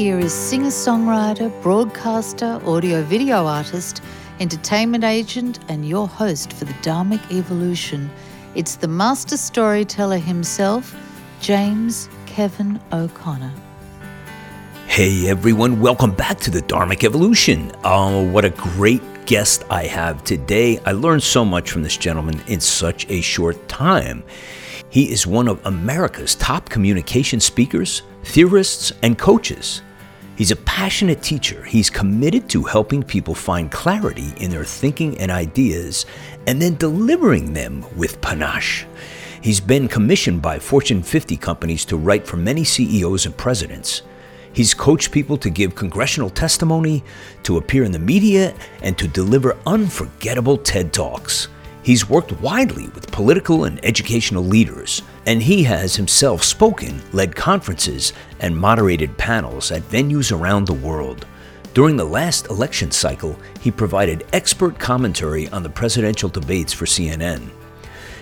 here 0.00 0.18
is 0.18 0.32
singer 0.32 0.68
songwriter, 0.68 1.50
broadcaster, 1.60 2.58
audio 2.64 3.02
video 3.02 3.44
artist, 3.44 4.00
entertainment 4.40 5.04
agent, 5.04 5.58
and 5.68 5.86
your 5.86 6.08
host 6.08 6.54
for 6.54 6.64
the 6.64 6.72
Dharmic 6.80 7.20
Evolution. 7.30 8.10
It's 8.54 8.76
the 8.76 8.88
master 8.88 9.36
storyteller 9.36 10.16
himself, 10.16 10.96
James 11.42 12.08
Kevin 12.24 12.80
O'Connor. 12.94 13.52
Hey 14.86 15.28
everyone, 15.28 15.82
welcome 15.82 16.12
back 16.12 16.38
to 16.40 16.50
the 16.50 16.62
Dharmic 16.62 17.04
Evolution. 17.04 17.70
Oh, 17.84 18.22
what 18.30 18.46
a 18.46 18.50
great 18.50 19.02
guest 19.26 19.64
I 19.68 19.84
have 19.84 20.24
today. 20.24 20.78
I 20.86 20.92
learned 20.92 21.24
so 21.24 21.44
much 21.44 21.70
from 21.70 21.82
this 21.82 21.98
gentleman 21.98 22.40
in 22.46 22.60
such 22.60 23.06
a 23.10 23.20
short 23.20 23.68
time. 23.68 24.24
He 24.88 25.12
is 25.12 25.26
one 25.26 25.46
of 25.46 25.60
America's 25.66 26.36
top 26.36 26.70
communication 26.70 27.38
speakers, 27.38 28.00
theorists, 28.24 28.94
and 29.02 29.18
coaches. 29.18 29.82
He's 30.40 30.52
a 30.52 30.56
passionate 30.56 31.20
teacher. 31.20 31.62
He's 31.64 31.90
committed 31.90 32.48
to 32.48 32.62
helping 32.62 33.02
people 33.02 33.34
find 33.34 33.70
clarity 33.70 34.32
in 34.38 34.50
their 34.50 34.64
thinking 34.64 35.18
and 35.18 35.30
ideas 35.30 36.06
and 36.46 36.62
then 36.62 36.76
delivering 36.76 37.52
them 37.52 37.84
with 37.94 38.22
panache. 38.22 38.86
He's 39.42 39.60
been 39.60 39.86
commissioned 39.86 40.40
by 40.40 40.58
Fortune 40.58 41.02
50 41.02 41.36
companies 41.36 41.84
to 41.84 41.98
write 41.98 42.26
for 42.26 42.38
many 42.38 42.64
CEOs 42.64 43.26
and 43.26 43.36
presidents. 43.36 44.00
He's 44.54 44.72
coached 44.72 45.12
people 45.12 45.36
to 45.36 45.50
give 45.50 45.74
congressional 45.74 46.30
testimony, 46.30 47.04
to 47.42 47.58
appear 47.58 47.84
in 47.84 47.92
the 47.92 47.98
media, 47.98 48.54
and 48.82 48.96
to 48.96 49.06
deliver 49.08 49.58
unforgettable 49.66 50.56
TED 50.56 50.94
Talks. 50.94 51.48
He's 51.82 52.08
worked 52.08 52.38
widely 52.40 52.88
with 52.88 53.10
political 53.10 53.64
and 53.64 53.82
educational 53.84 54.44
leaders, 54.44 55.02
and 55.26 55.42
he 55.42 55.62
has 55.62 55.96
himself 55.96 56.44
spoken, 56.44 57.00
led 57.12 57.34
conferences, 57.34 58.12
and 58.40 58.56
moderated 58.56 59.16
panels 59.16 59.72
at 59.72 59.82
venues 59.82 60.36
around 60.36 60.66
the 60.66 60.74
world. 60.74 61.26
During 61.72 61.96
the 61.96 62.04
last 62.04 62.48
election 62.48 62.90
cycle, 62.90 63.38
he 63.60 63.70
provided 63.70 64.26
expert 64.32 64.78
commentary 64.78 65.48
on 65.48 65.62
the 65.62 65.70
presidential 65.70 66.28
debates 66.28 66.72
for 66.72 66.84
CNN. 66.84 67.48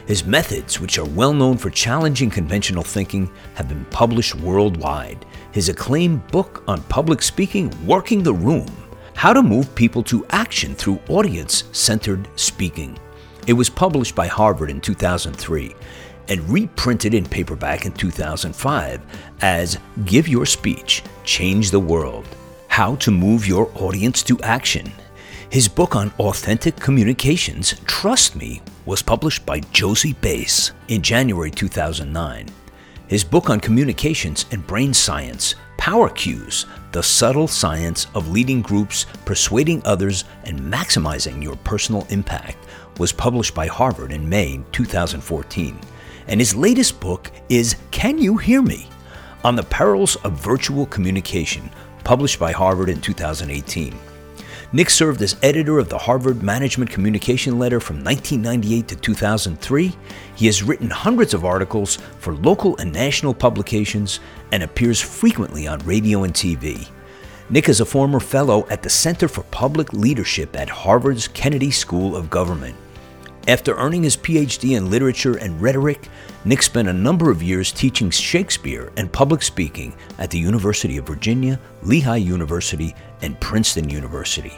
His 0.07 0.25
methods, 0.25 0.81
which 0.81 0.99
are 0.99 1.05
well 1.05 1.35
known 1.35 1.57
for 1.59 1.69
challenging 1.69 2.31
conventional 2.31 2.85
thinking, 2.85 3.31
have 3.55 3.69
been 3.69 3.85
published 3.87 4.35
worldwide. 4.37 5.27
His 5.53 5.69
acclaimed 5.69 6.27
book 6.29 6.63
on 6.69 6.83
public 6.85 7.23
speaking, 7.23 7.73
Working 7.87 8.23
the 8.23 8.35
Room 8.35 8.69
How 9.15 9.33
to 9.33 9.43
Move 9.43 9.75
People 9.75 10.03
to 10.05 10.25
Action 10.31 10.75
Through 10.75 11.01
Audience 11.09 11.65
Centered 11.73 12.29
Speaking. 12.37 12.99
It 13.49 13.55
was 13.55 13.71
published 13.71 14.15
by 14.15 14.27
Harvard 14.27 14.69
in 14.69 14.79
2003 14.79 15.75
and 16.29 16.51
reprinted 16.51 17.15
in 17.15 17.25
paperback 17.25 17.87
in 17.87 17.93
2005 17.93 19.01
as 19.41 19.79
Give 20.05 20.29
Your 20.29 20.45
Speech, 20.45 21.03
Change 21.25 21.71
the 21.71 21.81
World 21.81 22.29
How 22.69 22.97
to 22.97 23.11
Move 23.11 23.47
Your 23.47 23.71
Audience 23.77 24.23
to 24.25 24.39
Action. 24.43 24.93
His 25.49 25.67
book 25.67 25.97
on 25.97 26.13
authentic 26.19 26.77
communications, 26.77 27.75
Trust 27.87 28.37
Me, 28.37 28.61
was 28.85 29.01
published 29.01 29.47
by 29.47 29.61
Jossey-Bass 29.61 30.73
in 30.89 31.01
January 31.01 31.51
2009. 31.51 32.49
His 33.07 33.25
book 33.25 33.49
on 33.49 33.61
communications 33.61 34.45
and 34.51 34.67
brain 34.67 34.93
science, 34.93 35.55
Power 35.79 36.11
Cues 36.11 36.67
The 36.93 37.03
Subtle 37.03 37.49
Science 37.49 38.09
of 38.15 38.29
Leading 38.29 38.61
Groups, 38.61 39.07
Persuading 39.25 39.81
Others, 39.87 40.25
and 40.45 40.61
Maximizing 40.61 41.43
Your 41.43 41.57
Personal 41.57 42.07
Impact, 42.11 42.59
was 42.99 43.13
published 43.13 43.55
by 43.55 43.67
Harvard 43.67 44.13
in 44.13 44.29
May 44.29 44.61
2014. 44.73 45.79
And 46.27 46.41
his 46.41 46.55
latest 46.55 47.01
book 47.01 47.31
is 47.49 47.77
Can 47.91 48.19
You 48.19 48.37
Hear 48.37 48.61
Me? 48.61 48.89
On 49.45 49.57
the 49.57 49.63
Perils 49.63 50.17
of 50.17 50.33
Virtual 50.33 50.85
Communication, 50.87 51.71
published 52.05 52.39
by 52.39 52.53
Harvard 52.53 52.89
in 52.89 53.01
2018. 53.01 53.95
Nick 54.71 54.91
served 54.91 55.23
as 55.23 55.37
editor 55.43 55.79
of 55.79 55.89
the 55.89 55.97
Harvard 55.97 56.43
Management 56.43 56.91
Communication 56.91 57.59
Letter 57.59 57.81
from 57.81 58.05
1998 58.05 58.89
to 58.89 58.97
2003. 58.97 59.95
He 60.35 60.45
has 60.45 60.63
written 60.63 60.91
hundreds 60.91 61.33
of 61.33 61.47
articles 61.47 61.97
for 62.19 62.35
local 62.35 62.77
and 62.77 62.93
national 62.93 63.33
publications 63.33 64.21
and 64.53 64.63
appears 64.63 65.01
frequently 65.01 65.67
on 65.67 65.79
radio 65.87 66.25
and 66.25 66.35
TV. 66.35 66.87
Nick 67.49 67.71
is 67.71 67.81
a 67.81 67.87
former 67.87 68.21
fellow 68.21 68.67
at 68.69 68.83
the 68.83 68.91
Center 68.91 69.27
for 69.27 69.43
Public 69.45 69.95
Leadership 69.95 70.55
at 70.55 70.69
Harvard's 70.69 71.29
Kennedy 71.29 71.71
School 71.71 72.15
of 72.15 72.29
Government. 72.29 72.77
After 73.49 73.75
earning 73.77 74.03
his 74.03 74.15
PhD 74.15 74.77
in 74.77 74.91
literature 74.91 75.37
and 75.39 75.59
rhetoric, 75.59 76.11
Nick 76.45 76.63
spent 76.63 76.87
a 76.87 76.93
number 76.93 77.31
of 77.31 77.43
years 77.43 77.73
teaching 77.73 78.11
Shakespeare 78.11 78.93
and 78.99 79.11
public 79.11 79.43
speaking 79.43 79.95
at 80.19 80.31
the 80.31 80.39
University 80.39 80.99
of 80.99 81.07
Virginia, 81.07 81.59
Lehigh 81.83 82.17
University, 82.17 82.95
and 83.23 83.41
Princeton 83.41 83.89
University. 83.89 84.53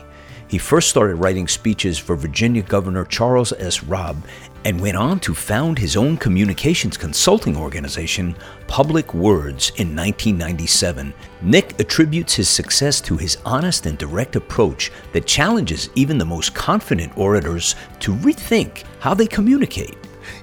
He 0.48 0.58
first 0.58 0.88
started 0.88 1.14
writing 1.14 1.46
speeches 1.46 2.00
for 2.00 2.16
Virginia 2.16 2.62
Governor 2.62 3.04
Charles 3.04 3.52
S. 3.52 3.84
Robb 3.84 4.24
and 4.64 4.80
went 4.80 4.96
on 4.96 5.20
to 5.20 5.34
found 5.34 5.78
his 5.78 5.96
own 5.96 6.16
communications 6.16 6.96
consulting 6.96 7.56
organization, 7.56 8.36
Public 8.66 9.14
Words, 9.14 9.70
in 9.76 9.94
1997. 9.96 11.14
Nick 11.42 11.78
attributes 11.80 12.34
his 12.34 12.48
success 12.48 13.00
to 13.00 13.16
his 13.16 13.38
honest 13.44 13.86
and 13.86 13.96
direct 13.98 14.36
approach 14.36 14.90
that 15.12 15.26
challenges 15.26 15.88
even 15.94 16.18
the 16.18 16.24
most 16.24 16.54
confident 16.54 17.16
orators 17.16 17.74
to 18.00 18.14
rethink 18.16 18.84
how 18.98 19.14
they 19.14 19.26
communicate. 19.26 19.96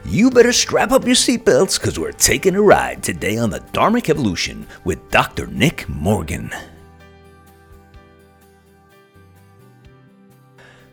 You 0.05 0.29
better 0.29 0.53
strap 0.53 0.91
up 0.91 1.05
your 1.05 1.15
seatbelts 1.15 1.79
because 1.79 1.99
we're 1.99 2.11
taking 2.11 2.55
a 2.55 2.61
ride 2.61 3.03
today 3.03 3.37
on 3.37 3.49
the 3.49 3.59
Dharmic 3.59 4.09
Evolution 4.09 4.67
with 4.83 5.09
Dr. 5.11 5.47
Nick 5.47 5.87
Morgan. 5.87 6.51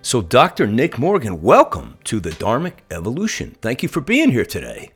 So, 0.04 0.20
Dr. 0.20 0.66
Nick 0.66 0.98
Morgan, 0.98 1.40
welcome 1.40 1.96
to 2.04 2.20
the 2.20 2.28
Dharmic 2.28 2.80
Evolution. 2.90 3.56
Thank 3.62 3.82
you 3.82 3.88
for 3.88 4.02
being 4.02 4.32
here 4.32 4.44
today. 4.44 4.90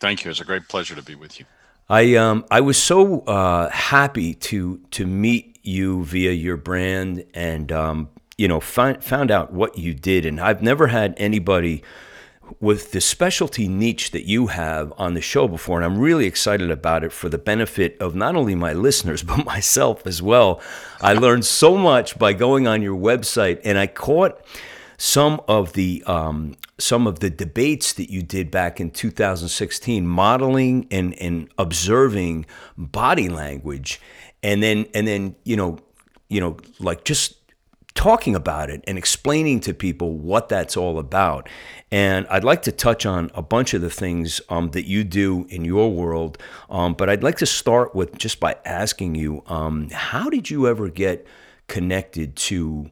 Thank 0.00 0.24
you. 0.24 0.30
It's 0.30 0.40
a 0.40 0.44
great 0.44 0.68
pleasure 0.68 0.94
to 0.94 1.02
be 1.02 1.16
with 1.16 1.40
you. 1.40 1.46
I 1.88 2.14
um 2.14 2.44
I 2.48 2.60
was 2.60 2.80
so 2.80 3.22
uh, 3.22 3.68
happy 3.70 4.34
to 4.34 4.78
to 4.92 5.06
meet 5.08 5.58
you 5.64 6.04
via 6.04 6.30
your 6.30 6.56
brand 6.56 7.24
and 7.34 7.72
um, 7.72 8.10
you 8.36 8.46
know 8.46 8.60
find, 8.60 9.02
found 9.02 9.32
out 9.32 9.52
what 9.52 9.76
you 9.76 9.92
did 9.92 10.24
and 10.24 10.40
I've 10.40 10.62
never 10.62 10.86
had 10.86 11.14
anybody 11.16 11.82
with 12.60 12.92
the 12.92 13.00
specialty 13.00 13.68
niche 13.68 14.10
that 14.10 14.26
you 14.26 14.48
have 14.48 14.92
on 14.96 15.14
the 15.14 15.20
show 15.20 15.48
before, 15.48 15.78
and 15.78 15.84
I'm 15.84 15.98
really 15.98 16.26
excited 16.26 16.70
about 16.70 17.04
it 17.04 17.12
for 17.12 17.28
the 17.28 17.38
benefit 17.38 17.96
of 18.00 18.14
not 18.14 18.36
only 18.36 18.54
my 18.54 18.72
listeners, 18.72 19.22
but 19.24 19.44
myself 19.44 20.06
as 20.06 20.22
well. 20.22 20.60
I 21.00 21.14
learned 21.14 21.44
so 21.44 21.76
much 21.76 22.18
by 22.18 22.32
going 22.32 22.66
on 22.66 22.82
your 22.82 22.98
website, 22.98 23.60
and 23.64 23.78
I 23.78 23.86
caught 23.86 24.40
some 24.98 25.40
of 25.46 25.72
the 25.74 26.02
um, 26.06 26.56
some 26.78 27.06
of 27.06 27.20
the 27.20 27.30
debates 27.30 27.92
that 27.94 28.10
you 28.10 28.22
did 28.22 28.50
back 28.50 28.80
in 28.80 28.90
2016, 28.90 30.06
modeling 30.06 30.86
and, 30.90 31.14
and 31.20 31.48
observing 31.58 32.46
body 32.76 33.28
language, 33.28 34.00
and 34.42 34.62
then 34.62 34.86
and 34.94 35.06
then 35.06 35.36
you 35.44 35.56
know 35.56 35.78
you 36.28 36.40
know 36.40 36.56
like 36.80 37.04
just 37.04 37.37
talking 37.94 38.34
about 38.34 38.70
it 38.70 38.84
and 38.86 38.96
explaining 38.96 39.60
to 39.60 39.74
people 39.74 40.16
what 40.16 40.48
that's 40.48 40.76
all 40.76 40.98
about. 40.98 41.48
And 41.90 42.26
I'd 42.28 42.44
like 42.44 42.62
to 42.62 42.72
touch 42.72 43.06
on 43.06 43.30
a 43.34 43.42
bunch 43.42 43.74
of 43.74 43.80
the 43.80 43.90
things 43.90 44.40
um, 44.48 44.70
that 44.70 44.86
you 44.86 45.04
do 45.04 45.46
in 45.48 45.64
your 45.64 45.90
world, 45.90 46.38
um, 46.70 46.94
but 46.94 47.08
I'd 47.08 47.22
like 47.22 47.38
to 47.38 47.46
start 47.46 47.94
with 47.94 48.16
just 48.16 48.40
by 48.40 48.56
asking 48.64 49.14
you, 49.14 49.42
um, 49.46 49.88
how 49.90 50.30
did 50.30 50.50
you 50.50 50.68
ever 50.68 50.88
get 50.88 51.26
connected 51.66 52.36
to, 52.36 52.90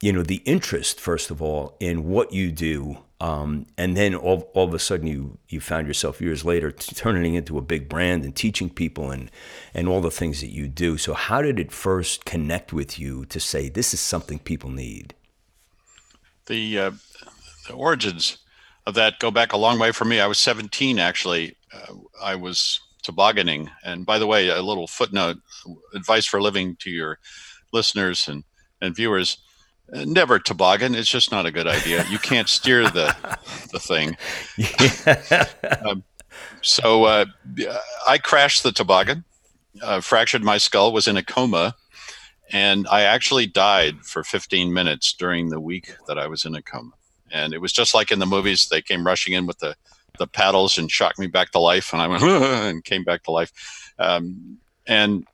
you 0.00 0.12
know, 0.12 0.22
the 0.22 0.42
interest 0.44 1.00
first 1.00 1.30
of 1.30 1.40
all 1.40 1.76
in 1.78 2.04
what 2.04 2.32
you 2.32 2.50
do 2.50 3.03
um, 3.24 3.64
and 3.78 3.96
then 3.96 4.14
all, 4.14 4.50
all 4.52 4.64
of 4.66 4.74
a 4.74 4.78
sudden 4.78 5.06
you 5.06 5.38
you 5.48 5.58
found 5.58 5.86
yourself 5.86 6.20
years 6.20 6.44
later 6.44 6.70
turning 6.70 7.32
into 7.32 7.56
a 7.56 7.62
big 7.62 7.88
brand 7.88 8.22
and 8.22 8.36
teaching 8.36 8.68
people 8.68 9.10
and 9.10 9.30
and 9.72 9.88
all 9.88 10.02
the 10.02 10.10
things 10.10 10.42
that 10.42 10.50
you 10.50 10.68
do. 10.68 10.98
So 10.98 11.14
how 11.14 11.40
did 11.40 11.58
it 11.58 11.72
first 11.72 12.26
connect 12.26 12.74
with 12.74 12.98
you 12.98 13.24
to 13.26 13.40
say 13.40 13.70
this 13.70 13.94
is 13.94 14.00
something 14.00 14.38
people 14.38 14.68
need? 14.68 15.14
The, 16.46 16.78
uh, 16.78 16.90
the 17.66 17.72
origins 17.72 18.36
of 18.86 18.92
that 18.96 19.18
go 19.20 19.30
back 19.30 19.54
a 19.54 19.56
long 19.56 19.78
way 19.78 19.90
for 19.92 20.04
me. 20.04 20.20
I 20.20 20.26
was 20.26 20.36
17 20.36 20.98
actually. 20.98 21.56
Uh, 21.72 21.94
I 22.22 22.34
was 22.34 22.78
tobogganing, 23.02 23.70
and 23.82 24.04
by 24.04 24.18
the 24.18 24.26
way, 24.26 24.48
a 24.48 24.60
little 24.60 24.86
footnote: 24.86 25.38
advice 25.94 26.26
for 26.26 26.42
living 26.42 26.76
to 26.80 26.90
your 26.90 27.18
listeners 27.72 28.28
and 28.28 28.44
and 28.82 28.94
viewers 28.94 29.38
never 29.94 30.38
toboggan. 30.38 30.94
It's 30.94 31.10
just 31.10 31.30
not 31.30 31.46
a 31.46 31.50
good 31.50 31.66
idea. 31.66 32.04
You 32.10 32.18
can't 32.18 32.48
steer 32.48 32.82
the 32.90 33.14
the 33.72 33.78
thing. 33.78 34.16
Yeah. 34.56 35.46
um, 35.86 36.04
so 36.62 37.04
uh, 37.04 37.26
I 38.08 38.18
crashed 38.18 38.62
the 38.62 38.72
toboggan, 38.72 39.24
uh, 39.82 40.00
fractured 40.00 40.42
my 40.42 40.58
skull, 40.58 40.92
was 40.92 41.06
in 41.06 41.16
a 41.16 41.22
coma, 41.22 41.76
and 42.50 42.86
I 42.90 43.02
actually 43.02 43.46
died 43.46 44.00
for 44.02 44.24
15 44.24 44.72
minutes 44.72 45.12
during 45.12 45.50
the 45.50 45.60
week 45.60 45.94
that 46.08 46.18
I 46.18 46.26
was 46.26 46.44
in 46.44 46.54
a 46.54 46.62
coma. 46.62 46.92
And 47.30 47.52
it 47.52 47.60
was 47.60 47.72
just 47.72 47.94
like 47.94 48.10
in 48.10 48.18
the 48.18 48.26
movies. 48.26 48.68
They 48.68 48.82
came 48.82 49.06
rushing 49.06 49.34
in 49.34 49.46
with 49.46 49.58
the 49.58 49.76
the 50.18 50.26
paddles 50.28 50.78
and 50.78 50.90
shocked 50.90 51.18
me 51.18 51.26
back 51.26 51.50
to 51.50 51.58
life, 51.58 51.92
and 51.92 52.00
I 52.00 52.06
went 52.06 52.22
and 52.22 52.84
came 52.84 53.04
back 53.04 53.24
to 53.24 53.30
life. 53.30 53.52
Um, 53.98 54.58
and 54.86 55.26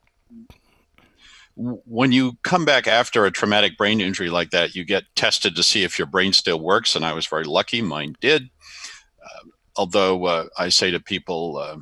when 1.61 2.11
you 2.11 2.39
come 2.43 2.65
back 2.65 2.87
after 2.87 3.27
a 3.27 3.31
traumatic 3.31 3.77
brain 3.77 4.01
injury 4.01 4.31
like 4.31 4.51
that, 4.51 4.75
you 4.75 4.85
get 4.85 5.05
tested 5.15 5.55
to 5.57 5.63
see 5.63 5.83
if 5.83 5.99
your 5.99 6.07
brain 6.07 6.33
still 6.33 6.59
works. 6.59 6.97
And 6.97 7.05
I 7.05 7.13
was 7.13 7.27
very 7.27 7.45
lucky, 7.45 7.83
mine 7.83 8.17
did. 8.21 8.49
Uh, 9.23 9.49
although 9.77 10.25
uh, 10.25 10.47
I 10.57 10.71
say 10.71 10.91
to 10.91 11.01
people, 11.01 11.59
uh, 11.59 11.77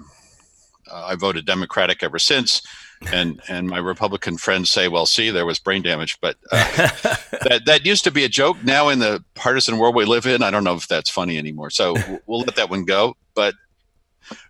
I 0.92 1.14
voted 1.14 1.46
Democratic 1.46 2.02
ever 2.02 2.18
since. 2.18 2.62
And 3.12 3.40
and 3.48 3.68
my 3.68 3.78
Republican 3.78 4.38
friends 4.38 4.72
say, 4.72 4.88
"Well, 4.88 5.06
see, 5.06 5.30
there 5.30 5.46
was 5.46 5.60
brain 5.60 5.82
damage," 5.82 6.18
but 6.20 6.34
uh, 6.50 6.64
that 7.44 7.62
that 7.64 7.86
used 7.86 8.02
to 8.02 8.10
be 8.10 8.24
a 8.24 8.28
joke. 8.28 8.56
Now, 8.64 8.88
in 8.88 8.98
the 8.98 9.22
partisan 9.36 9.78
world 9.78 9.94
we 9.94 10.04
live 10.04 10.26
in, 10.26 10.42
I 10.42 10.50
don't 10.50 10.64
know 10.64 10.74
if 10.74 10.88
that's 10.88 11.08
funny 11.08 11.38
anymore. 11.38 11.70
So 11.70 11.94
we'll 12.26 12.40
let 12.40 12.56
that 12.56 12.70
one 12.70 12.84
go. 12.84 13.16
But 13.36 13.54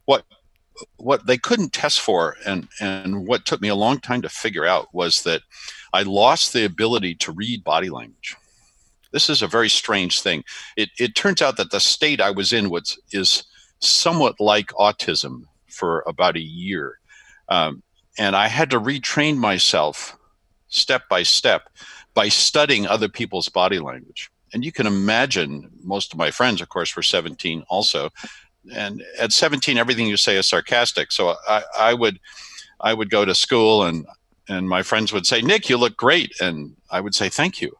what 0.07 0.25
what 0.97 1.27
they 1.27 1.39
couldn't 1.39 1.73
test 1.73 2.01
for 2.01 2.37
and 2.47 2.69
and 2.81 3.27
what 3.27 3.47
took 3.47 3.61
me 3.61 3.69
a 3.69 3.75
long 3.75 4.01
time 4.01 4.23
to 4.23 4.29
figure 4.29 4.67
out 4.67 4.93
was 4.93 5.23
that 5.23 5.43
I 5.93 6.03
lost 6.03 6.53
the 6.53 6.65
ability 6.65 7.15
to 7.17 7.33
read 7.33 7.65
body 7.65 7.91
language. 7.91 8.37
This 9.13 9.31
is 9.31 9.43
a 9.43 9.47
very 9.47 9.69
strange 9.69 10.21
thing. 10.21 10.45
It 10.77 10.91
it 10.99 11.15
turns 11.15 11.43
out 11.43 11.57
that 11.57 11.71
the 11.71 11.81
state 11.81 12.21
I 12.21 12.31
was 12.31 12.53
in 12.53 12.71
was 12.71 12.99
is 13.13 13.45
somewhat 13.81 14.41
like 14.41 14.69
autism 14.69 15.45
for 15.69 16.05
about 16.07 16.37
a 16.37 16.41
year, 16.41 16.99
um, 17.49 17.83
and 18.19 18.37
I 18.37 18.49
had 18.49 18.71
to 18.71 18.81
retrain 18.81 19.37
myself 19.37 20.17
step 20.69 21.09
by 21.09 21.23
step 21.23 21.71
by 22.15 22.29
studying 22.29 22.87
other 22.87 23.09
people's 23.09 23.49
body 23.49 23.79
language. 23.79 24.31
And 24.53 24.65
you 24.65 24.73
can 24.73 24.87
imagine 24.87 25.71
most 25.83 26.13
of 26.13 26.19
my 26.19 26.31
friends, 26.31 26.61
of 26.61 26.69
course, 26.69 26.97
were 26.97 27.03
17 27.03 27.65
also 27.69 28.11
and 28.73 29.03
at 29.19 29.33
17 29.33 29.79
everything 29.79 30.07
you 30.07 30.17
say 30.17 30.37
is 30.37 30.47
sarcastic 30.47 31.13
so 31.13 31.35
I, 31.49 31.63
I 31.79 31.95
would 31.95 32.19
i 32.81 32.95
would 32.95 33.11
go 33.11 33.25
to 33.25 33.35
school 33.35 33.83
and 33.83 34.07
and 34.49 34.69
my 34.69 34.83
friends 34.83 35.13
would 35.13 35.27
say 35.27 35.43
nick 35.43 35.69
you 35.69 35.77
look 35.77 35.97
great 35.97 36.33
and 36.41 36.77
i 36.91 37.01
would 37.01 37.15
say 37.15 37.29
thank 37.29 37.61
you 37.61 37.73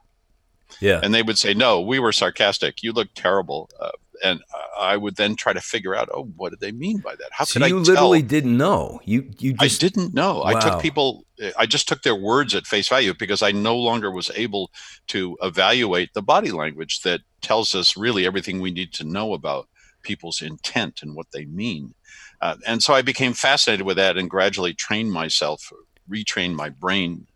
yeah 0.81 1.01
and 1.03 1.15
they 1.15 1.23
would 1.23 1.39
say 1.39 1.55
no 1.55 1.81
we 1.81 1.99
were 1.99 2.13
sarcastic 2.13 2.83
you 2.83 2.93
look 2.93 3.09
terrible 3.15 3.69
uh, 3.81 3.91
and 4.23 4.43
I 4.79 4.97
would 4.97 5.17
then 5.17 5.37
try 5.37 5.53
to 5.53 5.61
figure 5.61 5.95
out, 5.95 6.09
oh, 6.13 6.25
what 6.37 6.51
did 6.51 6.61
they 6.61 6.73
mean 6.73 6.99
by 6.99 7.15
that? 7.17 7.29
How 7.31 7.45
so 7.45 7.61
could 7.61 7.69
you 7.69 7.77
I? 7.77 7.79
You 7.79 7.85
literally 7.85 8.21
tell? 8.21 8.29
didn't 8.29 8.57
know. 8.57 9.01
You 9.05 9.31
you 9.39 9.55
just, 9.55 9.83
I 9.83 9.87
didn't 9.87 10.15
know. 10.15 10.39
Wow. 10.39 10.45
I 10.45 10.61
took 10.61 10.81
people. 10.81 11.25
I 11.57 11.67
just 11.67 11.89
took 11.89 12.03
their 12.03 12.17
words 12.17 12.55
at 12.55 12.67
face 12.67 12.89
value 12.89 13.15
because 13.15 13.43
I 13.43 13.53
no 13.53 13.77
longer 13.77 14.11
was 14.11 14.31
able 14.35 14.71
to 15.09 15.37
evaluate 15.43 16.15
the 16.15 16.23
body 16.23 16.51
language 16.51 17.03
that 17.03 17.21
tells 17.41 17.75
us 17.75 17.97
really 17.97 18.27
everything 18.27 18.61
we 18.61 18.71
need 18.71 18.93
to 18.95 19.05
know 19.05 19.35
about 19.35 19.69
people's 20.03 20.43
intent 20.43 21.01
and 21.03 21.15
what 21.15 21.31
they 21.33 21.45
mean. 21.45 21.95
Uh, 22.41 22.57
and 22.67 22.83
so 22.83 22.95
I 22.95 23.03
became 23.03 23.33
fascinated 23.33 23.85
with 23.85 23.97
that 23.97 24.17
and 24.17 24.31
gradually 24.31 24.75
trained 24.75 25.13
myself, 25.13 25.73
retrained 26.11 26.55
my 26.55 26.69
brain 26.69 27.27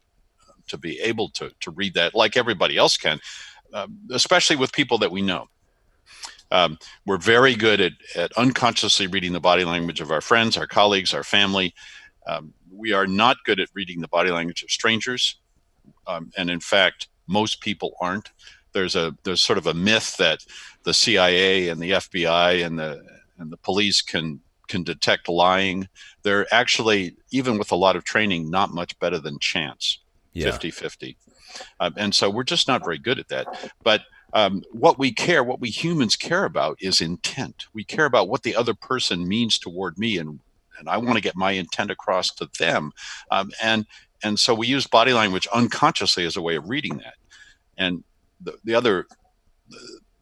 uh, 0.49 0.53
to 0.69 0.79
be 0.79 1.01
able 1.01 1.29
to, 1.31 1.51
to 1.61 1.71
read 1.71 1.95
that 1.95 2.15
like 2.15 2.37
everybody 2.37 2.77
else 2.77 2.97
can, 2.97 3.21
uh, 3.73 3.87
especially 4.11 4.57
with 4.57 4.73
people 4.73 4.99
that 4.99 5.11
we 5.11 5.23
know. 5.23 5.49
Um, 6.51 6.79
we're 7.07 7.17
very 7.17 7.55
good 7.55 7.81
at, 7.81 7.93
at 8.15 8.33
unconsciously 8.37 9.07
reading 9.07 9.33
the 9.33 9.41
body 9.41 9.65
language 9.65 10.03
of 10.03 10.11
our 10.11 10.21
friends, 10.21 10.59
our 10.59 10.67
colleagues, 10.67 11.15
our 11.15 11.25
family. 11.25 11.75
Um, 12.27 12.53
we 12.71 12.93
are 12.93 13.07
not 13.07 13.39
good 13.45 13.59
at 13.59 13.71
reading 13.75 14.01
the 14.01 14.09
body 14.09 14.31
language 14.31 14.63
of 14.63 14.71
strangers. 14.71 15.41
Um, 16.07 16.31
and 16.37 16.51
in 16.51 16.61
fact, 16.61 17.09
most 17.27 17.61
people 17.61 17.97
aren't. 18.01 18.31
There's 18.73 18.97
a 18.97 19.17
there's 19.25 19.43
sort 19.43 19.59
of 19.59 19.67
a 19.67 19.75
myth 19.75 20.17
that 20.19 20.45
the 20.85 20.95
CIA 20.95 21.69
and 21.69 21.81
the 21.81 21.93
FBI 21.93 22.65
and 22.65 22.79
the 22.79 23.03
and 23.39 23.51
the 23.51 23.57
police 23.57 24.03
can 24.03 24.41
can 24.69 24.83
detect 24.83 25.29
lying. 25.29 25.89
They're 26.23 26.53
actually 26.53 27.17
even 27.31 27.59
with 27.59 27.73
a 27.73 27.77
lot 27.77 27.97
of 27.97 28.05
training 28.05 28.51
not 28.51 28.71
much 28.73 28.99
better 28.99 29.19
than 29.19 29.39
chance. 29.39 29.99
Yeah. 30.33 30.49
50-50. 30.49 31.17
Um, 31.79 31.93
and 31.99 32.15
so 32.15 32.31
we're 32.31 32.43
just 32.43 32.67
not 32.67 32.83
very 32.83 32.97
good 32.97 33.19
at 33.19 33.29
that. 33.29 33.73
But 33.83 34.05
um, 34.33 34.63
what 34.71 34.99
we 34.99 35.13
care, 35.13 35.45
what 35.45 35.61
we 35.61 35.69
humans 35.69 36.17
care 36.17 36.45
about 36.45 36.79
is 36.81 37.03
intent. 37.03 37.67
We 37.75 37.85
care 37.85 38.07
about 38.07 38.31
what 38.31 38.45
the 38.45 38.57
other 38.57 38.73
person 38.73 39.29
means 39.29 39.59
toward 39.59 39.99
me 39.99 40.17
and 40.17 40.41
and 40.79 40.89
I 40.89 40.97
want 40.97 41.15
to 41.15 41.21
get 41.21 41.37
my 41.37 41.53
intent 41.53 41.91
across 41.91 42.31
to 42.37 42.49
them. 42.59 42.93
Um, 43.31 43.53
and 43.63 43.87
and 44.25 44.39
so 44.39 44.55
we 44.55 44.67
use 44.67 44.87
body 44.87 45.13
language 45.13 45.47
unconsciously 45.53 46.25
as 46.25 46.37
a 46.37 46.43
way 46.43 46.57
of 46.57 46.69
reading 46.69 46.97
that. 46.99 47.15
And 47.77 48.05
the, 48.43 48.59
the 48.65 48.75
other 48.75 49.07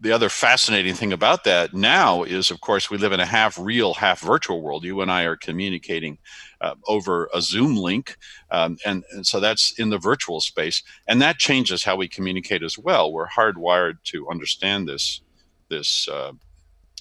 the 0.00 0.12
other 0.12 0.30
fascinating 0.30 0.94
thing 0.94 1.12
about 1.12 1.44
that 1.44 1.74
now 1.74 2.22
is, 2.22 2.50
of 2.50 2.62
course, 2.62 2.88
we 2.88 2.96
live 2.96 3.12
in 3.12 3.20
a 3.20 3.26
half 3.26 3.58
real, 3.58 3.92
half 3.92 4.20
virtual 4.20 4.62
world. 4.62 4.82
You 4.82 5.02
and 5.02 5.12
I 5.12 5.24
are 5.24 5.36
communicating 5.36 6.16
uh, 6.62 6.74
over 6.88 7.28
a 7.34 7.42
Zoom 7.42 7.76
link, 7.76 8.16
um, 8.50 8.78
and, 8.86 9.04
and 9.12 9.26
so 9.26 9.40
that's 9.40 9.78
in 9.78 9.90
the 9.90 9.98
virtual 9.98 10.40
space, 10.40 10.82
and 11.06 11.20
that 11.20 11.36
changes 11.38 11.84
how 11.84 11.96
we 11.96 12.08
communicate 12.08 12.62
as 12.62 12.78
well. 12.78 13.12
We're 13.12 13.28
hardwired 13.28 14.02
to 14.04 14.28
understand 14.30 14.88
this 14.88 15.20
this 15.68 16.08
uh, 16.08 16.32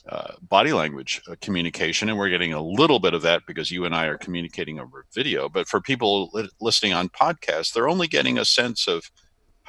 uh, 0.07 0.33
body 0.41 0.73
language 0.73 1.21
uh, 1.29 1.35
communication, 1.41 2.09
and 2.09 2.17
we're 2.17 2.29
getting 2.29 2.53
a 2.53 2.61
little 2.61 2.99
bit 2.99 3.13
of 3.13 3.21
that 3.21 3.43
because 3.47 3.71
you 3.71 3.85
and 3.85 3.95
I 3.95 4.05
are 4.07 4.17
communicating 4.17 4.77
over 4.77 5.05
video. 5.13 5.47
But 5.47 5.67
for 5.67 5.79
people 5.79 6.29
li- 6.33 6.49
listening 6.59 6.93
on 6.93 7.09
podcasts, 7.09 7.73
they're 7.73 7.89
only 7.89 8.07
getting 8.07 8.37
a 8.37 8.45
sense 8.45 8.87
of 8.87 9.09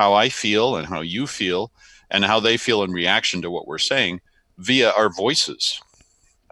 how 0.00 0.14
I 0.14 0.30
feel 0.30 0.76
and 0.76 0.86
how 0.86 1.02
you 1.02 1.26
feel 1.26 1.70
and 2.10 2.24
how 2.24 2.40
they 2.40 2.56
feel 2.56 2.82
in 2.82 2.90
reaction 2.90 3.42
to 3.42 3.50
what 3.50 3.66
we're 3.66 3.76
saying 3.76 4.22
via 4.56 4.92
our 4.92 5.10
voices, 5.10 5.78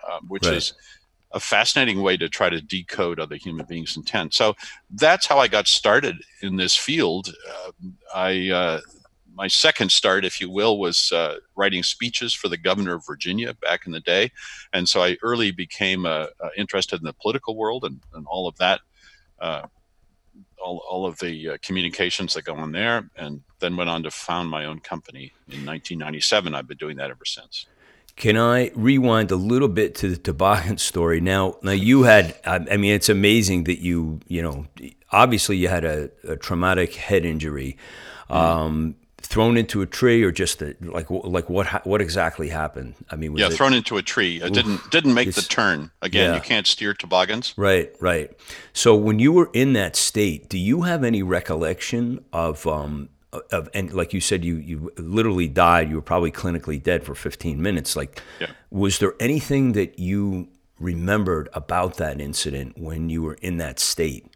uh, 0.06 0.20
which 0.28 0.44
right. 0.44 0.52
is 0.52 0.74
a 1.32 1.40
fascinating 1.40 2.02
way 2.02 2.18
to 2.18 2.28
try 2.28 2.50
to 2.50 2.60
decode 2.60 3.18
other 3.18 3.36
human 3.36 3.64
beings' 3.64 3.96
intent. 3.96 4.34
So 4.34 4.54
that's 4.90 5.26
how 5.26 5.38
I 5.38 5.48
got 5.48 5.66
started 5.66 6.16
in 6.42 6.56
this 6.56 6.76
field. 6.76 7.32
Uh, 7.50 7.70
I 8.14 8.50
uh, 8.50 8.80
my 9.34 9.48
second 9.48 9.92
start, 9.92 10.26
if 10.26 10.42
you 10.42 10.50
will, 10.50 10.78
was 10.78 11.10
uh, 11.10 11.36
writing 11.56 11.82
speeches 11.82 12.34
for 12.34 12.48
the 12.50 12.58
governor 12.58 12.96
of 12.96 13.06
Virginia 13.06 13.54
back 13.54 13.86
in 13.86 13.92
the 13.92 14.00
day, 14.00 14.30
and 14.74 14.86
so 14.86 15.02
I 15.02 15.16
early 15.22 15.52
became 15.52 16.04
uh, 16.04 16.26
uh, 16.44 16.50
interested 16.58 17.00
in 17.00 17.06
the 17.06 17.14
political 17.14 17.56
world 17.56 17.84
and, 17.84 17.98
and 18.12 18.26
all 18.26 18.46
of 18.46 18.58
that 18.58 18.80
all, 20.62 20.82
all 20.88 21.06
of 21.06 21.18
the 21.18 21.50
uh, 21.50 21.56
communications 21.62 22.34
that 22.34 22.44
go 22.44 22.54
on 22.54 22.72
there, 22.72 23.10
and 23.16 23.42
then 23.60 23.76
went 23.76 23.90
on 23.90 24.02
to 24.02 24.10
found 24.10 24.48
my 24.48 24.64
own 24.64 24.80
company 24.80 25.32
in 25.48 25.64
1997. 25.64 26.54
I've 26.54 26.68
been 26.68 26.76
doing 26.76 26.96
that 26.96 27.10
ever 27.10 27.24
since. 27.24 27.66
Can 28.16 28.36
I 28.36 28.72
rewind 28.74 29.30
a 29.30 29.36
little 29.36 29.68
bit 29.68 29.94
to 29.96 30.08
the 30.10 30.16
toboggan 30.16 30.78
story? 30.78 31.20
Now, 31.20 31.56
now 31.62 31.70
you 31.70 32.02
had, 32.02 32.36
I 32.44 32.76
mean, 32.76 32.92
it's 32.92 33.08
amazing 33.08 33.64
that 33.64 33.78
you, 33.78 34.20
you 34.26 34.42
know, 34.42 34.66
obviously 35.12 35.56
you 35.56 35.68
had 35.68 35.84
a, 35.84 36.10
a 36.24 36.36
traumatic 36.36 36.94
head 36.94 37.24
injury. 37.24 37.76
Mm-hmm. 38.28 38.32
Um, 38.32 38.94
thrown 39.28 39.58
into 39.58 39.82
a 39.82 39.86
tree 39.86 40.22
or 40.22 40.32
just 40.32 40.62
a, 40.62 40.74
like 40.80 41.10
like 41.10 41.50
what 41.50 41.86
what 41.86 42.00
exactly 42.00 42.48
happened? 42.48 42.94
I 43.10 43.16
mean, 43.16 43.36
yeah, 43.36 43.48
it, 43.48 43.52
thrown 43.52 43.74
into 43.74 43.98
a 43.98 44.02
tree. 44.02 44.40
It 44.40 44.54
didn't 44.54 44.90
didn't 44.90 45.12
make 45.12 45.34
the 45.34 45.42
turn. 45.42 45.90
Again, 46.00 46.30
yeah. 46.30 46.34
you 46.36 46.40
can't 46.40 46.66
steer 46.66 46.94
toboggans. 46.94 47.52
Right, 47.56 47.94
right. 48.00 48.30
So 48.72 48.96
when 48.96 49.18
you 49.18 49.32
were 49.32 49.50
in 49.52 49.74
that 49.74 49.96
state, 49.96 50.48
do 50.48 50.56
you 50.56 50.82
have 50.82 51.04
any 51.04 51.22
recollection 51.22 52.24
of 52.32 52.66
um 52.66 53.10
of 53.52 53.68
and 53.74 53.92
like 53.92 54.14
you 54.14 54.20
said, 54.20 54.44
you 54.44 54.56
you 54.56 54.90
literally 54.96 55.48
died. 55.48 55.90
You 55.90 55.96
were 55.96 56.02
probably 56.02 56.32
clinically 56.32 56.82
dead 56.82 57.04
for 57.04 57.14
15 57.14 57.60
minutes. 57.60 57.96
Like, 57.96 58.22
yeah. 58.40 58.48
was 58.70 58.98
there 58.98 59.12
anything 59.20 59.72
that 59.72 59.98
you 59.98 60.48
remembered 60.80 61.50
about 61.52 61.98
that 61.98 62.18
incident 62.18 62.78
when 62.78 63.10
you 63.10 63.22
were 63.22 63.34
in 63.42 63.58
that 63.58 63.78
state? 63.78 64.26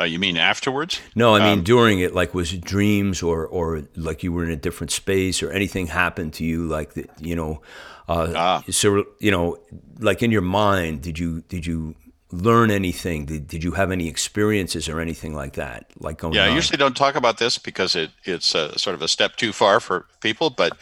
Uh, 0.00 0.04
you 0.04 0.18
mean 0.18 0.36
afterwards? 0.36 1.00
No, 1.14 1.34
I 1.34 1.40
mean 1.40 1.58
um, 1.58 1.64
during 1.64 1.98
it. 1.98 2.14
Like, 2.14 2.32
was 2.32 2.52
it 2.52 2.60
dreams 2.60 3.22
or 3.22 3.46
or 3.46 3.82
like 3.96 4.22
you 4.22 4.32
were 4.32 4.44
in 4.44 4.50
a 4.50 4.56
different 4.56 4.92
space 4.92 5.42
or 5.42 5.50
anything 5.50 5.88
happened 5.88 6.34
to 6.34 6.44
you? 6.44 6.66
Like, 6.66 6.94
the, 6.94 7.06
you 7.18 7.34
know, 7.34 7.62
uh, 8.08 8.32
ah. 8.36 8.64
so 8.70 9.04
you 9.18 9.30
know, 9.30 9.58
like 9.98 10.22
in 10.22 10.30
your 10.30 10.42
mind, 10.42 11.02
did 11.02 11.18
you 11.18 11.42
did 11.48 11.66
you 11.66 11.96
learn 12.30 12.70
anything? 12.70 13.26
Did, 13.26 13.48
did 13.48 13.64
you 13.64 13.72
have 13.72 13.90
any 13.90 14.08
experiences 14.08 14.88
or 14.88 15.00
anything 15.00 15.34
like 15.34 15.54
that? 15.54 15.90
Like 15.98 16.18
going 16.18 16.34
yeah, 16.34 16.44
on? 16.44 16.50
I 16.50 16.54
usually 16.54 16.76
don't 16.78 16.96
talk 16.96 17.16
about 17.16 17.38
this 17.38 17.58
because 17.58 17.96
it 17.96 18.10
it's 18.24 18.54
uh, 18.54 18.76
sort 18.76 18.94
of 18.94 19.02
a 19.02 19.08
step 19.08 19.36
too 19.36 19.52
far 19.52 19.80
for 19.80 20.06
people, 20.20 20.50
but 20.50 20.76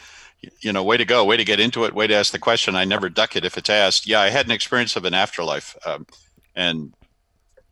you 0.60 0.72
know, 0.72 0.84
way 0.84 0.96
to 0.96 1.04
go, 1.04 1.24
way 1.24 1.36
to 1.36 1.44
get 1.44 1.60
into 1.60 1.84
it, 1.84 1.94
way 1.94 2.06
to 2.06 2.14
ask 2.14 2.32
the 2.32 2.38
question. 2.38 2.76
I 2.76 2.84
never 2.84 3.08
duck 3.08 3.36
it 3.36 3.44
if 3.44 3.56
it's 3.56 3.70
asked. 3.70 4.06
Yeah, 4.06 4.20
I 4.20 4.28
had 4.28 4.46
an 4.46 4.52
experience 4.52 4.96
of 4.96 5.04
an 5.04 5.14
afterlife, 5.14 5.76
um, 5.86 6.06
and 6.54 6.92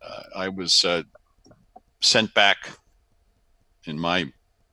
uh, 0.01 0.23
I 0.35 0.49
was 0.49 0.83
uh, 0.83 1.03
sent 2.05 2.33
back, 2.33 2.69
in 3.85 3.99
my 3.99 4.31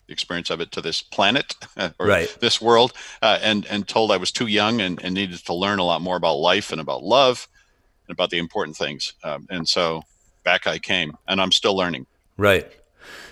experience 0.08 0.50
of 0.50 0.60
it, 0.60 0.72
to 0.72 0.80
this 0.80 1.02
planet 1.02 1.54
or 1.98 2.06
right. 2.06 2.36
this 2.40 2.60
world, 2.60 2.92
uh, 3.22 3.38
and 3.42 3.66
and 3.66 3.86
told 3.88 4.12
I 4.12 4.16
was 4.16 4.32
too 4.32 4.46
young 4.46 4.80
and, 4.80 5.02
and 5.02 5.14
needed 5.14 5.44
to 5.46 5.54
learn 5.54 5.78
a 5.78 5.84
lot 5.84 6.02
more 6.02 6.16
about 6.16 6.34
life 6.34 6.72
and 6.72 6.80
about 6.80 7.02
love 7.02 7.48
and 8.06 8.14
about 8.14 8.30
the 8.30 8.38
important 8.38 8.76
things. 8.76 9.14
Um, 9.24 9.46
and 9.50 9.68
so 9.68 10.02
back 10.44 10.66
I 10.66 10.78
came, 10.78 11.16
and 11.26 11.40
I'm 11.40 11.52
still 11.52 11.76
learning. 11.76 12.06
Right. 12.36 12.70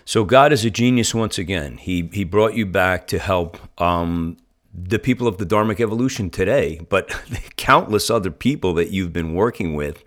So 0.04 0.24
God 0.24 0.52
is 0.52 0.64
a 0.64 0.70
genius 0.70 1.14
once 1.14 1.38
again. 1.38 1.76
He 1.76 2.10
he 2.12 2.24
brought 2.24 2.54
you 2.54 2.66
back 2.66 3.06
to 3.08 3.18
help 3.18 3.58
um, 3.80 4.36
the 4.74 4.98
people 4.98 5.26
of 5.26 5.38
the 5.38 5.46
Dharmic 5.46 5.80
evolution 5.80 6.30
today, 6.30 6.80
but 6.88 7.08
countless 7.56 8.10
other 8.10 8.30
people 8.30 8.74
that 8.74 8.90
you've 8.90 9.12
been 9.12 9.34
working 9.34 9.74
with 9.74 10.02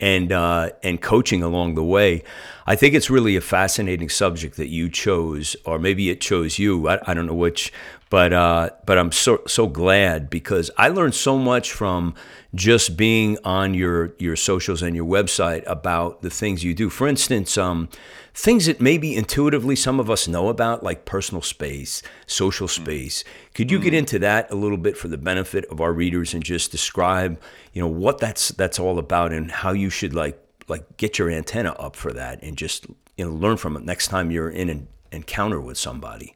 and 0.00 0.32
uh, 0.32 0.70
and 0.82 1.00
coaching 1.00 1.42
along 1.42 1.74
the 1.74 1.84
way. 1.84 2.22
I 2.66 2.76
think 2.76 2.94
it's 2.94 3.10
really 3.10 3.36
a 3.36 3.40
fascinating 3.40 4.08
subject 4.08 4.56
that 4.56 4.68
you 4.68 4.88
chose, 4.88 5.56
or 5.64 5.78
maybe 5.78 6.10
it 6.10 6.20
chose 6.20 6.58
you. 6.58 6.88
I, 6.88 6.98
I 7.06 7.14
don't 7.14 7.26
know 7.26 7.34
which, 7.34 7.72
but 8.10 8.32
uh, 8.32 8.70
but 8.84 8.98
I'm 8.98 9.12
so 9.12 9.42
so 9.46 9.68
glad 9.68 10.28
because 10.28 10.70
I 10.76 10.88
learned 10.88 11.14
so 11.14 11.38
much 11.38 11.72
from 11.72 12.14
just 12.54 12.96
being 12.96 13.38
on 13.44 13.72
your 13.72 14.14
your 14.18 14.34
socials 14.34 14.82
and 14.82 14.96
your 14.96 15.06
website 15.06 15.62
about 15.66 16.20
the 16.20 16.28
things 16.28 16.64
you 16.64 16.74
do. 16.74 16.90
For 16.90 17.06
instance, 17.06 17.56
um, 17.56 17.88
things 18.34 18.66
that 18.66 18.80
maybe 18.80 19.14
intuitively 19.14 19.76
some 19.76 20.00
of 20.00 20.10
us 20.10 20.26
know 20.26 20.48
about, 20.48 20.82
like 20.82 21.04
personal 21.04 21.40
space, 21.40 22.02
social 22.26 22.66
mm. 22.66 22.82
space. 22.82 23.22
Could 23.54 23.70
you 23.70 23.78
get 23.78 23.94
mm. 23.94 23.98
into 23.98 24.18
that 24.18 24.50
a 24.50 24.56
little 24.56 24.76
bit 24.76 24.96
for 24.96 25.06
the 25.06 25.18
benefit 25.18 25.64
of 25.66 25.80
our 25.80 25.92
readers 25.92 26.34
and 26.34 26.42
just 26.42 26.72
describe, 26.72 27.40
you 27.72 27.80
know, 27.80 27.88
what 27.88 28.18
that's 28.18 28.48
that's 28.48 28.80
all 28.80 28.98
about 28.98 29.32
and 29.32 29.52
how 29.52 29.70
you 29.70 29.88
should 29.88 30.14
like 30.14 30.36
like 30.66 30.96
get 30.96 31.16
your 31.16 31.30
antenna 31.30 31.70
up 31.72 31.94
for 31.94 32.12
that 32.12 32.42
and 32.42 32.56
just 32.56 32.86
you 33.16 33.24
know 33.24 33.30
learn 33.30 33.56
from 33.56 33.76
it 33.76 33.84
next 33.84 34.08
time 34.08 34.32
you're 34.32 34.50
in 34.50 34.68
an 34.68 34.88
encounter 35.12 35.60
with 35.60 35.78
somebody. 35.78 36.34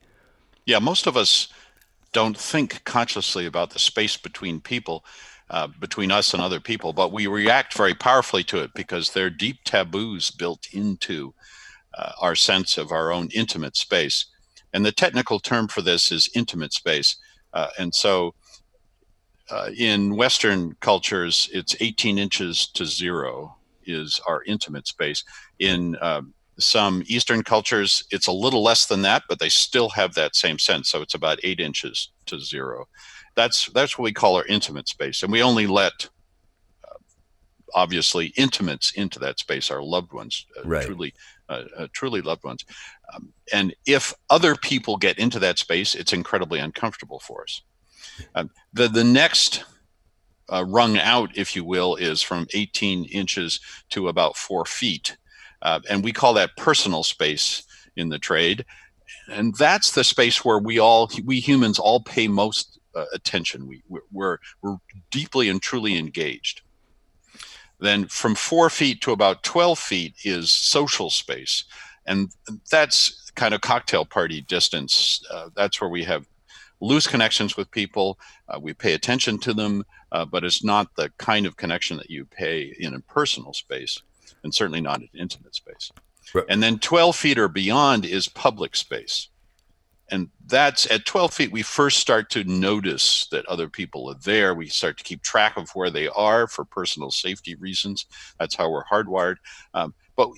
Yeah, 0.67 0.79
most 0.79 1.07
of 1.07 1.17
us 1.17 1.49
don't 2.15 2.39
think 2.39 2.83
consciously 2.85 3.45
about 3.45 3.71
the 3.71 3.79
space 3.79 4.17
between 4.17 4.61
people. 4.61 5.05
Uh, 5.51 5.69
between 5.79 6.11
us 6.11 6.33
and 6.33 6.43
other 6.43 6.59
people, 6.59 6.95
but 6.95 7.13
we 7.13 7.27
react 7.27 7.75
very 7.75 7.93
powerfully 7.95 8.43
to 8.43 8.63
it 8.63 8.71
because 8.75 9.11
there 9.11 9.27
are 9.27 9.31
deep 9.31 9.59
taboos 9.65 10.31
built 10.31 10.67
into 10.73 11.35
uh, 11.99 12.13
our 12.21 12.35
sense 12.35 12.79
of 12.79 12.91
our 12.91 13.13
own 13.13 13.29
intimate 13.35 13.77
space. 13.77 14.25
And 14.73 14.87
the 14.87 14.91
technical 14.91 15.39
term 15.39 15.69
for 15.69 15.83
this 15.83 16.11
is 16.11 16.31
intimate 16.35 16.73
space. 16.73 17.17
Uh, 17.53 17.69
and 17.79 17.95
so 17.95 18.35
uh, 19.51 19.71
in 19.77 20.17
Western 20.17 20.77
cultures, 20.81 21.51
it's 21.53 21.77
18 21.81 22.19
inches 22.19 22.67
to 22.69 22.87
zero 22.87 23.57
is 23.85 24.21
our 24.27 24.43
intimate 24.45 24.87
space. 24.87 25.25
In 25.59 25.97
um, 26.01 26.33
some 26.59 27.03
Eastern 27.07 27.43
cultures, 27.43 28.03
it's 28.11 28.27
a 28.27 28.33
little 28.33 28.63
less 28.63 28.87
than 28.87 29.03
that, 29.03 29.25
but 29.29 29.39
they 29.39 29.49
still 29.49 29.89
have 29.91 30.15
that 30.15 30.37
same 30.37 30.59
sense. 30.59 30.89
So 30.89 31.03
it's 31.03 31.15
about 31.15 31.41
eight 31.43 31.61
inches 31.61 32.11
to 32.27 32.39
zero. 32.39 32.87
That's 33.35 33.67
that's 33.73 33.99
what 33.99 34.05
we 34.05 34.13
call 34.13 34.37
our 34.37 34.47
intimate 34.47 34.89
space, 34.89 35.23
and 35.23 35.33
we 35.33 35.43
only 35.43 35.67
let 35.67 36.09
uh, 36.85 36.99
obviously 37.75 38.27
intimates 38.37 38.93
into 38.93 39.19
that 39.19 39.41
space, 39.41 39.71
our 39.71 39.83
loved 39.83 40.13
ones, 40.13 40.47
uh, 40.57 40.63
right. 40.65 40.87
truly 40.87 41.15
uh, 41.49 41.65
uh, 41.77 41.87
truly 41.93 42.21
loved 42.21 42.45
ones. 42.45 42.65
Um, 43.13 43.33
and 43.53 43.75
if 43.87 44.15
other 44.31 44.55
people 44.55 44.97
get 44.97 45.19
into 45.19 45.41
that 45.41 45.59
space, 45.59 45.95
it's 45.95 46.13
incredibly 46.13 46.61
uncomfortable 46.61 47.19
for 47.19 47.43
us. 47.43 47.63
Um, 48.37 48.51
the 48.73 48.87
the 48.87 49.05
next 49.05 49.65
uh, 50.53 50.65
rung 50.65 50.99
out, 50.99 51.37
if 51.37 51.57
you 51.57 51.65
will, 51.65 51.97
is 51.97 52.23
from 52.23 52.47
18 52.55 53.07
inches 53.07 53.61
to 53.91 54.09
about 54.09 54.37
four 54.37 54.65
feet, 54.65 55.17
uh, 55.65 55.81
and 55.89 56.05
we 56.05 56.13
call 56.13 56.35
that 56.35 56.57
personal 56.57 57.03
space 57.03 57.65
in 57.97 58.09
the 58.09 58.19
trade. 58.19 58.65
And 59.29 59.55
that's 59.57 59.93
the 59.93 60.05
space 60.05 60.45
where 60.45 60.59
we 60.59 60.79
all 60.79 61.11
we 61.25 61.41
humans 61.41 61.79
all 61.79 62.01
pay 62.01 62.29
most 62.29 62.79
uh, 62.95 63.07
attention. 63.13 63.67
We 63.67 63.83
we're 64.13 64.39
we're 64.63 64.77
deeply 65.11 65.49
and 65.49 65.61
truly 65.61 65.99
engaged. 65.99 66.63
Then 67.81 68.07
from 68.07 68.35
four 68.35 68.71
feet 68.71 69.01
to 69.03 69.13
about 69.13 69.43
12 69.43 69.79
feet 69.79 70.15
is 70.25 70.51
social 70.51 71.11
space. 71.11 71.65
And 72.07 72.31
that's 72.71 73.31
kind 73.35 73.55
of 73.55 73.63
cocktail 73.63 74.05
party 74.05 74.41
distance. 74.41 75.23
Uh, 75.31 75.49
that's 75.57 75.81
where 75.81 75.91
we 75.91 76.05
have 76.05 76.27
loose 76.81 77.07
connections 77.07 77.57
with 77.57 77.71
people. 77.71 78.19
Uh, 78.49 78.59
we 78.61 78.75
pay 78.75 78.95
attention 78.95 79.39
to 79.39 79.55
them, 79.55 79.85
uh, 80.13 80.25
but 80.25 80.45
it's 80.45 80.63
not 80.63 80.95
the 80.97 81.11
kind 81.19 81.47
of 81.47 81.57
connection 81.57 81.97
that 81.97 82.11
you 82.11 82.25
pay 82.27 82.75
in 82.79 82.95
a 82.95 83.01
personal 83.01 83.53
space, 83.53 84.03
and 84.45 84.55
certainly 84.55 84.81
not 84.81 85.01
an 85.01 85.09
intimate 85.15 85.57
space. 85.57 85.91
Right. 86.33 86.45
And 86.49 86.63
then 86.63 86.79
12 86.79 87.17
feet 87.17 87.39
or 87.39 87.49
beyond 87.49 88.05
is 88.05 88.29
public 88.29 88.77
space. 88.77 89.29
And 90.11 90.29
that's 90.47 90.89
at 90.91 91.07
12 91.07 91.33
feet 91.33 91.53
we 91.53 91.63
first 91.63 91.99
start 91.99 92.29
to 92.31 92.45
notice 92.45 93.27
that 93.33 93.47
other 93.47 93.69
people 93.69 94.09
are 94.11 94.19
there. 94.23 94.55
We 94.55 94.69
start 94.69 94.99
to 94.99 95.05
keep 95.05 95.23
track 95.23 95.57
of 95.57 95.71
where 95.71 95.91
they 95.91 96.09
are 96.09 96.47
for 96.47 96.65
personal 96.65 97.11
safety 97.11 97.55
reasons. 97.55 98.07
That's 98.39 98.55
how 98.55 98.71
we're 98.71 98.85
hardwired. 98.85 99.37
Um, 99.73 99.95
but 100.15 100.29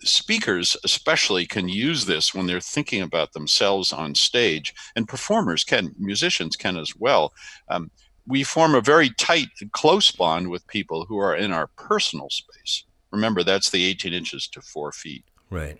speakers 0.00 0.76
especially 0.84 1.46
can 1.46 1.68
use 1.68 2.04
this 2.04 2.34
when 2.34 2.46
they're 2.46 2.60
thinking 2.60 3.02
about 3.02 3.32
themselves 3.32 3.92
on 3.92 4.14
stage 4.14 4.74
and 4.96 5.08
performers 5.08 5.64
can 5.64 5.94
musicians 5.98 6.56
can 6.56 6.76
as 6.76 6.94
well. 6.96 7.32
Um, 7.68 7.90
we 8.26 8.44
form 8.44 8.74
a 8.74 8.80
very 8.80 9.10
tight 9.10 9.48
and 9.60 9.72
close 9.72 10.10
bond 10.10 10.48
with 10.48 10.66
people 10.66 11.04
who 11.04 11.18
are 11.18 11.34
in 11.34 11.52
our 11.52 11.68
personal 11.68 12.30
space 12.30 12.84
remember 13.12 13.42
that's 13.42 13.70
the 13.70 13.84
18 13.84 14.12
inches 14.12 14.48
to 14.48 14.60
4 14.60 14.92
feet 14.92 15.24
right 15.50 15.78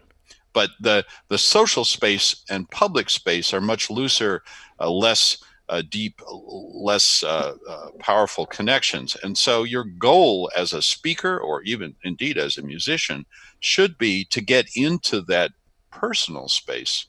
but 0.53 0.71
the 0.81 1.05
the 1.29 1.39
social 1.39 1.85
space 1.85 2.45
and 2.51 2.71
public 2.71 3.11
space 3.11 3.55
are 3.55 3.61
much 3.61 3.91
looser, 3.91 4.43
uh, 4.81 4.91
less 4.91 5.39
uh, 5.69 5.83
deep, 5.89 6.21
less 6.29 7.23
uh, 7.23 7.55
uh, 7.69 7.89
powerful 7.99 8.45
connections. 8.45 9.17
And 9.23 9.37
so 9.37 9.63
your 9.63 9.85
goal 9.85 10.51
as 10.57 10.73
a 10.73 10.83
speaker, 10.83 11.39
or 11.39 11.63
even 11.63 11.95
indeed 12.05 12.37
as 12.37 12.59
a 12.59 12.63
musician, 12.63 13.25
should 13.61 13.97
be 13.97 14.25
to 14.27 14.41
get 14.41 14.67
into 14.77 15.23
that 15.23 15.53
personal 15.91 16.49
space 16.49 17.07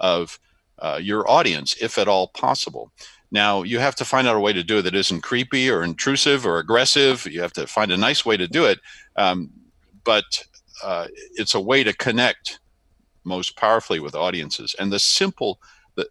of 0.00 0.40
uh, 0.78 0.98
your 1.00 1.30
audience, 1.30 1.76
if 1.80 1.98
at 1.98 2.08
all 2.08 2.28
possible. 2.28 2.90
Now, 3.30 3.62
you 3.62 3.78
have 3.78 3.94
to 3.96 4.04
find 4.04 4.26
out 4.26 4.34
a 4.34 4.40
way 4.40 4.52
to 4.54 4.64
do 4.64 4.78
it 4.78 4.82
that 4.82 4.94
isn't 4.94 5.20
creepy 5.20 5.70
or 5.70 5.84
intrusive 5.84 6.44
or 6.44 6.58
aggressive. 6.58 7.26
You 7.26 7.42
have 7.42 7.52
to 7.52 7.66
find 7.66 7.92
a 7.92 7.96
nice 7.96 8.26
way 8.26 8.36
to 8.36 8.48
do 8.48 8.64
it. 8.64 8.80
Um, 9.14 9.50
but 10.04 10.24
uh, 10.82 11.06
it's 11.34 11.54
a 11.54 11.60
way 11.60 11.84
to 11.84 11.92
connect 11.94 12.60
most 13.24 13.56
powerfully 13.56 14.00
with 14.00 14.14
audiences. 14.14 14.74
And 14.78 14.92
the 14.92 14.98
simple, 14.98 15.60
the, 15.94 16.08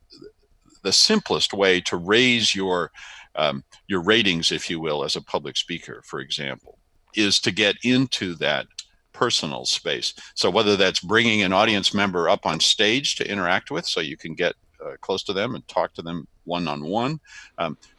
the 0.83 0.91
simplest 0.91 1.53
way 1.53 1.81
to 1.81 1.97
raise 1.97 2.53
your 2.55 2.91
um, 3.35 3.63
your 3.87 4.01
ratings, 4.01 4.51
if 4.51 4.69
you 4.69 4.79
will, 4.79 5.03
as 5.03 5.15
a 5.15 5.21
public 5.21 5.55
speaker, 5.55 6.01
for 6.03 6.19
example, 6.19 6.77
is 7.15 7.39
to 7.39 7.51
get 7.51 7.77
into 7.83 8.35
that 8.35 8.65
personal 9.13 9.65
space. 9.65 10.13
So 10.33 10.49
whether 10.49 10.75
that's 10.75 10.99
bringing 10.99 11.43
an 11.43 11.53
audience 11.53 11.93
member 11.93 12.27
up 12.27 12.45
on 12.45 12.59
stage 12.59 13.15
to 13.15 13.29
interact 13.29 13.71
with, 13.71 13.85
so 13.85 14.01
you 14.01 14.17
can 14.17 14.33
get 14.33 14.55
uh, 14.83 14.95
close 15.01 15.23
to 15.23 15.33
them 15.33 15.55
and 15.55 15.65
talk 15.67 15.93
to 15.93 16.01
them 16.01 16.27
one 16.45 16.67
on 16.67 16.83
one, 16.83 17.19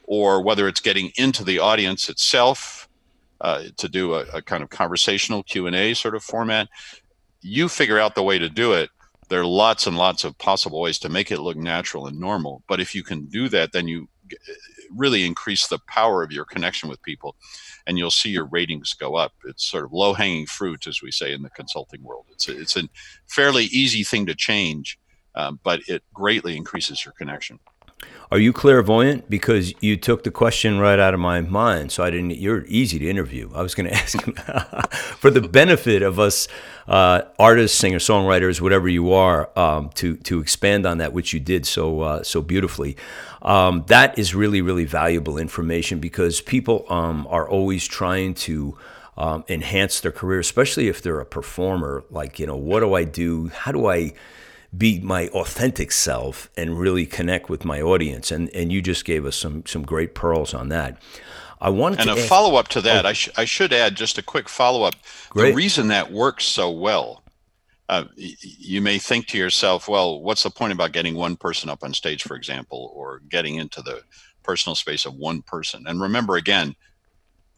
or 0.04 0.42
whether 0.42 0.66
it's 0.66 0.80
getting 0.80 1.12
into 1.16 1.44
the 1.44 1.58
audience 1.58 2.08
itself 2.08 2.88
uh, 3.40 3.64
to 3.76 3.88
do 3.88 4.14
a, 4.14 4.20
a, 4.34 4.42
kind 4.42 4.62
of 4.62 4.70
conversational 4.70 5.42
Q 5.42 5.66
and 5.66 5.76
A 5.76 5.94
sort 5.94 6.14
of 6.14 6.22
format. 6.22 6.68
You 7.40 7.68
figure 7.68 7.98
out 7.98 8.14
the 8.14 8.22
way 8.22 8.38
to 8.38 8.48
do 8.48 8.72
it, 8.72 8.90
there 9.28 9.40
are 9.40 9.46
lots 9.46 9.86
and 9.86 9.96
lots 9.96 10.24
of 10.24 10.36
possible 10.38 10.80
ways 10.80 10.98
to 10.98 11.08
make 11.08 11.30
it 11.30 11.40
look 11.40 11.56
natural 11.56 12.06
and 12.06 12.18
normal. 12.18 12.62
But 12.68 12.80
if 12.80 12.94
you 12.94 13.02
can 13.02 13.26
do 13.26 13.48
that, 13.48 13.72
then 13.72 13.88
you 13.88 14.08
really 14.94 15.24
increase 15.24 15.66
the 15.68 15.78
power 15.86 16.22
of 16.22 16.32
your 16.32 16.44
connection 16.44 16.88
with 16.88 17.02
people 17.02 17.36
and 17.86 17.96
you'll 17.96 18.10
see 18.10 18.30
your 18.30 18.44
ratings 18.44 18.92
go 18.92 19.14
up. 19.14 19.32
It's 19.44 19.64
sort 19.64 19.84
of 19.84 19.92
low 19.92 20.12
hanging 20.12 20.46
fruit, 20.46 20.86
as 20.86 21.00
we 21.02 21.10
say 21.10 21.32
in 21.32 21.42
the 21.42 21.50
consulting 21.50 22.02
world. 22.02 22.26
It's 22.30 22.48
a, 22.48 22.60
it's 22.60 22.76
a 22.76 22.88
fairly 23.26 23.64
easy 23.66 24.04
thing 24.04 24.26
to 24.26 24.34
change, 24.34 24.98
um, 25.34 25.60
but 25.62 25.80
it 25.88 26.02
greatly 26.12 26.56
increases 26.56 27.04
your 27.04 27.12
connection. 27.12 27.58
Are 28.32 28.38
you 28.38 28.52
clairvoyant? 28.52 29.28
Because 29.28 29.74
you 29.82 29.96
took 29.96 30.22
the 30.22 30.30
question 30.30 30.78
right 30.78 31.00
out 31.00 31.14
of 31.14 31.20
my 31.20 31.40
mind, 31.40 31.90
so 31.90 32.04
I 32.04 32.10
didn't. 32.10 32.36
You're 32.36 32.64
easy 32.66 32.96
to 33.00 33.10
interview. 33.10 33.50
I 33.56 33.62
was 33.62 33.74
going 33.74 33.88
to 33.90 33.94
ask 33.94 34.22
for 35.18 35.30
the 35.30 35.40
benefit 35.40 36.02
of 36.02 36.20
us 36.20 36.46
uh, 36.86 37.22
artists, 37.40 37.76
singer, 37.76 37.98
songwriters, 37.98 38.60
whatever 38.60 38.88
you 38.88 39.12
are, 39.12 39.50
um, 39.58 39.90
to 39.94 40.16
to 40.18 40.40
expand 40.40 40.86
on 40.86 40.98
that, 40.98 41.12
which 41.12 41.32
you 41.32 41.40
did 41.40 41.66
so 41.66 42.02
uh, 42.02 42.22
so 42.22 42.40
beautifully. 42.40 42.96
Um, 43.42 43.84
that 43.88 44.16
is 44.16 44.32
really 44.32 44.62
really 44.62 44.84
valuable 44.84 45.36
information 45.36 45.98
because 45.98 46.40
people 46.40 46.86
um, 46.88 47.26
are 47.28 47.48
always 47.48 47.86
trying 47.86 48.34
to. 48.34 48.78
Um, 49.18 49.44
enhance 49.48 50.00
their 50.00 50.12
career, 50.12 50.38
especially 50.38 50.88
if 50.88 51.02
they're 51.02 51.20
a 51.20 51.26
performer. 51.26 52.04
Like, 52.08 52.38
you 52.38 52.46
know, 52.46 52.56
what 52.56 52.80
do 52.80 52.94
I 52.94 53.04
do? 53.04 53.48
How 53.48 53.70
do 53.70 53.86
I 53.86 54.14
be 54.76 55.00
my 55.00 55.28
authentic 55.28 55.92
self 55.92 56.48
and 56.56 56.78
really 56.78 57.06
connect 57.06 57.48
with 57.48 57.64
my 57.64 57.80
audience? 57.80 58.30
And 58.30 58.48
and 58.54 58.72
you 58.72 58.82
just 58.82 59.04
gave 59.04 59.24
us 59.26 59.36
some 59.36 59.64
some 59.66 59.82
great 59.82 60.14
pearls 60.14 60.54
on 60.54 60.68
that. 60.68 60.98
I 61.60 61.68
wanted 61.68 62.00
to. 62.00 62.10
and 62.10 62.18
a 62.18 62.22
follow 62.22 62.56
up 62.56 62.68
to 62.68 62.80
that. 62.82 63.04
Oh. 63.04 63.08
I, 63.10 63.12
sh- 63.12 63.28
I 63.36 63.44
should 63.44 63.72
add 63.72 63.94
just 63.94 64.16
a 64.16 64.22
quick 64.22 64.48
follow 64.48 64.82
up. 64.82 64.94
The 65.34 65.52
reason 65.52 65.88
that 65.88 66.10
works 66.10 66.46
so 66.46 66.70
well, 66.70 67.22
uh, 67.90 68.04
y- 68.16 68.34
you 68.40 68.80
may 68.80 68.98
think 68.98 69.26
to 69.28 69.38
yourself, 69.38 69.86
well, 69.86 70.22
what's 70.22 70.42
the 70.42 70.50
point 70.50 70.72
about 70.72 70.92
getting 70.92 71.14
one 71.14 71.36
person 71.36 71.68
up 71.68 71.84
on 71.84 71.92
stage, 71.92 72.22
for 72.22 72.34
example, 72.34 72.90
or 72.94 73.20
getting 73.28 73.56
into 73.56 73.82
the 73.82 74.00
personal 74.42 74.74
space 74.74 75.04
of 75.04 75.14
one 75.16 75.42
person? 75.42 75.84
And 75.86 76.00
remember, 76.00 76.36
again, 76.36 76.74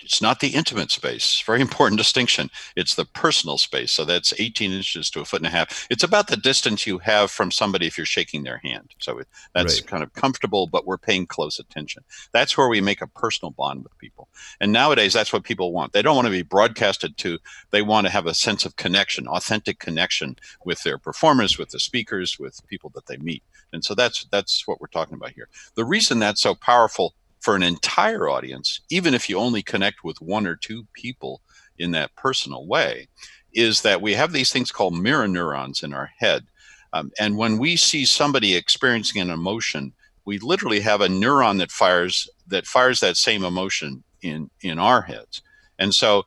it's 0.02 0.23
not 0.23 0.40
the 0.40 0.49
intimate 0.49 0.90
space. 0.90 1.42
Very 1.44 1.61
important 1.61 1.99
distinction. 1.99 2.50
It's 2.76 2.94
the 2.94 3.04
personal 3.04 3.59
space. 3.59 3.92
So 3.92 4.04
that's 4.04 4.32
18 4.38 4.73
inches 4.73 5.11
to 5.11 5.21
a 5.21 5.25
foot 5.25 5.40
and 5.40 5.47
a 5.47 5.50
half. 5.50 5.87
It's 5.90 6.02
about 6.02 6.28
the 6.28 6.37
distance 6.37 6.87
you 6.87 6.99
have 6.99 7.30
from 7.30 7.50
somebody 7.50 7.87
if 7.87 7.97
you're 7.97 8.06
shaking 8.06 8.42
their 8.42 8.59
hand. 8.59 8.94
So 8.99 9.21
that's 9.54 9.80
right. 9.80 9.87
kind 9.87 10.02
of 10.02 10.12
comfortable, 10.14 10.66
but 10.66 10.87
we're 10.87 10.99
paying 10.99 11.26
close 11.26 11.59
attention. 11.59 12.04
That's 12.32 12.56
where 12.56 12.68
we 12.68 12.80
make 12.80 13.00
a 13.00 13.06
personal 13.06 13.50
bond 13.52 13.85
with 13.85 13.97
people. 13.99 14.28
And 14.61 14.73
nowadays, 14.73 15.12
that's 15.12 15.32
what 15.32 15.44
people 15.44 15.73
want. 15.73 15.92
They 15.92 16.02
don't 16.02 16.16
want 16.16 16.26
to 16.26 16.32
be 16.32 16.42
broadcasted 16.42 17.16
to. 17.18 17.38
They 17.71 17.82
want 17.82 18.06
to 18.06 18.12
have 18.12 18.26
a 18.26 18.35
sense 18.35 18.64
of 18.64 18.76
connection, 18.76 19.28
authentic 19.28 19.78
connection 19.78 20.37
with 20.64 20.82
their 20.82 20.99
performers, 20.99 21.59
with 21.59 21.71
the 21.71 21.80
speakers, 21.80 22.38
with 22.38 22.66
people 22.68 22.90
that 22.94 23.06
they 23.06 23.16
meet. 23.18 23.42
And 23.73 23.85
so 23.85 23.94
that's 23.94 24.25
that's 24.30 24.66
what 24.66 24.80
we're 24.80 24.87
talking 24.88 25.14
about 25.14 25.32
here. 25.32 25.49
The 25.75 25.85
reason 25.85 26.18
that's 26.18 26.42
so 26.42 26.54
powerful 26.54 27.14
for 27.43 27.57
an 27.57 27.63
entire 27.63 28.29
audience, 28.29 28.81
even 28.89 29.15
if 29.15 29.29
you 29.29 29.37
only 29.37 29.63
connect 29.63 30.05
with 30.05 30.21
one 30.23 30.47
or 30.47 30.57
two 30.57 30.87
people 30.95 31.43
in 31.79 31.91
that 31.91 32.15
personal 32.17 32.67
way, 32.67 33.09
is 33.53 33.83
that 33.83 34.01
we 34.01 34.15
have 34.15 34.33
these 34.33 34.53
things 34.53 34.71
called 34.71 34.97
mirror 34.97 35.29
neurons 35.29 35.83
in 35.83 35.93
our 35.93 36.11
head. 36.19 36.47
Um, 36.93 37.11
and 37.19 37.37
when 37.37 37.59
we 37.59 37.77
see 37.77 38.05
somebody 38.05 38.55
experiencing 38.55 39.21
an 39.21 39.31
emotion, 39.31 39.93
we 40.25 40.39
literally 40.39 40.81
have 40.81 41.01
a 41.01 41.09
neuron 41.09 41.59
that 41.59 41.73
fires 41.73 42.29
that 42.47 42.67
fires 42.67 43.01
that 43.01 43.17
same 43.17 43.45
emotion 43.45 44.05
in 44.23 44.49
in 44.61 44.79
our 44.79 45.03
heads. 45.03 45.43
And 45.79 45.93
so 45.93 46.25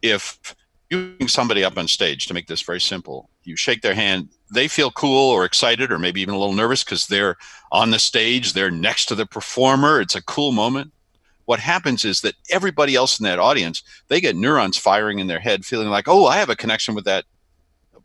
if 0.00 0.54
you 0.88 1.14
bring 1.18 1.28
somebody 1.28 1.64
up 1.64 1.76
on 1.76 1.86
stage 1.86 2.26
to 2.26 2.34
make 2.34 2.46
this 2.46 2.62
very 2.62 2.80
simple, 2.80 3.28
you 3.44 3.56
shake 3.56 3.82
their 3.82 3.94
hand, 3.94 4.30
they 4.50 4.68
feel 4.68 4.90
cool 4.90 5.30
or 5.30 5.44
excited 5.44 5.90
or 5.90 5.98
maybe 5.98 6.20
even 6.20 6.34
a 6.34 6.38
little 6.38 6.54
nervous 6.54 6.84
because 6.84 7.06
they're 7.06 7.36
on 7.72 7.90
the 7.90 7.98
stage, 7.98 8.52
they're 8.52 8.70
next 8.70 9.06
to 9.06 9.14
the 9.14 9.26
performer. 9.26 10.00
It's 10.00 10.14
a 10.14 10.22
cool 10.22 10.52
moment. 10.52 10.92
What 11.46 11.60
happens 11.60 12.04
is 12.04 12.22
that 12.22 12.34
everybody 12.50 12.94
else 12.96 13.20
in 13.20 13.24
that 13.24 13.38
audience, 13.38 13.82
they 14.08 14.20
get 14.20 14.36
neurons 14.36 14.76
firing 14.76 15.18
in 15.18 15.26
their 15.26 15.38
head, 15.38 15.64
feeling 15.64 15.88
like, 15.88 16.08
oh, 16.08 16.26
I 16.26 16.36
have 16.36 16.50
a 16.50 16.56
connection 16.56 16.94
with 16.94 17.04
that 17.04 17.24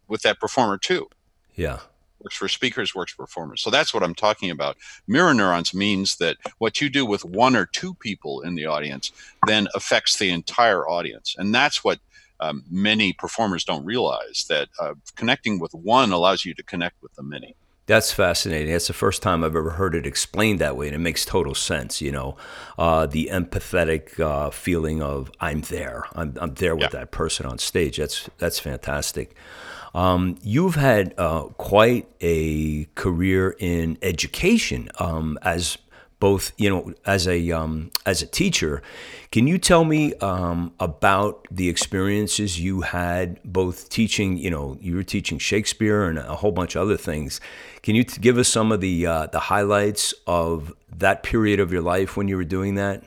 with 0.08 0.22
that 0.24 0.40
performer 0.40 0.78
too. 0.78 1.08
Yeah. 1.56 1.80
Works 2.20 2.36
for 2.36 2.48
speakers, 2.48 2.94
works 2.94 3.14
for 3.14 3.24
performers. 3.24 3.62
So 3.62 3.72
that's 3.72 3.94
what 3.94 4.04
I'm 4.04 4.14
talking 4.14 4.52
about. 4.52 4.78
Mirror 5.08 5.34
neurons 5.34 5.74
means 5.74 6.18
that 6.18 6.38
what 6.60 6.82
you 6.82 6.90
do 6.90 7.06
with 7.06 7.26
one 7.26 7.56
or 7.56 7.66
two 7.66 7.96
people 7.96 8.42
in 8.42 8.54
the 8.54 8.68
audience 8.68 9.12
then 9.48 9.68
affects 9.74 10.18
the 10.18 10.30
entire 10.30 10.88
audience. 10.88 11.36
And 11.38 11.56
that's 11.56 11.84
what 11.84 12.00
um, 12.42 12.64
many 12.70 13.14
performers 13.14 13.64
don't 13.64 13.86
realize 13.86 14.46
that 14.50 14.70
uh, 14.80 14.94
connecting 15.16 15.60
with 15.60 15.74
one 15.74 16.12
allows 16.12 16.44
you 16.44 16.54
to 16.56 16.64
connect 16.64 17.02
with 17.02 17.14
the 17.14 17.24
many. 17.24 17.56
That's 17.88 18.14
fascinating. 18.14 18.72
That's 18.72 18.88
the 18.88 18.94
first 18.94 19.22
time 19.22 19.44
I've 19.44 19.56
ever 19.56 19.72
heard 19.72 19.96
it 19.96 20.06
explained 20.06 20.60
that 20.60 20.78
way, 20.78 20.88
and 20.88 20.96
it 20.96 21.00
makes 21.00 21.26
total 21.26 21.56
sense. 21.56 22.02
You 22.02 22.12
know, 22.12 22.38
uh, 22.78 23.06
the 23.06 23.30
empathetic 23.32 24.20
uh, 24.20 24.50
feeling 24.50 25.02
of 25.02 25.32
I'm 25.40 25.62
there, 25.62 26.06
I'm, 26.14 26.38
I'm 26.40 26.54
there 26.54 26.76
with 26.76 26.94
yeah. 26.94 27.00
that 27.00 27.12
person 27.12 27.46
on 27.46 27.58
stage. 27.58 27.98
That's 27.98 28.30
that's 28.38 28.60
fantastic. 28.60 29.36
Um, 29.94 30.38
you've 30.42 30.76
had 30.76 31.14
uh, 31.18 31.44
quite 31.58 32.08
a 32.22 32.86
career 32.96 33.56
in 33.60 33.98
education 34.02 34.90
um, 35.00 35.38
as 35.42 35.78
both 36.22 36.54
you 36.58 36.70
know 36.70 36.94
as 37.06 37.28
a 37.28 37.52
um, 37.52 37.92
as 38.06 38.22
a 38.22 38.26
teacher 38.26 38.82
can 39.32 39.48
you 39.48 39.58
tell 39.58 39.84
me 39.84 40.14
um, 40.16 40.74
about 40.80 41.46
the 41.52 41.68
experiences 41.68 42.62
you 42.62 42.82
had 42.82 43.44
both 43.44 43.90
teaching 43.90 44.38
you 44.38 44.50
know 44.50 44.78
you 44.80 44.96
were 44.96 45.04
teaching 45.04 45.38
shakespeare 45.38 46.06
and 46.06 46.18
a 46.18 46.38
whole 46.38 46.54
bunch 46.54 46.76
of 46.76 46.84
other 46.84 46.98
things. 46.98 47.42
Can 47.84 47.96
you 47.96 48.06
give 48.06 48.38
us 48.38 48.48
some 48.48 48.72
of 48.72 48.80
the 48.80 49.06
uh, 49.06 49.26
the 49.28 49.40
highlights 49.40 50.14
of 50.26 50.74
that 50.98 51.24
period 51.24 51.60
of 51.60 51.74
your 51.74 51.82
life 51.82 52.16
when 52.16 52.30
you 52.30 52.38
were 52.38 52.46
doing 52.46 52.76
that? 52.76 53.04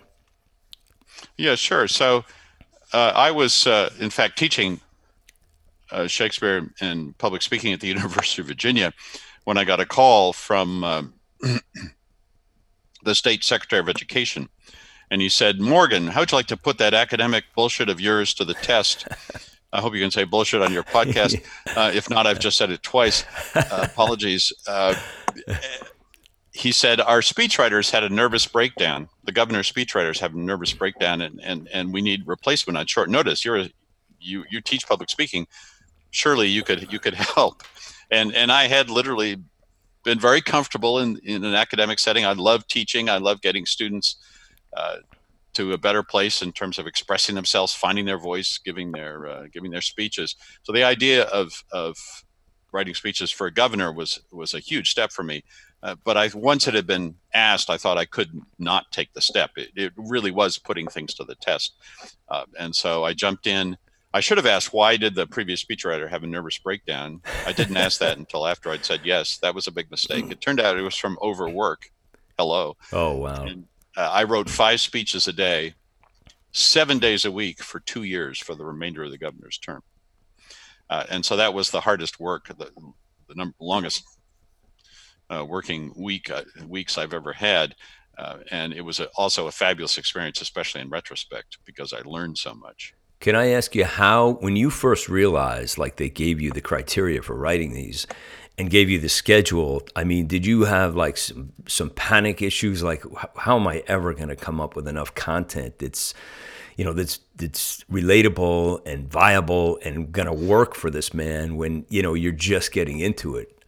Yeah 1.39 1.55
sure. 1.55 1.89
So 1.89 2.25
uh, 2.95 3.13
i 3.15 3.31
was 3.31 3.67
uh, 3.67 3.91
in 3.99 4.09
fact 4.09 4.39
teaching 4.39 4.81
uh, 5.91 6.07
shakespeare 6.07 6.71
and 6.81 7.17
public 7.19 7.43
speaking 7.43 7.73
at 7.73 7.81
the 7.81 7.89
university 7.97 8.41
of 8.41 8.49
virginia 8.49 8.93
when 9.45 9.59
i 9.59 9.65
got 9.65 9.81
a 9.81 9.87
call 9.87 10.33
from 10.33 10.85
um, 10.85 11.15
the 13.05 13.15
state 13.15 13.45
secretary 13.45 13.81
of 13.81 13.89
education, 13.89 14.49
and 15.11 15.21
he 15.21 15.29
said, 15.29 15.61
"Morgan, 15.61 16.09
how 16.09 16.21
would 16.21 16.33
you 16.33 16.37
like 16.37 16.47
to 16.47 16.57
put 16.57 16.79
that 16.79 16.95
academic 16.95 17.45
bullshit 17.55 17.89
of 17.89 18.01
yours 18.01 18.35
to 18.35 18.45
the 18.45 18.55
test?" 18.55 19.07
I 19.73 19.81
hope 19.81 19.93
you 19.93 20.01
can 20.01 20.13
say 20.13 20.23
bullshit 20.23 20.63
on 20.63 20.73
your 20.73 20.85
podcast. 20.85 21.43
Uh, 21.77 21.91
if 21.93 22.09
not, 22.09 22.25
I've 22.25 22.39
just 22.39 22.57
said 22.57 22.71
it 22.71 22.85
twice. 22.85 23.25
Uh, 23.57 23.81
apologies. 23.83 24.53
Uh, 24.69 24.95
he 26.53 26.71
said 26.71 27.01
our 27.01 27.21
speechwriters 27.21 27.91
had 27.91 28.05
a 28.05 28.09
nervous 28.09 28.47
breakdown. 28.47 29.09
The 29.25 29.33
governor's 29.33 29.71
speechwriters 29.71 30.21
have 30.21 30.35
a 30.35 30.39
nervous 30.39 30.73
breakdown, 30.73 31.21
and, 31.21 31.41
and, 31.43 31.69
and 31.73 31.93
we 31.93 32.01
need 32.01 32.29
replacement 32.29 32.79
on 32.79 32.87
short 32.87 33.11
notice. 33.11 33.45
You're 33.45 33.57
a, 33.59 33.71
you 34.21 34.45
you 34.51 34.61
teach 34.61 34.87
public 34.87 35.11
speaking. 35.11 35.49
Surely 36.13 36.47
you 36.47 36.63
could 36.63 36.93
you 36.93 37.01
could 37.01 37.15
help. 37.15 37.65
And 38.11 38.33
and 38.35 38.53
I 38.53 38.69
had 38.69 38.89
literally 38.89 39.43
been 40.05 40.21
very 40.21 40.41
comfortable 40.41 40.99
in, 41.01 41.19
in 41.25 41.45
an 41.45 41.55
academic 41.55 41.99
setting. 41.99 42.25
I 42.25 42.33
love 42.33 42.67
teaching. 42.69 43.09
I 43.09 43.19
love 43.19 43.41
getting 43.41 43.67
students 43.67 44.17
uh, 44.77 44.99
to 45.55 45.73
a 45.73 45.79
better 45.79 46.03
place 46.03 46.43
in 46.43 46.53
terms 46.53 46.79
of 46.79 46.87
expressing 46.87 47.35
themselves, 47.35 47.73
finding 47.75 48.05
their 48.05 48.19
voice, 48.19 48.59
giving 48.59 48.93
their 48.93 49.27
uh, 49.27 49.47
giving 49.53 49.71
their 49.71 49.81
speeches. 49.81 50.37
So 50.63 50.73
the 50.73 50.85
idea 50.85 51.25
of 51.25 51.65
of 51.73 51.97
writing 52.73 52.95
speeches 52.95 53.31
for 53.31 53.47
a 53.47 53.53
governor 53.53 53.93
was 53.93 54.21
was 54.31 54.55
a 54.55 54.61
huge 54.61 54.91
step 54.91 55.13
for 55.13 55.23
me. 55.23 55.45
Uh, 55.83 55.95
but 56.05 56.17
I 56.17 56.31
once 56.35 56.67
it 56.67 56.75
had 56.75 56.87
been 56.87 57.15
asked, 57.33 57.71
I 57.71 57.79
thought 57.79 57.99
I 57.99 58.05
could 58.05 58.31
not 58.59 58.91
take 58.91 59.13
the 59.13 59.21
step. 59.21 59.51
It, 59.57 59.71
it 59.77 59.93
really 59.97 60.31
was 60.31 60.59
putting 60.59 60.89
things 60.89 61.15
to 61.15 61.25
the 61.25 61.37
test, 61.37 61.75
uh, 62.29 62.45
and 62.59 62.75
so 62.75 63.05
I 63.05 63.15
jumped 63.15 63.47
in. 63.47 63.77
I 64.15 64.21
should 64.21 64.39
have 64.39 64.47
asked 64.47 64.73
why 64.73 64.97
did 64.97 65.17
the 65.17 65.27
previous 65.27 65.65
speechwriter 65.65 66.09
have 66.09 66.23
a 66.23 66.29
nervous 66.29 66.57
breakdown. 66.57 67.21
I 67.47 67.53
didn't 67.53 67.77
ask 67.77 67.99
that 67.99 68.17
until 68.17 68.47
after 68.47 68.71
I'd 68.71 68.85
said 68.85 69.01
yes. 69.03 69.39
That 69.39 69.57
was 69.57 69.67
a 69.67 69.73
big 69.73 69.91
mistake. 69.91 70.31
It 70.31 70.41
turned 70.41 70.61
out 70.61 70.79
it 70.79 70.83
was 70.83 70.97
from 70.97 71.19
overwork. 71.21 71.91
Hello. 72.39 72.77
Oh 72.93 73.17
wow. 73.17 73.43
And, 73.43 73.67
uh, 73.97 74.11
I 74.13 74.23
wrote 74.23 74.49
five 74.49 74.81
speeches 74.81 75.27
a 75.27 75.33
day, 75.33 75.75
seven 76.53 77.01
days 77.01 77.25
a 77.25 77.31
week 77.33 77.61
for 77.61 77.81
two 77.81 78.05
years 78.05 78.39
for 78.39 78.55
the 78.55 78.65
remainder 78.65 79.03
of 79.03 79.11
the 79.11 79.19
governor's 79.19 79.59
term, 79.59 79.83
uh, 80.91 81.05
and 81.11 81.25
so 81.25 81.37
that 81.37 81.55
was 81.55 81.71
the 81.71 81.81
hardest 81.81 82.19
work, 82.19 82.49
the, 82.49 82.71
the 83.29 83.35
number, 83.35 83.55
longest 83.61 84.05
uh, 85.31 85.45
working 85.45 85.93
week 85.97 86.31
uh, 86.31 86.43
weeks 86.67 86.99
I've 86.99 87.15
ever 87.15 87.33
had. 87.33 87.75
Uh, 88.17 88.39
and 88.53 88.73
it 88.73 88.81
was 88.81 89.01
a, 89.01 89.09
also 89.17 89.49
a 89.49 89.53
fabulous 89.53 89.99
experience, 89.99 90.41
especially 90.41 90.81
in 90.81 90.89
retrospect, 90.89 91.59
because 91.65 91.93
I 91.93 92.01
learned 92.05 92.39
so 92.39 92.55
much. 92.55 92.95
Can 93.21 93.35
I 93.35 93.49
ask 93.49 93.75
you 93.75 93.85
how, 93.85 94.33
when 94.41 94.57
you 94.57 94.71
first 94.71 95.09
realized, 95.09 95.79
like 95.79 95.97
they 95.97 96.11
gave 96.11 96.41
you 96.41 96.51
the 96.53 96.61
criteria 96.61 97.23
for 97.23 97.35
writing 97.35 97.73
these 97.73 98.07
and 98.59 98.71
gave 98.71 98.91
you 98.91 98.99
the 98.99 99.09
schedule, 99.09 99.83
I 99.97 100.05
mean, 100.05 100.27
did 100.27 100.45
you 100.45 100.65
have 100.65 100.95
like 100.95 101.17
some, 101.17 101.53
some 101.67 101.91
panic 101.91 102.43
issues? 102.43 102.83
Like, 102.83 103.03
how 103.37 103.59
am 103.59 103.67
I 103.67 103.83
ever 103.87 104.13
going 104.13 104.29
to 104.29 104.37
come 104.37 104.61
up 104.61 104.77
with 104.77 104.87
enough 104.87 105.15
content 105.15 105.79
that's, 105.79 106.13
you 106.77 106.85
know, 106.85 106.93
that's, 106.93 107.21
that's 107.37 107.83
relatable 107.85 108.87
and 108.87 109.11
viable 109.11 109.79
and 109.85 110.13
going 110.13 110.27
to 110.27 110.33
work 110.33 110.75
for 110.75 110.91
this 110.91 111.15
man 111.15 111.57
when, 111.57 111.87
you 111.89 112.03
know, 112.03 112.15
you're 112.15 112.33
just 112.33 112.73
getting 112.73 113.01
into 113.01 113.37
it? 113.37 113.59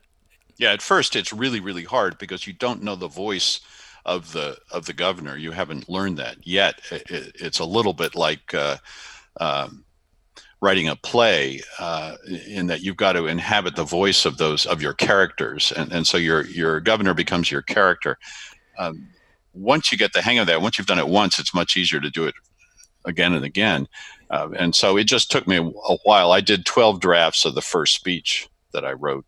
Yeah, 0.59 0.73
at 0.73 0.83
first 0.83 1.17
it's 1.17 1.33
really, 1.33 1.61
really 1.61 1.85
hard 1.85 2.19
because 2.19 2.47
you 2.47 2.53
don't 2.53 2.83
know 2.83 2.97
the 2.97 3.09
voice 3.09 3.61
of 4.07 4.33
the 4.33 4.57
of 4.71 4.87
the 4.87 4.93
governor. 4.93 5.37
You 5.37 5.51
haven't 5.51 5.89
learned 5.89 6.19
that 6.19 6.47
yet. 6.47 6.81
It, 6.91 7.33
it's 7.35 7.59
a 7.59 7.65
little 7.65 7.93
bit 7.93 8.15
like 8.15 8.55
uh, 8.55 8.77
um, 9.40 9.85
writing 10.61 10.88
a 10.88 10.96
play 10.96 11.61
uh, 11.79 12.16
in 12.46 12.66
that 12.66 12.81
you've 12.81 12.96
got 12.96 13.12
to 13.12 13.27
inhabit 13.27 13.77
the 13.77 13.85
voice 13.85 14.25
of 14.25 14.38
those 14.38 14.66
of 14.66 14.81
your 14.81 14.94
characters. 14.94 15.72
And, 15.72 15.92
and 15.92 16.07
so 16.07 16.16
your 16.16 16.46
your 16.46 16.81
governor 16.81 17.14
becomes 17.14 17.51
your 17.51 17.62
character. 17.62 18.18
Um, 18.79 19.09
once 19.53 19.90
you 19.90 19.99
get 19.99 20.12
the 20.12 20.20
hang 20.20 20.38
of 20.38 20.46
that 20.46 20.61
once 20.61 20.77
you've 20.77 20.87
done 20.87 20.99
it 20.99 21.09
once 21.09 21.38
it's 21.38 21.55
much 21.55 21.79
easier 21.79 21.99
to 21.99 22.11
do 22.11 22.27
it 22.27 22.35
again 23.07 23.33
and 23.33 23.44
again. 23.44 23.87
Uh, 24.31 24.49
and 24.57 24.75
so 24.75 24.96
it 24.96 25.05
just 25.05 25.31
took 25.31 25.46
me 25.46 25.57
a, 25.57 25.96
while. 26.05 26.33
I 26.33 26.40
did 26.40 26.66
12 26.66 27.01
drafts 27.01 27.44
of 27.44 27.55
the 27.55 27.62
first 27.62 27.94
speech 27.94 28.49
that 28.72 28.85
i 28.85 28.92
wrote. 28.92 29.25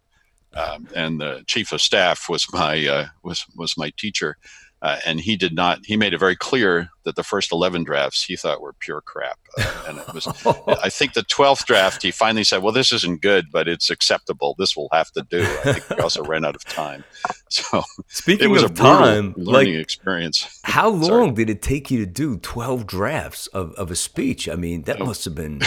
Um, 0.54 0.88
and 0.94 1.20
the 1.20 1.44
chief 1.46 1.72
of 1.72 1.80
staff 1.80 2.28
was 2.28 2.46
my 2.52 2.86
uh, 2.86 3.06
was 3.22 3.44
was 3.54 3.76
my 3.76 3.92
teacher 3.96 4.36
uh, 4.80 4.98
and 5.04 5.20
he 5.20 5.36
did 5.36 5.54
not. 5.54 5.80
He 5.84 5.96
made 5.96 6.14
it 6.14 6.18
very 6.18 6.36
clear 6.36 6.90
that 7.04 7.16
the 7.16 7.24
first 7.24 7.50
eleven 7.50 7.82
drafts 7.82 8.24
he 8.24 8.36
thought 8.36 8.60
were 8.60 8.74
pure 8.74 9.00
crap. 9.00 9.38
Uh, 9.58 9.84
and 9.88 9.98
it 9.98 10.14
was, 10.14 10.26
I 10.82 10.88
think, 10.88 11.14
the 11.14 11.24
twelfth 11.24 11.66
draft 11.66 12.02
he 12.02 12.12
finally 12.12 12.44
said, 12.44 12.62
"Well, 12.62 12.72
this 12.72 12.92
isn't 12.92 13.20
good, 13.20 13.46
but 13.50 13.66
it's 13.66 13.90
acceptable. 13.90 14.54
This 14.56 14.76
will 14.76 14.88
have 14.92 15.10
to 15.12 15.22
do." 15.28 15.42
I 15.42 15.72
think 15.72 15.86
he 15.86 16.00
also 16.00 16.22
ran 16.22 16.44
out 16.44 16.54
of 16.54 16.64
time. 16.64 17.04
So 17.50 17.82
speaking 18.08 18.50
it 18.50 18.52
was 18.52 18.62
of 18.62 18.72
a 18.72 18.74
time, 18.74 19.32
learning 19.38 19.72
like, 19.72 19.82
experience. 19.82 20.60
How 20.64 20.88
long 20.90 21.32
did 21.32 21.48
it 21.48 21.62
take 21.62 21.90
you 21.90 21.98
to 22.00 22.04
do 22.04 22.36
twelve 22.36 22.86
drafts 22.86 23.46
of, 23.48 23.72
of 23.72 23.90
a 23.90 23.96
speech? 23.96 24.50
I 24.50 24.54
mean, 24.54 24.82
that 24.82 25.00
oh. 25.00 25.06
must 25.06 25.24
have 25.24 25.34
been 25.34 25.62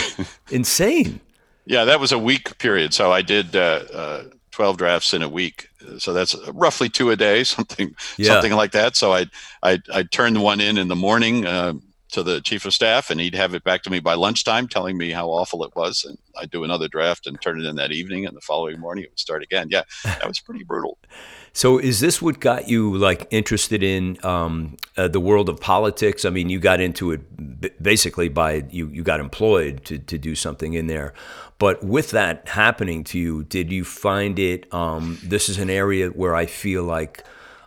insane. 0.48 1.20
Yeah, 1.66 1.84
that 1.86 1.98
was 1.98 2.12
a 2.12 2.18
week 2.18 2.56
period. 2.58 2.94
So 2.94 3.10
I 3.10 3.22
did. 3.22 3.56
Uh, 3.56 3.82
uh 3.92 4.24
12 4.52 4.76
drafts 4.76 5.12
in 5.12 5.22
a 5.22 5.28
week. 5.28 5.68
So 5.98 6.12
that's 6.12 6.36
roughly 6.48 6.88
two 6.88 7.10
a 7.10 7.16
day, 7.16 7.44
something, 7.44 7.94
yeah. 8.16 8.28
something 8.28 8.52
like 8.52 8.72
that. 8.72 8.96
So 8.96 9.12
I'd, 9.12 9.30
I'd, 9.62 9.82
I'd 9.92 10.12
turn 10.12 10.40
one 10.40 10.60
in 10.60 10.78
in 10.78 10.88
the 10.88 10.96
morning, 10.96 11.46
uh, 11.46 11.74
to 12.12 12.22
the 12.22 12.40
chief 12.40 12.64
of 12.64 12.72
staff, 12.72 13.10
and 13.10 13.20
he'd 13.20 13.34
have 13.34 13.54
it 13.54 13.64
back 13.64 13.82
to 13.82 13.90
me 13.90 14.00
by 14.00 14.14
lunchtime, 14.14 14.68
telling 14.68 14.96
me 14.96 15.10
how 15.10 15.28
awful 15.28 15.64
it 15.64 15.74
was. 15.74 16.04
And 16.04 16.18
I'd 16.38 16.50
do 16.50 16.64
another 16.64 16.88
draft 16.88 17.26
and 17.26 17.40
turn 17.40 17.60
it 17.60 17.66
in 17.66 17.76
that 17.76 17.92
evening, 17.92 18.26
and 18.26 18.36
the 18.36 18.40
following 18.40 18.78
morning 18.78 19.04
it 19.04 19.10
would 19.10 19.18
start 19.18 19.42
again. 19.42 19.68
Yeah, 19.70 19.82
that 20.04 20.26
was 20.26 20.40
pretty 20.40 20.64
brutal. 20.64 20.98
So, 21.54 21.76
is 21.76 22.00
this 22.00 22.22
what 22.22 22.40
got 22.40 22.68
you 22.70 22.96
like 22.96 23.26
interested 23.30 23.82
in 23.82 24.16
um, 24.24 24.78
uh, 24.96 25.08
the 25.08 25.20
world 25.20 25.50
of 25.50 25.60
politics? 25.60 26.24
I 26.24 26.30
mean, 26.30 26.48
you 26.48 26.58
got 26.58 26.80
into 26.80 27.12
it 27.12 27.82
basically 27.82 28.30
by 28.30 28.64
you 28.70 28.86
you 28.88 29.02
got 29.02 29.20
employed 29.20 29.84
to 29.84 29.98
to 29.98 30.16
do 30.16 30.34
something 30.34 30.72
in 30.72 30.86
there. 30.86 31.12
But 31.58 31.84
with 31.84 32.10
that 32.12 32.48
happening 32.48 33.04
to 33.04 33.18
you, 33.18 33.44
did 33.44 33.70
you 33.70 33.84
find 33.84 34.38
it? 34.38 34.72
Um, 34.72 35.18
this 35.22 35.50
is 35.50 35.58
an 35.58 35.68
area 35.68 36.08
where 36.08 36.34
I 36.34 36.46
feel 36.46 36.84
like 36.84 37.22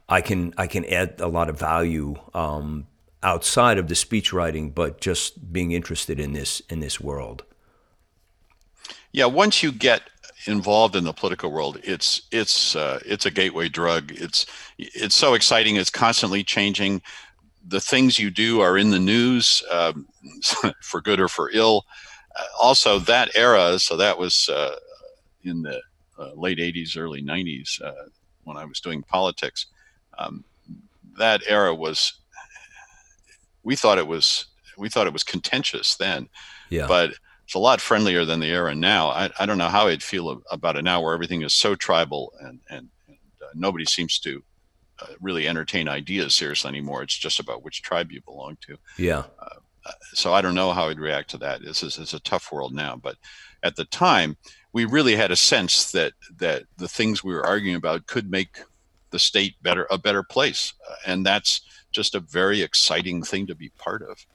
I 0.10 0.22
can 0.22 0.56
I 0.58 0.66
can 0.66 0.84
add 0.86 1.16
a 1.20 1.28
lot 1.28 1.50
of 1.50 1.60
value 1.60 2.16
um, 2.34 2.88
outside 3.26 3.80
of 3.80 3.88
the 3.88 3.96
speech 3.96 4.32
writing, 4.32 4.70
but 4.70 5.02
just 5.02 5.52
being 5.52 5.72
interested 5.72 6.20
in 6.20 6.32
this 6.34 6.62
in 6.70 6.80
this 6.80 7.02
world. 7.02 7.44
Yeah, 9.12 9.26
once 9.26 9.64
you 9.64 9.72
get 9.72 10.04
involved 10.46 10.96
in 10.96 11.04
the 11.04 11.14
political 11.14 11.52
world, 11.52 11.80
it's 11.84 12.22
it's 12.32 12.76
uh, 12.76 13.00
it's 13.06 13.26
a 13.26 13.32
gateway 13.32 13.68
drug. 13.68 14.12
It's 14.12 14.46
it's 14.78 15.16
so 15.16 15.34
exciting. 15.34 15.76
It's 15.76 15.90
constantly 15.90 16.44
changing. 16.44 17.02
The 17.68 17.82
things 17.82 18.20
you 18.20 18.30
do 18.30 18.62
are 18.62 18.78
in 18.78 18.92
the 18.92 19.00
news 19.00 19.64
um, 19.72 20.08
for 20.82 21.02
good 21.02 21.20
or 21.20 21.28
for 21.28 21.50
ill. 21.52 21.86
Uh, 22.38 22.44
also, 22.62 23.00
that 23.00 23.32
era. 23.36 23.80
So 23.80 23.98
that 23.98 24.20
was 24.20 24.48
uh, 24.50 24.76
in 25.44 25.64
the 25.64 25.82
uh, 26.20 26.34
late 26.36 26.60
'80s, 26.60 26.96
early 26.96 27.24
'90s 27.24 27.82
uh, 27.82 28.10
when 28.44 28.56
I 28.56 28.66
was 28.66 28.80
doing 28.80 29.02
politics. 29.02 29.66
Um, 30.20 30.44
that 31.18 31.42
era 31.48 31.74
was. 31.74 32.14
We 33.66 33.76
thought 33.76 33.98
it 33.98 34.08
was 34.08 34.46
we 34.78 34.90
thought 34.90 35.08
it 35.08 35.14
was 35.14 35.24
contentious 35.24 35.96
then. 35.96 36.30
Yeah. 36.70 36.88
But 36.88 37.16
it's 37.46 37.56
a 37.56 37.60
lot 37.60 37.82
friendlier 37.82 38.26
than 38.26 38.40
the 38.40 38.48
era 38.48 38.74
now. 38.74 39.10
I, 39.10 39.30
I 39.40 39.46
don't 39.46 39.58
know 39.58 39.68
how 39.68 39.88
I'd 39.88 40.02
feel 40.02 40.42
about 40.50 40.78
it 40.78 40.84
now, 40.84 41.02
where 41.02 41.14
everything 41.14 41.42
is 41.42 41.54
so 41.54 41.76
tribal 41.76 42.34
and 42.40 42.60
and, 42.70 42.88
and 43.08 43.18
uh, 43.42 43.48
nobody 43.54 43.86
seems 43.86 44.20
to 44.20 44.42
uh, 45.00 45.08
really 45.20 45.48
entertain 45.48 45.90
ideas 45.90 46.36
seriously 46.36 46.70
anymore. 46.70 47.04
It's 47.04 47.18
just 47.18 47.40
about 47.40 47.64
which 47.64 47.82
tribe 47.82 48.12
you 48.12 48.22
belong 48.22 48.58
to. 48.62 48.78
Yeah. 48.98 49.24
Uh, 49.40 49.60
so 50.14 50.34
I 50.34 50.42
don't 50.42 50.56
know 50.56 50.72
how 50.72 50.90
I'd 50.90 51.00
react 51.00 51.30
to 51.32 51.38
that. 51.40 51.62
This 51.62 51.84
is 51.84 51.98
it's 51.98 52.14
a 52.14 52.20
tough 52.20 52.52
world 52.52 52.74
now, 52.74 52.96
but 52.96 53.18
at 53.62 53.76
the 53.76 53.86
time 53.86 54.38
we 54.74 54.86
really 54.86 55.16
had 55.16 55.32
a 55.32 55.36
sense 55.36 55.92
that 55.92 56.14
that 56.38 56.64
the 56.78 56.88
things 56.88 57.24
we 57.24 57.34
were 57.34 57.46
arguing 57.46 57.76
about 57.76 58.08
could 58.08 58.30
make 58.30 58.60
the 59.12 59.20
state 59.20 59.56
better 59.62 59.88
a 59.92 59.98
better 59.98 60.24
place, 60.24 60.74
uh, 60.90 60.96
and 61.06 61.26
that's 61.26 61.62
just 61.96 62.14
a 62.14 62.20
very 62.20 62.62
exciting 62.62 63.24
thing 63.24 63.48
to 63.48 63.56
be 63.56 63.70
part 63.70 64.02
of. 64.02 64.26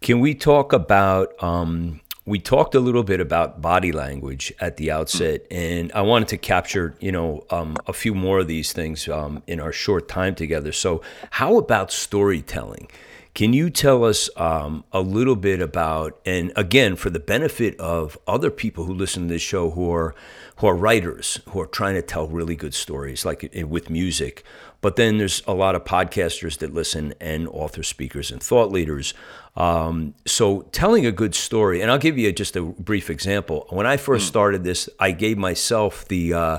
Can 0.00 0.18
we 0.20 0.34
talk 0.34 0.72
about 0.72 1.40
um, 1.42 2.00
we 2.24 2.38
talked 2.38 2.74
a 2.74 2.80
little 2.80 3.02
bit 3.02 3.20
about 3.20 3.60
body 3.60 3.92
language 3.92 4.52
at 4.60 4.76
the 4.76 4.90
outset, 4.90 5.42
and 5.50 5.90
I 5.92 6.02
wanted 6.02 6.28
to 6.28 6.38
capture, 6.38 6.94
you 7.00 7.12
know, 7.12 7.44
um, 7.50 7.76
a 7.86 7.92
few 7.92 8.14
more 8.14 8.38
of 8.38 8.46
these 8.46 8.72
things 8.72 9.08
um, 9.08 9.42
in 9.46 9.60
our 9.60 9.72
short 9.72 10.08
time 10.08 10.34
together. 10.34 10.72
So, 10.72 11.02
how 11.30 11.58
about 11.58 11.92
storytelling? 11.92 12.88
Can 13.32 13.52
you 13.52 13.70
tell 13.70 14.04
us 14.04 14.28
um, 14.36 14.84
a 14.92 15.00
little 15.00 15.36
bit 15.36 15.60
about, 15.60 16.20
and 16.26 16.52
again, 16.56 16.96
for 16.96 17.10
the 17.10 17.20
benefit 17.20 17.78
of 17.78 18.18
other 18.26 18.50
people 18.50 18.84
who 18.84 18.92
listen 18.92 19.28
to 19.28 19.34
this 19.34 19.42
show 19.42 19.70
who 19.70 19.90
are 19.92 20.14
who 20.56 20.66
are 20.66 20.76
writers 20.76 21.40
who 21.48 21.60
are 21.60 21.66
trying 21.66 21.94
to 21.94 22.02
tell 22.02 22.26
really 22.26 22.54
good 22.54 22.74
stories, 22.74 23.24
like 23.24 23.50
with 23.66 23.88
music, 23.88 24.44
but 24.82 24.96
then 24.96 25.16
there's 25.16 25.42
a 25.46 25.54
lot 25.54 25.74
of 25.74 25.84
podcasters 25.84 26.58
that 26.58 26.74
listen 26.74 27.14
and 27.18 27.48
author 27.48 27.82
speakers 27.82 28.30
and 28.30 28.42
thought 28.42 28.70
leaders. 28.70 29.14
Um, 29.56 30.14
so 30.26 30.62
telling 30.72 31.06
a 31.06 31.12
good 31.12 31.34
story, 31.34 31.80
and 31.80 31.90
I'll 31.90 31.98
give 31.98 32.18
you 32.18 32.30
just 32.32 32.56
a 32.56 32.62
brief 32.62 33.08
example. 33.10 33.66
When 33.70 33.86
I 33.86 33.96
first 33.96 34.26
mm. 34.26 34.28
started 34.28 34.64
this, 34.64 34.88
I 34.98 35.12
gave 35.12 35.38
myself 35.38 36.06
the 36.08 36.34
uh, 36.34 36.58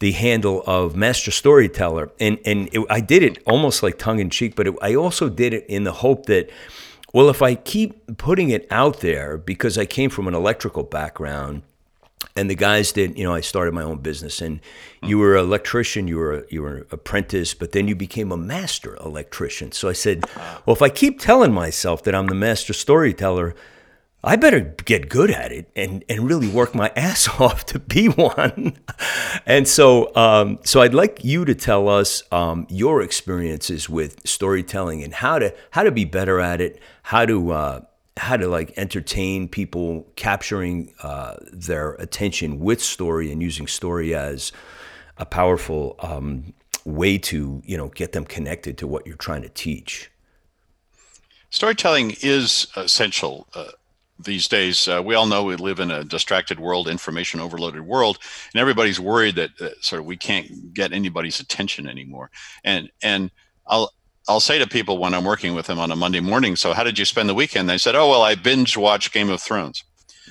the 0.00 0.12
handle 0.12 0.62
of 0.66 0.96
master 0.96 1.30
storyteller, 1.30 2.10
and 2.20 2.38
and 2.44 2.68
it, 2.72 2.84
I 2.88 3.00
did 3.00 3.22
it 3.22 3.42
almost 3.46 3.82
like 3.82 3.98
tongue 3.98 4.20
in 4.20 4.30
cheek, 4.30 4.54
but 4.54 4.66
it, 4.66 4.74
I 4.80 4.94
also 4.94 5.28
did 5.28 5.54
it 5.54 5.66
in 5.66 5.84
the 5.84 5.92
hope 5.92 6.26
that. 6.26 6.50
Well, 7.14 7.30
if 7.30 7.40
I 7.40 7.54
keep 7.54 8.18
putting 8.18 8.50
it 8.50 8.66
out 8.70 9.00
there, 9.00 9.38
because 9.38 9.78
I 9.78 9.86
came 9.86 10.10
from 10.10 10.28
an 10.28 10.34
electrical 10.34 10.82
background, 10.82 11.62
and 12.38 12.48
the 12.48 12.54
guys 12.54 12.92
did 12.92 13.18
you 13.18 13.24
know 13.24 13.34
i 13.34 13.40
started 13.40 13.74
my 13.74 13.82
own 13.82 13.98
business 13.98 14.40
and 14.40 14.60
you 15.02 15.18
were 15.18 15.36
an 15.36 15.44
electrician 15.44 16.06
you 16.08 16.16
were 16.16 16.34
a, 16.34 16.42
you 16.50 16.62
were 16.62 16.76
an 16.76 16.86
apprentice 16.90 17.54
but 17.54 17.72
then 17.72 17.88
you 17.88 17.96
became 17.96 18.30
a 18.30 18.36
master 18.36 18.96
electrician 18.96 19.72
so 19.72 19.88
i 19.88 19.92
said 19.92 20.24
well 20.64 20.74
if 20.74 20.82
i 20.82 20.88
keep 20.88 21.20
telling 21.20 21.52
myself 21.52 22.02
that 22.02 22.14
i'm 22.14 22.26
the 22.26 22.34
master 22.34 22.72
storyteller 22.72 23.54
i 24.24 24.36
better 24.36 24.60
get 24.84 25.08
good 25.08 25.30
at 25.30 25.52
it 25.52 25.70
and, 25.76 26.04
and 26.08 26.28
really 26.28 26.48
work 26.48 26.74
my 26.74 26.90
ass 26.96 27.28
off 27.40 27.64
to 27.66 27.78
be 27.78 28.08
one 28.08 28.76
and 29.46 29.66
so 29.66 30.14
um, 30.16 30.58
so 30.64 30.80
i'd 30.80 30.94
like 30.94 31.24
you 31.24 31.44
to 31.44 31.54
tell 31.54 31.88
us 31.88 32.22
um, 32.32 32.66
your 32.68 33.02
experiences 33.02 33.88
with 33.88 34.26
storytelling 34.26 35.02
and 35.02 35.14
how 35.14 35.38
to 35.38 35.54
how 35.70 35.82
to 35.82 35.90
be 35.90 36.04
better 36.04 36.40
at 36.40 36.60
it 36.60 36.80
how 37.02 37.24
to 37.24 37.52
uh, 37.52 37.80
how 38.18 38.36
to 38.36 38.48
like 38.48 38.76
entertain 38.76 39.48
people, 39.48 40.06
capturing 40.16 40.92
uh, 41.02 41.36
their 41.52 41.92
attention 41.94 42.58
with 42.60 42.82
story 42.82 43.32
and 43.32 43.42
using 43.42 43.66
story 43.66 44.14
as 44.14 44.52
a 45.16 45.24
powerful 45.24 45.96
um, 46.00 46.52
way 46.84 47.18
to 47.18 47.62
you 47.64 47.76
know 47.76 47.88
get 47.88 48.12
them 48.12 48.24
connected 48.24 48.78
to 48.78 48.86
what 48.86 49.06
you're 49.06 49.16
trying 49.16 49.42
to 49.42 49.48
teach. 49.48 50.10
Storytelling 51.50 52.16
is 52.20 52.66
essential. 52.76 53.46
Uh, 53.54 53.68
these 54.18 54.48
days, 54.48 54.88
uh, 54.88 55.02
we 55.04 55.14
all 55.14 55.26
know 55.26 55.44
we 55.44 55.56
live 55.56 55.80
in 55.80 55.90
a 55.90 56.04
distracted 56.04 56.58
world, 56.58 56.88
information 56.88 57.40
overloaded 57.40 57.82
world, 57.82 58.18
and 58.52 58.60
everybody's 58.60 58.98
worried 58.98 59.36
that 59.36 59.50
uh, 59.60 59.70
sort 59.80 60.00
of 60.00 60.06
we 60.06 60.16
can't 60.16 60.74
get 60.74 60.92
anybody's 60.92 61.40
attention 61.40 61.88
anymore. 61.88 62.30
And 62.64 62.90
and 63.02 63.30
I'll 63.66 63.92
I'll 64.28 64.40
say 64.40 64.58
to 64.58 64.66
people 64.66 64.98
when 64.98 65.14
I'm 65.14 65.24
working 65.24 65.54
with 65.54 65.66
them 65.66 65.78
on 65.78 65.90
a 65.90 65.96
Monday 65.96 66.20
morning, 66.20 66.56
so 66.56 66.72
how 66.72 66.84
did 66.84 66.98
you 66.98 67.04
spend 67.04 67.28
the 67.28 67.34
weekend? 67.34 67.68
They 67.68 67.78
said, 67.78 67.94
"Oh, 67.94 68.08
well, 68.08 68.22
I 68.22 68.34
binge 68.34 68.76
watched 68.76 69.12
Game 69.12 69.30
of 69.30 69.40
Thrones." 69.40 69.84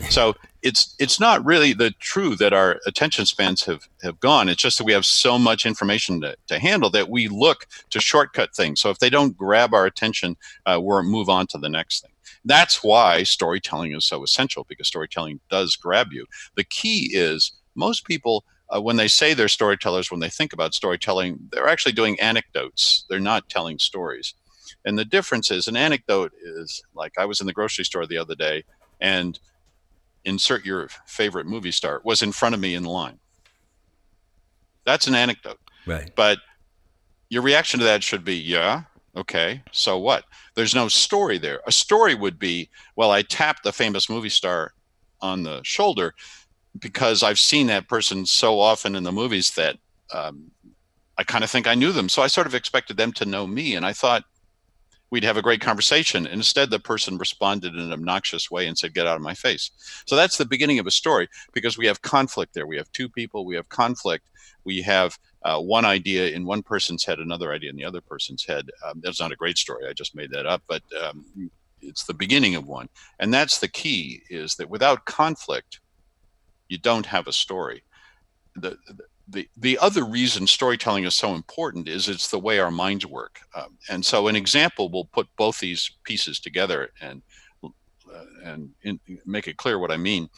so 0.10 0.36
it's 0.62 0.96
it's 1.00 1.20
not 1.20 1.46
really 1.46 1.74
the 1.74 1.92
true 2.00 2.36
that 2.36 2.54
our 2.54 2.80
attention 2.86 3.26
spans 3.26 3.64
have 3.66 3.88
have 4.02 4.20
gone. 4.20 4.50
It's 4.50 4.62
just 4.62 4.78
that 4.78 4.84
we 4.84 4.94
have 4.94 5.06
so 5.06 5.38
much 5.38 5.66
information 5.66 6.22
to, 6.22 6.36
to 6.48 6.60
handle 6.60 6.90
that 6.92 7.10
we 7.10 7.28
look 7.28 7.68
to 7.92 8.00
shortcut 8.00 8.56
things. 8.56 8.82
So 8.82 8.90
if 8.90 9.00
they 9.00 9.10
don't 9.10 9.38
grab 9.38 9.74
our 9.74 9.86
attention, 9.86 10.36
uh, 10.66 10.80
we'll 10.82 11.04
move 11.04 11.30
on 11.30 11.48
to 11.48 11.58
the 11.58 11.70
next 11.70 12.02
thing. 12.02 12.12
That's 12.46 12.84
why 12.84 13.24
storytelling 13.24 13.96
is 13.96 14.06
so 14.06 14.24
essential 14.24 14.66
because 14.68 14.88
storytelling 14.88 15.40
does 15.50 15.76
grab 15.76 16.12
you. 16.12 16.26
The 16.56 16.64
key 16.64 17.12
is 17.14 17.52
most 17.76 18.06
people 18.06 18.44
uh, 18.70 18.82
when 18.82 18.98
they 18.98 19.08
say 19.08 19.34
they're 19.34 19.48
storytellers, 19.48 20.12
when 20.12 20.20
they 20.20 20.30
think 20.30 20.52
about 20.52 20.74
storytelling, 20.74 21.40
they're 21.52 21.70
actually 21.70 21.94
doing 21.94 22.20
anecdotes. 22.20 23.06
They're 23.10 23.20
not 23.20 23.48
telling 23.48 23.80
stories. 23.80 24.34
And 24.86 24.98
the 24.98 25.06
difference 25.06 25.52
is 25.52 25.68
an 25.68 25.78
anecdote 25.78 26.34
is 26.42 26.82
like 26.94 27.14
I 27.18 27.26
was 27.26 27.40
in 27.40 27.48
the 27.48 27.54
grocery 27.54 27.86
store 27.86 28.06
the 28.06 28.18
other 28.18 28.36
day 28.36 28.64
and 29.00 29.40
insert 30.26 30.66
your 30.66 30.90
favorite 31.06 31.46
movie 31.46 31.72
star 31.72 32.02
was 32.04 32.22
in 32.22 32.32
front 32.32 32.56
of 32.56 32.62
me 32.62 32.76
in 32.76 32.84
line. 32.84 33.20
That's 34.86 35.08
an 35.08 35.16
anecdote. 35.16 35.60
Right. 35.86 36.12
But 36.16 36.40
your 37.30 37.42
reaction 37.42 37.80
to 37.80 37.86
that 37.86 38.04
should 38.04 38.24
be, 38.24 38.36
yeah, 38.36 38.84
okay, 39.16 39.62
so 39.72 39.98
what? 39.98 40.26
There's 40.56 40.76
no 40.76 40.88
story 40.88 41.38
there. 41.38 41.62
A 41.68 41.72
story 41.72 42.16
would 42.16 42.40
be, 42.40 42.70
well, 42.96 43.12
I 43.12 43.22
tapped 43.22 43.64
the 43.64 43.74
famous 43.74 44.10
movie 44.10 44.30
star 44.30 44.74
on 45.22 45.44
the 45.44 45.62
shoulder 45.64 46.14
because 46.80 47.24
I've 47.24 47.40
seen 47.40 47.68
that 47.68 47.88
person 47.88 48.26
so 48.26 48.60
often 48.60 48.96
in 48.96 49.04
the 49.04 49.12
movies 49.12 49.52
that 49.52 49.78
um, 50.14 50.52
I 51.18 51.24
kind 51.24 51.44
of 51.44 51.50
think 51.50 51.68
I 51.68 51.76
knew 51.76 51.92
them. 51.92 52.10
So 52.10 52.22
I 52.22 52.28
sort 52.28 52.48
of 52.48 52.56
expected 52.56 52.98
them 52.98 53.12
to 53.14 53.26
know 53.26 53.48
me. 53.48 53.76
And 53.76 53.86
I 53.86 53.94
thought 53.94 54.24
we'd 55.10 55.24
have 55.24 55.38
a 55.38 55.42
great 55.42 55.62
conversation. 55.62 56.26
And 56.26 56.36
instead, 56.36 56.70
the 56.70 56.80
person 56.80 57.18
responded 57.18 57.74
in 57.74 57.80
an 57.80 57.94
obnoxious 57.94 58.52
way 58.52 58.68
and 58.68 58.78
said, 58.78 58.94
Get 58.94 59.08
out 59.08 59.16
of 59.16 59.22
my 59.22 59.34
face. 59.34 59.72
So 60.06 60.16
that's 60.16 60.38
the 60.38 60.46
beginning 60.46 60.80
of 60.80 60.88
a 60.88 60.92
story 60.92 61.28
because 61.54 61.78
we 61.78 61.88
have 61.88 62.02
conflict 62.02 62.54
there. 62.54 62.68
We 62.68 62.78
have 62.78 62.92
two 62.92 63.10
people, 63.10 63.46
we 63.46 63.56
have 63.56 63.70
conflict, 63.70 64.28
we 64.64 64.82
have 64.82 65.18
uh, 65.44 65.60
one 65.60 65.86
idea 65.86 66.30
in 66.30 66.46
one 66.46 66.62
person's 66.62 67.06
head, 67.06 67.20
another 67.20 67.54
idea 67.54 67.70
in 67.70 67.78
the 67.78 67.86
other 67.86 68.02
person's 68.02 68.46
head. 68.46 68.70
Um, 68.86 69.00
that's 69.02 69.20
not 69.20 69.32
a 69.32 69.36
great 69.36 69.58
story. 69.58 69.88
I 69.88 69.94
just 69.94 70.16
made 70.16 70.32
that 70.32 70.46
up. 70.46 70.62
But 70.68 70.84
um, 71.02 71.26
it's 71.82 72.04
the 72.04 72.14
beginning 72.14 72.56
of 72.56 72.68
one. 72.68 72.90
And 73.20 73.34
that's 73.34 73.60
the 73.60 73.68
key 73.68 74.24
is 74.30 74.56
that 74.56 74.70
without 74.70 75.06
conflict, 75.06 75.80
you 76.68 76.78
don't 76.78 77.06
have 77.06 77.28
a 77.28 77.34
story. 77.34 77.84
The, 78.56 78.78
the, 79.30 79.48
the 79.58 79.78
other 79.80 80.06
reason 80.06 80.48
storytelling 80.48 81.04
is 81.04 81.16
so 81.16 81.34
important 81.34 81.88
is 81.88 82.08
it's 82.08 82.30
the 82.30 82.40
way 82.40 82.60
our 82.60 82.72
minds 82.72 83.06
work. 83.06 83.42
Um, 83.56 83.78
and 83.90 84.06
so 84.06 84.28
an 84.28 84.36
example 84.36 84.90
will 84.90 85.06
put 85.06 85.28
both 85.38 85.60
these 85.60 85.92
pieces 86.04 86.40
together 86.40 86.90
and, 87.02 87.22
uh, 87.64 88.24
and 88.44 88.70
in, 88.84 89.00
make 89.26 89.48
it 89.48 89.58
clear 89.58 89.80
what 89.80 89.92
I 89.92 89.98
mean. 89.98 90.30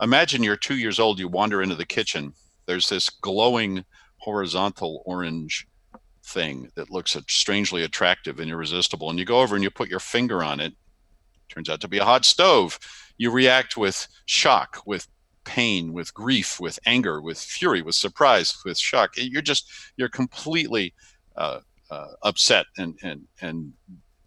Imagine 0.00 0.42
you're 0.42 0.56
two 0.56 0.76
years 0.76 0.98
old, 0.98 1.18
you 1.18 1.28
wander 1.28 1.60
into 1.60 1.74
the 1.74 1.84
kitchen. 1.84 2.32
There's 2.66 2.88
this 2.88 3.10
glowing 3.10 3.84
horizontal 4.16 5.02
orange 5.04 5.66
thing 6.24 6.70
that 6.76 6.90
looks 6.90 7.16
strangely 7.28 7.82
attractive 7.84 8.40
and 8.40 8.50
irresistible, 8.50 9.10
and 9.10 9.18
you 9.18 9.24
go 9.24 9.40
over 9.40 9.54
and 9.54 9.64
you 9.64 9.70
put 9.70 9.90
your 9.90 10.00
finger 10.00 10.42
on 10.42 10.60
it, 10.60 10.72
turns 11.48 11.68
out 11.68 11.80
to 11.80 11.88
be 11.88 11.98
a 11.98 12.04
hot 12.04 12.24
stove. 12.24 12.78
You 13.18 13.30
react 13.30 13.76
with 13.76 14.06
shock, 14.24 14.82
with 14.86 15.06
pain, 15.44 15.92
with 15.92 16.12
grief, 16.14 16.60
with 16.60 16.78
anger, 16.86 17.20
with 17.20 17.38
fury, 17.38 17.82
with 17.82 17.94
surprise, 17.94 18.56
with 18.64 18.78
shock. 18.78 19.12
You're 19.16 19.42
just 19.42 19.68
you're 19.96 20.08
completely 20.08 20.94
uh, 21.36 21.60
uh, 21.90 22.08
upset, 22.22 22.66
and 22.78 22.98
and 23.02 23.26
and 23.40 23.72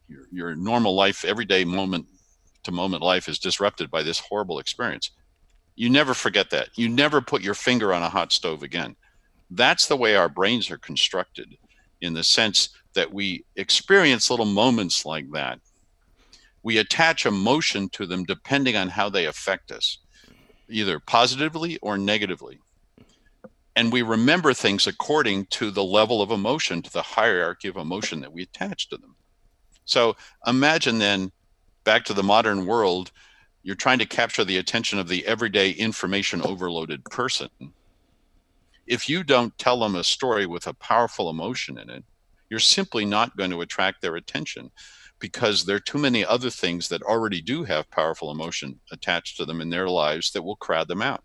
your 0.07 0.27
your 0.31 0.55
normal 0.55 0.95
life, 0.95 1.25
everyday 1.25 1.63
moment 1.63 2.07
to 2.63 2.71
moment 2.71 3.03
life 3.03 3.27
is 3.27 3.39
disrupted 3.39 3.91
by 3.91 4.03
this 4.03 4.19
horrible 4.19 4.59
experience. 4.59 5.11
You 5.75 5.89
never 5.89 6.13
forget 6.13 6.49
that. 6.51 6.69
You 6.75 6.89
never 6.89 7.21
put 7.21 7.41
your 7.41 7.55
finger 7.55 7.93
on 7.93 8.03
a 8.03 8.09
hot 8.09 8.31
stove 8.31 8.63
again. 8.63 8.95
That's 9.49 9.87
the 9.87 9.97
way 9.97 10.15
our 10.15 10.29
brains 10.29 10.69
are 10.71 10.77
constructed, 10.77 11.57
in 12.01 12.13
the 12.13 12.23
sense 12.23 12.69
that 12.93 13.11
we 13.11 13.45
experience 13.55 14.29
little 14.29 14.45
moments 14.45 15.05
like 15.05 15.29
that. 15.31 15.59
We 16.61 16.77
attach 16.77 17.25
emotion 17.25 17.89
to 17.89 18.05
them 18.05 18.23
depending 18.23 18.75
on 18.77 18.89
how 18.89 19.09
they 19.09 19.25
affect 19.25 19.71
us, 19.71 19.99
either 20.69 20.99
positively 20.99 21.77
or 21.79 21.97
negatively. 21.97 22.59
And 23.75 23.91
we 23.91 24.01
remember 24.01 24.53
things 24.53 24.85
according 24.85 25.47
to 25.47 25.71
the 25.71 25.83
level 25.83 26.21
of 26.21 26.31
emotion, 26.31 26.81
to 26.83 26.91
the 26.91 27.01
hierarchy 27.01 27.67
of 27.67 27.77
emotion 27.77 28.21
that 28.21 28.33
we 28.33 28.43
attach 28.43 28.89
to 28.89 28.97
them. 28.97 29.15
So 29.85 30.15
imagine 30.45 30.99
then, 30.99 31.31
back 31.83 32.05
to 32.05 32.13
the 32.13 32.23
modern 32.23 32.65
world, 32.65 33.11
you're 33.63 33.75
trying 33.75 33.99
to 33.99 34.05
capture 34.05 34.43
the 34.43 34.57
attention 34.57 34.99
of 34.99 35.07
the 35.07 35.25
everyday 35.25 35.71
information 35.71 36.41
overloaded 36.41 37.03
person 37.05 37.49
if 38.87 39.07
you 39.07 39.23
don't 39.23 39.57
tell 39.57 39.79
them 39.79 39.95
a 39.95 40.03
story 40.03 40.45
with 40.45 40.67
a 40.67 40.73
powerful 40.73 41.29
emotion 41.29 41.77
in 41.77 41.89
it, 41.89 42.03
you're 42.49 42.59
simply 42.59 43.05
not 43.05 43.35
going 43.37 43.49
to 43.51 43.61
attract 43.61 44.01
their 44.01 44.15
attention 44.15 44.71
because 45.23 45.63
there 45.63 45.77
are 45.77 45.79
too 45.79 45.97
many 45.97 46.25
other 46.25 46.49
things 46.49 46.89
that 46.89 47.01
already 47.01 47.39
do 47.39 47.63
have 47.63 47.89
powerful 47.89 48.29
emotion 48.29 48.77
attached 48.91 49.37
to 49.37 49.45
them 49.45 49.61
in 49.61 49.69
their 49.69 49.87
lives 49.87 50.33
that 50.33 50.41
will 50.41 50.57
crowd 50.57 50.85
them 50.89 51.01
out. 51.01 51.23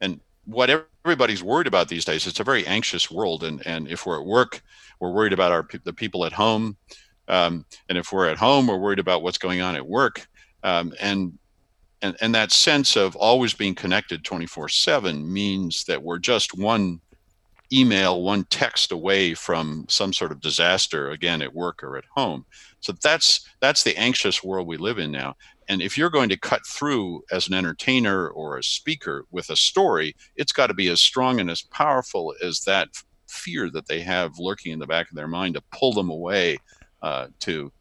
And 0.00 0.18
what 0.44 0.88
everybody's 1.04 1.44
worried 1.44 1.68
about 1.68 1.86
these 1.86 2.04
days, 2.04 2.26
it's 2.26 2.40
a 2.40 2.44
very 2.44 2.66
anxious 2.66 3.12
world. 3.12 3.44
And, 3.44 3.64
and 3.64 3.86
if 3.86 4.06
we're 4.06 4.18
at 4.18 4.26
work, 4.26 4.60
we're 4.98 5.12
worried 5.12 5.32
about 5.32 5.52
our 5.52 5.64
the 5.84 5.92
people 5.92 6.24
at 6.24 6.32
home. 6.32 6.76
Um, 7.28 7.64
and 7.88 7.96
if 7.96 8.10
we're 8.10 8.28
at 8.28 8.38
home, 8.38 8.66
we're 8.66 8.76
worried 8.76 8.98
about 8.98 9.22
what's 9.22 9.38
going 9.38 9.60
on 9.60 9.76
at 9.76 9.86
work. 9.86 10.26
Um, 10.64 10.92
and 11.00 11.38
and, 12.02 12.16
and 12.20 12.34
that 12.34 12.50
sense 12.50 12.96
of 12.96 13.14
always 13.14 13.54
being 13.54 13.76
connected 13.76 14.24
24 14.24 14.68
7 14.68 15.32
means 15.32 15.84
that 15.84 16.02
we're 16.02 16.18
just 16.18 16.58
one 16.58 17.00
email, 17.72 18.22
one 18.22 18.44
text 18.44 18.92
away 18.92 19.34
from 19.34 19.86
some 19.88 20.12
sort 20.12 20.32
of 20.32 20.40
disaster, 20.40 21.10
again, 21.10 21.42
at 21.42 21.54
work 21.54 21.82
or 21.82 21.96
at 21.96 22.04
home. 22.14 22.44
So 22.80 22.92
that's 23.02 23.48
that's 23.60 23.82
the 23.82 23.96
anxious 23.96 24.44
world 24.44 24.66
we 24.66 24.76
live 24.76 24.98
in 24.98 25.10
now. 25.10 25.36
And 25.68 25.80
if 25.80 25.96
you're 25.96 26.10
going 26.10 26.28
to 26.28 26.36
cut 26.36 26.66
through 26.66 27.22
as 27.32 27.48
an 27.48 27.54
entertainer 27.54 28.28
or 28.28 28.58
a 28.58 28.62
speaker 28.62 29.24
with 29.30 29.48
a 29.50 29.56
story, 29.56 30.14
it's 30.36 30.52
got 30.52 30.66
to 30.66 30.74
be 30.74 30.88
as 30.88 31.00
strong 31.00 31.40
and 31.40 31.50
as 31.50 31.62
powerful 31.62 32.34
as 32.42 32.60
that 32.60 32.88
fear 33.28 33.70
that 33.70 33.86
they 33.86 34.00
have 34.00 34.38
lurking 34.38 34.72
in 34.72 34.78
the 34.78 34.86
back 34.86 35.08
of 35.08 35.16
their 35.16 35.28
mind 35.28 35.54
to 35.54 35.62
pull 35.72 35.92
them 35.92 36.10
away 36.10 36.58
uh, 37.02 37.28
to 37.40 37.72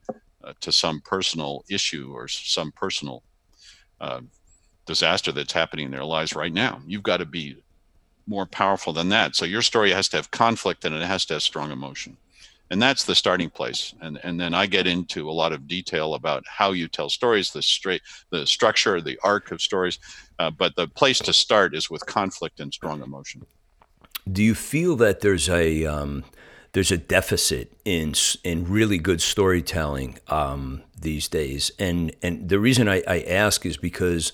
uh, 0.44 0.54
to 0.60 0.72
some 0.72 1.02
personal 1.02 1.64
issue 1.70 2.12
or 2.14 2.28
some 2.28 2.72
personal 2.72 3.24
uh, 4.02 4.22
disaster 4.86 5.32
that's 5.32 5.54
happening 5.54 5.86
in 5.86 5.92
their 5.92 6.04
lives 6.04 6.36
right 6.36 6.54
now. 6.54 6.82
You've 6.86 7.04
got 7.04 7.18
to 7.18 7.26
be 7.26 7.58
more 8.28 8.46
powerful 8.46 8.94
than 8.94 9.10
that. 9.10 9.36
So 9.36 9.46
your 9.46 9.62
story 9.62 9.92
has 9.92 10.08
to 10.10 10.18
have 10.18 10.32
conflict 10.32 10.86
and 10.86 10.96
it 10.96 11.04
has 11.04 11.26
to 11.26 11.36
have 11.36 11.44
strong 11.44 11.72
emotion. 11.72 12.18
And 12.70 12.82
that's 12.82 13.04
the 13.04 13.14
starting 13.14 13.50
place. 13.50 13.94
And 14.02 14.20
and 14.24 14.40
then 14.40 14.54
I 14.54 14.66
get 14.66 14.88
into 14.88 15.30
a 15.30 15.32
lot 15.32 15.52
of 15.52 15.68
detail 15.68 16.16
about 16.16 16.44
how 16.48 16.72
you 16.72 16.88
tell 16.88 17.10
stories, 17.10 17.52
the 17.52 17.62
straight 17.62 18.02
the 18.32 18.48
structure, 18.48 19.00
the 19.00 19.20
arc 19.24 19.52
of 19.52 19.62
stories. 19.62 20.00
Uh, 20.40 20.50
but 20.50 20.76
the 20.76 20.88
place 20.88 21.20
to 21.20 21.34
start 21.34 21.76
is 21.76 21.90
with 21.90 22.06
conflict 22.06 22.60
and 22.60 22.74
strong 22.74 23.04
emotion. 23.04 23.46
Do 24.32 24.42
you 24.42 24.56
feel 24.56 24.96
that 24.96 25.20
there's 25.20 25.50
a 25.50 25.86
um, 25.86 26.24
there's 26.74 26.92
a 26.92 26.98
deficit 26.98 27.72
in 27.86 28.16
in 28.44 28.68
really 28.68 28.98
good 28.98 29.22
storytelling 29.22 30.18
um, 30.28 30.82
these 31.00 31.28
days. 31.28 31.72
And 31.80 32.14
and 32.22 32.50
the 32.50 32.60
reason 32.60 32.90
I, 32.90 33.04
I, 33.08 33.22
ask 33.22 33.66
is 33.66 33.78
because 33.78 34.34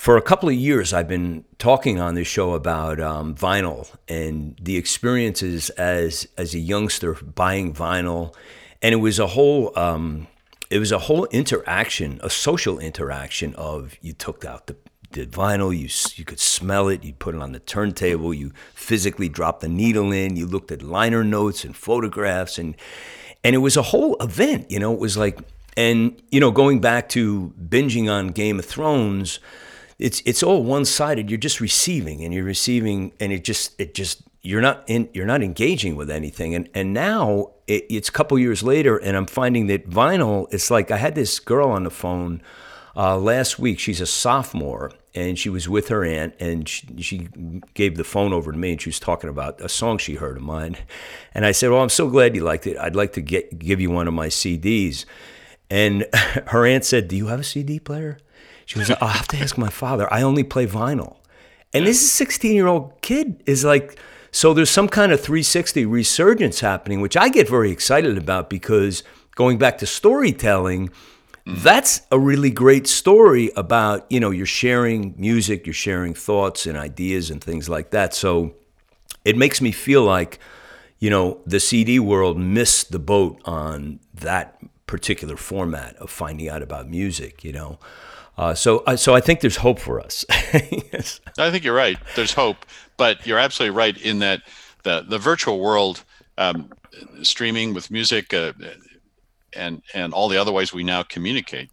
for 0.00 0.16
a 0.16 0.22
couple 0.22 0.48
of 0.48 0.54
years 0.54 0.94
I've 0.94 1.08
been 1.08 1.44
talking 1.58 2.00
on 2.00 2.14
this 2.14 2.26
show 2.26 2.54
about 2.54 3.00
um, 3.00 3.34
vinyl 3.34 3.86
and 4.08 4.58
the 4.58 4.78
experiences 4.78 5.68
as 5.70 6.26
as 6.38 6.54
a 6.54 6.58
youngster 6.58 7.12
buying 7.12 7.74
vinyl, 7.74 8.34
and 8.80 8.94
it 8.94 8.96
was 8.96 9.18
a 9.18 9.26
whole. 9.26 9.78
Um, 9.78 10.26
it 10.70 10.78
was 10.78 10.90
a 10.90 11.00
whole 11.00 11.26
interaction, 11.26 12.18
a 12.22 12.30
social 12.30 12.78
interaction 12.78 13.54
of 13.56 13.94
you 14.00 14.14
took 14.14 14.42
out 14.46 14.68
the 14.68 14.76
the 15.10 15.26
vinyl, 15.26 15.70
you 15.76 15.90
you 16.16 16.24
could 16.24 16.40
smell 16.40 16.88
it, 16.88 17.04
you 17.04 17.12
put 17.12 17.34
it 17.34 17.42
on 17.42 17.52
the 17.52 17.60
turntable, 17.60 18.32
you 18.32 18.52
physically 18.74 19.28
dropped 19.28 19.60
the 19.60 19.68
needle 19.68 20.12
in, 20.12 20.34
you 20.34 20.46
looked 20.46 20.72
at 20.72 20.80
liner 20.80 21.22
notes 21.22 21.62
and 21.62 21.76
photographs 21.76 22.56
and 22.56 22.74
and 23.44 23.54
it 23.54 23.58
was 23.58 23.76
a 23.76 23.82
whole 23.82 24.16
event, 24.22 24.70
you 24.70 24.78
know, 24.78 24.94
it 24.94 24.98
was 24.98 25.18
like 25.18 25.40
and 25.76 26.22
you 26.30 26.40
know, 26.40 26.50
going 26.50 26.80
back 26.80 27.10
to 27.10 27.52
binging 27.68 28.10
on 28.10 28.28
Game 28.28 28.58
of 28.58 28.64
Thrones, 28.64 29.40
it's 30.00 30.22
it's 30.24 30.42
all 30.42 30.64
one-sided. 30.64 31.30
You're 31.30 31.38
just 31.38 31.60
receiving 31.60 32.24
and 32.24 32.32
you're 32.34 32.44
receiving 32.44 33.12
and 33.20 33.32
it 33.32 33.44
just 33.44 33.78
it 33.80 33.94
just 33.94 34.22
you're 34.42 34.62
not 34.62 34.82
in 34.86 35.08
you're 35.12 35.26
not 35.26 35.42
engaging 35.42 35.94
with 35.96 36.10
anything. 36.10 36.54
And 36.54 36.68
and 36.74 36.92
now 36.92 37.52
it, 37.66 37.84
it's 37.88 38.08
a 38.08 38.12
couple 38.12 38.38
years 38.38 38.62
later 38.62 38.96
and 38.96 39.16
i'm 39.16 39.26
finding 39.26 39.68
that 39.68 39.88
vinyl 39.88 40.52
it's 40.52 40.70
like 40.70 40.90
i 40.90 40.96
had 40.96 41.14
this 41.14 41.38
girl 41.38 41.70
on 41.70 41.84
the 41.84 41.90
phone 41.90 42.42
uh, 42.96 43.16
last 43.16 43.58
week. 43.58 43.78
She's 43.78 44.00
a 44.00 44.06
sophomore 44.06 44.92
and 45.14 45.38
she 45.38 45.48
was 45.48 45.68
with 45.68 45.88
her 45.88 46.04
aunt 46.04 46.34
and 46.40 46.68
she, 46.68 46.86
she, 47.00 47.28
gave 47.74 47.96
the 47.96 48.04
phone 48.04 48.32
over 48.32 48.52
to 48.52 48.58
me 48.58 48.72
and 48.72 48.80
she 48.82 48.88
was 48.88 49.00
talking 49.00 49.30
about 49.30 49.60
a 49.60 49.68
song 49.68 49.98
she 49.98 50.14
heard 50.14 50.36
of 50.36 50.42
mine. 50.42 50.76
And 51.34 51.44
i 51.44 51.52
said 51.52 51.70
well 51.70 51.82
i'm 51.82 51.88
so 51.88 52.08
glad 52.08 52.34
you 52.34 52.42
liked 52.42 52.66
it. 52.66 52.76
I'd 52.76 52.96
like 52.96 53.12
to 53.14 53.20
get 53.20 53.58
give 53.58 53.80
you 53.80 53.90
one 53.90 54.08
of 54.08 54.14
my 54.14 54.28
cds 54.28 55.04
and 55.68 56.06
her 56.46 56.66
aunt 56.66 56.84
said 56.84 57.08
do 57.08 57.16
you 57.16 57.28
have 57.28 57.40
a 57.40 57.44
cd 57.44 57.78
player 57.80 58.18
she 58.70 58.78
was 58.78 58.88
like 58.88 58.98
oh, 59.02 59.06
i'll 59.06 59.12
have 59.12 59.26
to 59.28 59.36
ask 59.36 59.58
my 59.58 59.68
father 59.68 60.12
i 60.12 60.22
only 60.22 60.44
play 60.44 60.66
vinyl 60.66 61.16
and 61.72 61.86
this 61.86 62.10
16 62.12 62.54
year 62.54 62.68
old 62.68 62.92
kid 63.02 63.42
is 63.46 63.64
like 63.64 63.98
so 64.30 64.54
there's 64.54 64.70
some 64.70 64.88
kind 64.88 65.10
of 65.10 65.20
360 65.20 65.86
resurgence 65.86 66.60
happening 66.60 67.00
which 67.00 67.16
i 67.16 67.28
get 67.28 67.48
very 67.48 67.72
excited 67.72 68.16
about 68.16 68.48
because 68.48 69.02
going 69.34 69.58
back 69.58 69.78
to 69.78 69.86
storytelling 69.86 70.88
that's 71.46 72.02
a 72.12 72.18
really 72.18 72.50
great 72.50 72.86
story 72.86 73.50
about, 73.56 74.06
you 74.10 74.20
know, 74.20 74.30
you're 74.30 74.46
sharing 74.46 75.14
music, 75.16 75.66
you're 75.66 75.74
sharing 75.74 76.14
thoughts 76.14 76.66
and 76.66 76.76
ideas 76.76 77.30
and 77.30 77.42
things 77.42 77.68
like 77.68 77.90
that. 77.90 78.14
So 78.14 78.54
it 79.24 79.36
makes 79.36 79.60
me 79.60 79.72
feel 79.72 80.04
like, 80.04 80.38
you 80.98 81.10
know, 81.10 81.40
the 81.46 81.58
CD 81.58 81.98
world 81.98 82.38
missed 82.38 82.92
the 82.92 82.98
boat 82.98 83.40
on 83.44 84.00
that 84.14 84.60
particular 84.86 85.36
format 85.36 85.96
of 85.96 86.10
finding 86.10 86.48
out 86.48 86.62
about 86.62 86.88
music, 86.88 87.42
you 87.42 87.52
know. 87.52 87.78
Uh, 88.40 88.54
so, 88.54 88.78
uh, 88.86 88.96
so 88.96 89.14
I 89.14 89.20
think 89.20 89.40
there's 89.40 89.56
hope 89.56 89.78
for 89.78 90.00
us. 90.00 90.24
yes. 90.92 91.20
I 91.38 91.50
think 91.50 91.62
you're 91.62 91.74
right. 91.74 91.98
There's 92.16 92.32
hope, 92.32 92.56
but 92.96 93.26
you're 93.26 93.38
absolutely 93.38 93.76
right 93.76 93.96
in 93.98 94.20
that 94.20 94.42
the 94.82 95.04
the 95.06 95.18
virtual 95.18 95.60
world, 95.60 96.04
um, 96.38 96.70
streaming 97.22 97.74
with 97.74 97.90
music, 97.90 98.32
uh, 98.32 98.54
and 99.54 99.82
and 99.94 100.14
all 100.14 100.28
the 100.28 100.38
other 100.38 100.52
ways 100.52 100.72
we 100.72 100.84
now 100.84 101.02
communicate 101.02 101.70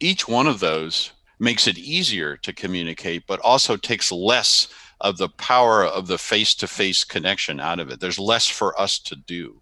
each 0.00 0.28
one 0.28 0.46
of 0.46 0.60
those 0.60 1.12
makes 1.38 1.66
it 1.66 1.78
easier 1.78 2.36
to 2.36 2.52
communicate 2.52 3.26
but 3.26 3.40
also 3.40 3.76
takes 3.76 4.12
less 4.12 4.68
of 5.00 5.16
the 5.18 5.28
power 5.30 5.84
of 5.84 6.06
the 6.06 6.18
face-to-face 6.18 7.04
connection 7.04 7.60
out 7.60 7.80
of 7.80 7.90
it 7.90 8.00
there's 8.00 8.18
less 8.18 8.46
for 8.46 8.78
us 8.80 8.98
to 8.98 9.16
do 9.16 9.60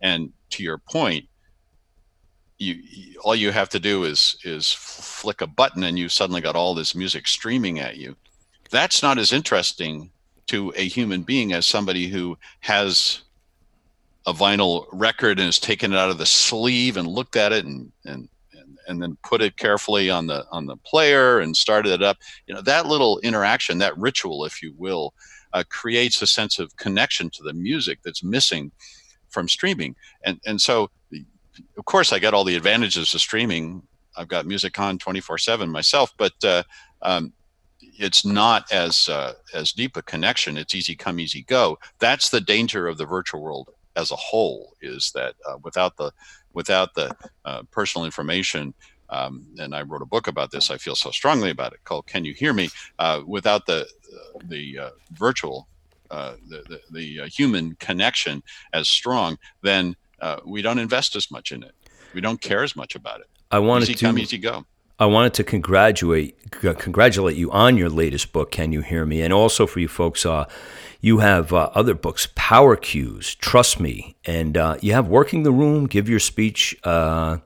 and 0.00 0.32
to 0.50 0.62
your 0.62 0.78
point 0.78 1.26
you 2.64 3.20
all 3.20 3.34
you 3.34 3.50
have 3.52 3.68
to 3.70 3.80
do 3.80 4.04
is 4.04 4.36
is 4.44 4.72
flick 4.72 5.40
a 5.40 5.46
button 5.46 5.84
and 5.84 5.98
you 5.98 6.08
suddenly 6.08 6.40
got 6.40 6.56
all 6.56 6.74
this 6.74 6.94
music 6.94 7.26
streaming 7.26 7.78
at 7.80 7.96
you. 7.96 8.16
That's 8.70 9.02
not 9.02 9.18
as 9.18 9.32
interesting 9.32 10.10
to 10.46 10.72
a 10.76 10.86
human 10.86 11.22
being 11.22 11.52
as 11.52 11.66
somebody 11.66 12.08
who 12.08 12.36
has 12.60 13.22
a 14.26 14.32
vinyl 14.32 14.86
record 14.92 15.38
and 15.38 15.46
has 15.46 15.58
taken 15.58 15.92
it 15.92 15.98
out 15.98 16.10
of 16.10 16.18
the 16.18 16.26
sleeve 16.26 16.96
and 16.96 17.06
looked 17.06 17.36
at 17.36 17.52
it 17.52 17.64
and 17.64 17.92
and 18.04 18.28
and, 18.86 19.02
then 19.02 19.16
put 19.22 19.40
it 19.40 19.56
carefully 19.56 20.10
on 20.10 20.26
the 20.26 20.46
on 20.50 20.66
the 20.66 20.76
player 20.78 21.40
and 21.40 21.56
started 21.56 21.92
it 21.92 22.02
up. 22.02 22.18
You 22.46 22.54
know 22.54 22.62
that 22.62 22.86
little 22.86 23.18
interaction 23.20 23.78
that 23.78 23.96
ritual 23.96 24.44
if 24.44 24.62
you 24.62 24.74
will 24.76 25.14
uh, 25.54 25.64
creates 25.68 26.20
a 26.20 26.26
sense 26.26 26.58
of 26.58 26.76
connection 26.76 27.30
to 27.30 27.42
the 27.42 27.54
music 27.54 28.00
that's 28.04 28.22
missing 28.22 28.72
from 29.28 29.48
streaming. 29.48 29.96
And 30.24 30.40
and 30.46 30.60
so 30.60 30.90
of 31.76 31.84
course 31.84 32.12
i 32.12 32.18
get 32.18 32.34
all 32.34 32.44
the 32.44 32.56
advantages 32.56 33.14
of 33.14 33.20
streaming 33.20 33.82
i've 34.16 34.28
got 34.28 34.46
music 34.46 34.78
on 34.78 34.98
24 34.98 35.38
7 35.38 35.68
myself 35.68 36.12
but 36.16 36.32
uh, 36.44 36.62
um, 37.02 37.32
it's 37.98 38.24
not 38.24 38.70
as 38.72 39.08
uh, 39.08 39.34
as 39.52 39.72
deep 39.72 39.96
a 39.96 40.02
connection. 40.02 40.56
It's 40.56 40.74
easy 40.74 40.94
come, 40.94 41.20
easy 41.20 41.42
go. 41.42 41.78
That's 41.98 42.30
the 42.30 42.40
danger 42.40 42.86
of 42.88 42.98
the 42.98 43.06
virtual 43.06 43.40
world 43.40 43.70
as 43.96 44.10
a 44.10 44.16
whole. 44.16 44.74
Is 44.80 45.12
that 45.14 45.34
uh, 45.48 45.58
without 45.62 45.96
the 45.96 46.12
without 46.52 46.94
the 46.94 47.14
uh, 47.44 47.62
personal 47.70 48.04
information, 48.04 48.74
um, 49.10 49.46
and 49.58 49.74
I 49.74 49.82
wrote 49.82 50.02
a 50.02 50.06
book 50.06 50.26
about 50.28 50.50
this. 50.50 50.70
I 50.70 50.78
feel 50.78 50.94
so 50.94 51.10
strongly 51.10 51.50
about 51.50 51.72
it 51.72 51.84
called 51.84 52.06
"Can 52.06 52.24
You 52.24 52.34
Hear 52.34 52.52
Me?" 52.52 52.68
Uh, 52.98 53.22
without 53.26 53.66
the 53.66 53.82
uh, 53.82 54.38
the 54.44 54.78
uh, 54.78 54.90
virtual, 55.12 55.68
uh, 56.10 56.34
the 56.48 56.80
the, 56.90 57.18
the 57.18 57.28
human 57.28 57.76
connection 57.76 58.42
as 58.72 58.88
strong, 58.88 59.38
then 59.62 59.96
we 60.44 60.62
don't 60.62 60.78
invest 60.78 61.16
as 61.16 61.30
much 61.30 61.52
in 61.52 61.62
it. 61.62 61.74
We 62.14 62.20
don't 62.20 62.40
care 62.40 62.62
as 62.62 62.76
much 62.76 62.94
about 62.94 63.20
it. 63.20 63.26
I 63.50 63.58
wanted 63.58 63.84
easy 63.84 63.94
to 63.94 64.06
come, 64.06 64.18
easy 64.18 64.38
go. 64.38 64.64
I 64.98 65.06
wanted 65.06 65.34
to 65.34 65.44
congratulate 65.44 66.38
congratulate 66.50 67.36
you 67.36 67.50
on 67.50 67.76
your 67.76 67.88
latest 67.88 68.32
book, 68.32 68.52
Can 68.52 68.72
You 68.72 68.80
Hear 68.80 69.04
Me? 69.04 69.22
And 69.22 69.32
also 69.32 69.66
for 69.66 69.80
you 69.80 69.88
folks, 69.88 70.24
uh, 70.24 70.46
you 71.00 71.18
have 71.18 71.52
uh, 71.52 71.70
other 71.74 71.94
books, 71.94 72.28
Power 72.34 72.76
Cues, 72.76 73.34
Trust 73.34 73.80
Me, 73.80 74.14
and 74.24 74.56
uh, 74.56 74.76
you 74.80 74.92
have 74.92 75.08
Working 75.08 75.42
the 75.42 75.52
Room, 75.52 75.86
Give 75.86 76.08
Your 76.08 76.20
Speech 76.20 76.76
uh, 76.84 77.38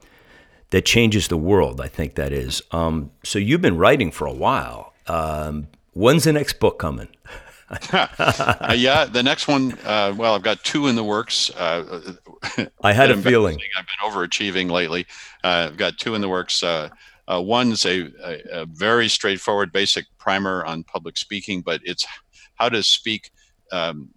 That 0.71 0.85
Changes 0.85 1.29
the 1.29 1.39
World, 1.39 1.81
I 1.81 1.89
think 1.89 2.15
that 2.17 2.33
is. 2.33 2.63
Um, 2.71 3.11
so 3.25 3.39
you've 3.39 3.63
been 3.63 3.79
writing 3.79 4.13
for 4.13 4.27
a 4.27 4.33
while. 4.33 4.93
Um, 5.07 5.69
when's 5.95 6.25
the 6.25 6.35
next 6.35 6.61
book 6.61 6.79
coming? 6.79 7.09
uh, 7.93 8.75
yeah, 8.77 9.05
the 9.05 9.23
next 9.23 9.47
one. 9.47 9.73
Uh, 9.85 10.15
well, 10.17 10.35
I've 10.35 10.43
got 10.43 10.63
two 10.65 10.87
in 10.87 10.97
the 10.97 11.05
works. 11.05 11.51
Uh, 11.51 12.15
I 12.83 12.93
had 12.93 13.11
a 13.11 13.17
feeling 13.17 13.59
I've 13.79 13.87
been 13.87 14.11
overachieving 14.11 14.71
lately. 14.71 15.07
Uh, 15.45 15.69
I've 15.71 15.77
got 15.77 15.99
two 15.99 16.15
in 16.15 16.21
the 16.21 16.29
works. 16.29 16.63
Uh, 16.63 16.89
uh, 17.31 17.41
one's 17.43 17.85
a, 17.85 18.11
a, 18.25 18.63
a, 18.63 18.67
very 18.67 19.07
straightforward, 19.07 19.71
basic 19.71 20.07
primer 20.19 20.65
on 20.65 20.83
public 20.83 21.19
speaking, 21.19 21.61
but 21.61 21.83
it's 21.85 22.07
how 22.55 22.71
to 22.71 22.83
speak 22.83 23.31
um, 23.71 24.09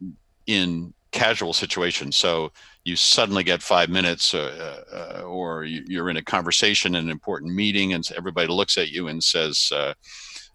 in 0.48 0.94
casual 1.12 1.52
situations. 1.52 2.16
So 2.16 2.54
you 2.86 2.96
suddenly 2.96 3.44
get 3.44 3.62
five 3.62 3.90
minutes, 3.90 4.34
uh, 4.34 4.84
uh, 5.20 5.24
or 5.24 5.66
you, 5.66 6.02
are 6.02 6.10
in 6.10 6.18
a 6.18 6.24
conversation, 6.24 6.96
in 6.96 7.04
an 7.04 7.12
important 7.12 7.54
meeting, 7.54 7.92
and 7.94 8.08
everybody 8.16 8.48
looks 8.48 8.78
at 8.78 8.92
you 8.92 9.10
and 9.10 9.22
says, 9.22 9.74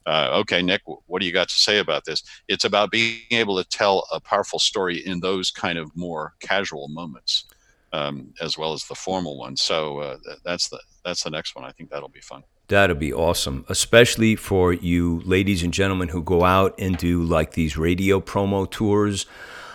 uh, 0.06 0.30
"Okay, 0.40 0.62
Nick, 0.62 0.82
what 1.06 1.20
do 1.20 1.26
you 1.26 1.32
got 1.32 1.48
to 1.48 1.58
say 1.58 1.78
about 1.78 2.04
this?" 2.04 2.22
It's 2.48 2.64
about 2.64 2.90
being 2.90 3.20
able 3.30 3.62
to 3.62 3.68
tell 3.68 4.06
a 4.12 4.20
powerful 4.20 4.58
story 4.58 4.98
in 4.98 5.20
those 5.20 5.50
kind 5.50 5.78
of 5.78 5.94
more 5.96 6.34
casual 6.40 6.88
moments 6.88 7.44
um, 7.92 8.34
as 8.40 8.58
well 8.58 8.72
as 8.72 8.84
the 8.84 8.94
formal 8.94 9.38
ones. 9.38 9.62
So 9.62 9.98
uh, 9.98 10.16
that's 10.44 10.68
the 10.68 10.80
that's 11.04 11.22
the 11.22 11.30
next 11.30 11.54
one. 11.54 11.64
I 11.64 11.72
think 11.72 11.90
that'll 11.90 12.08
be 12.08 12.20
fun. 12.20 12.42
That'll 12.68 12.96
be 12.96 13.12
awesome, 13.12 13.64
especially 13.68 14.34
for 14.34 14.72
you 14.72 15.22
ladies 15.24 15.62
and 15.62 15.72
gentlemen 15.72 16.08
who 16.08 16.22
go 16.22 16.42
out 16.42 16.74
and 16.78 16.96
do 16.96 17.22
like 17.22 17.52
these 17.52 17.76
radio 17.76 18.20
promo 18.20 18.68
tours, 18.68 19.26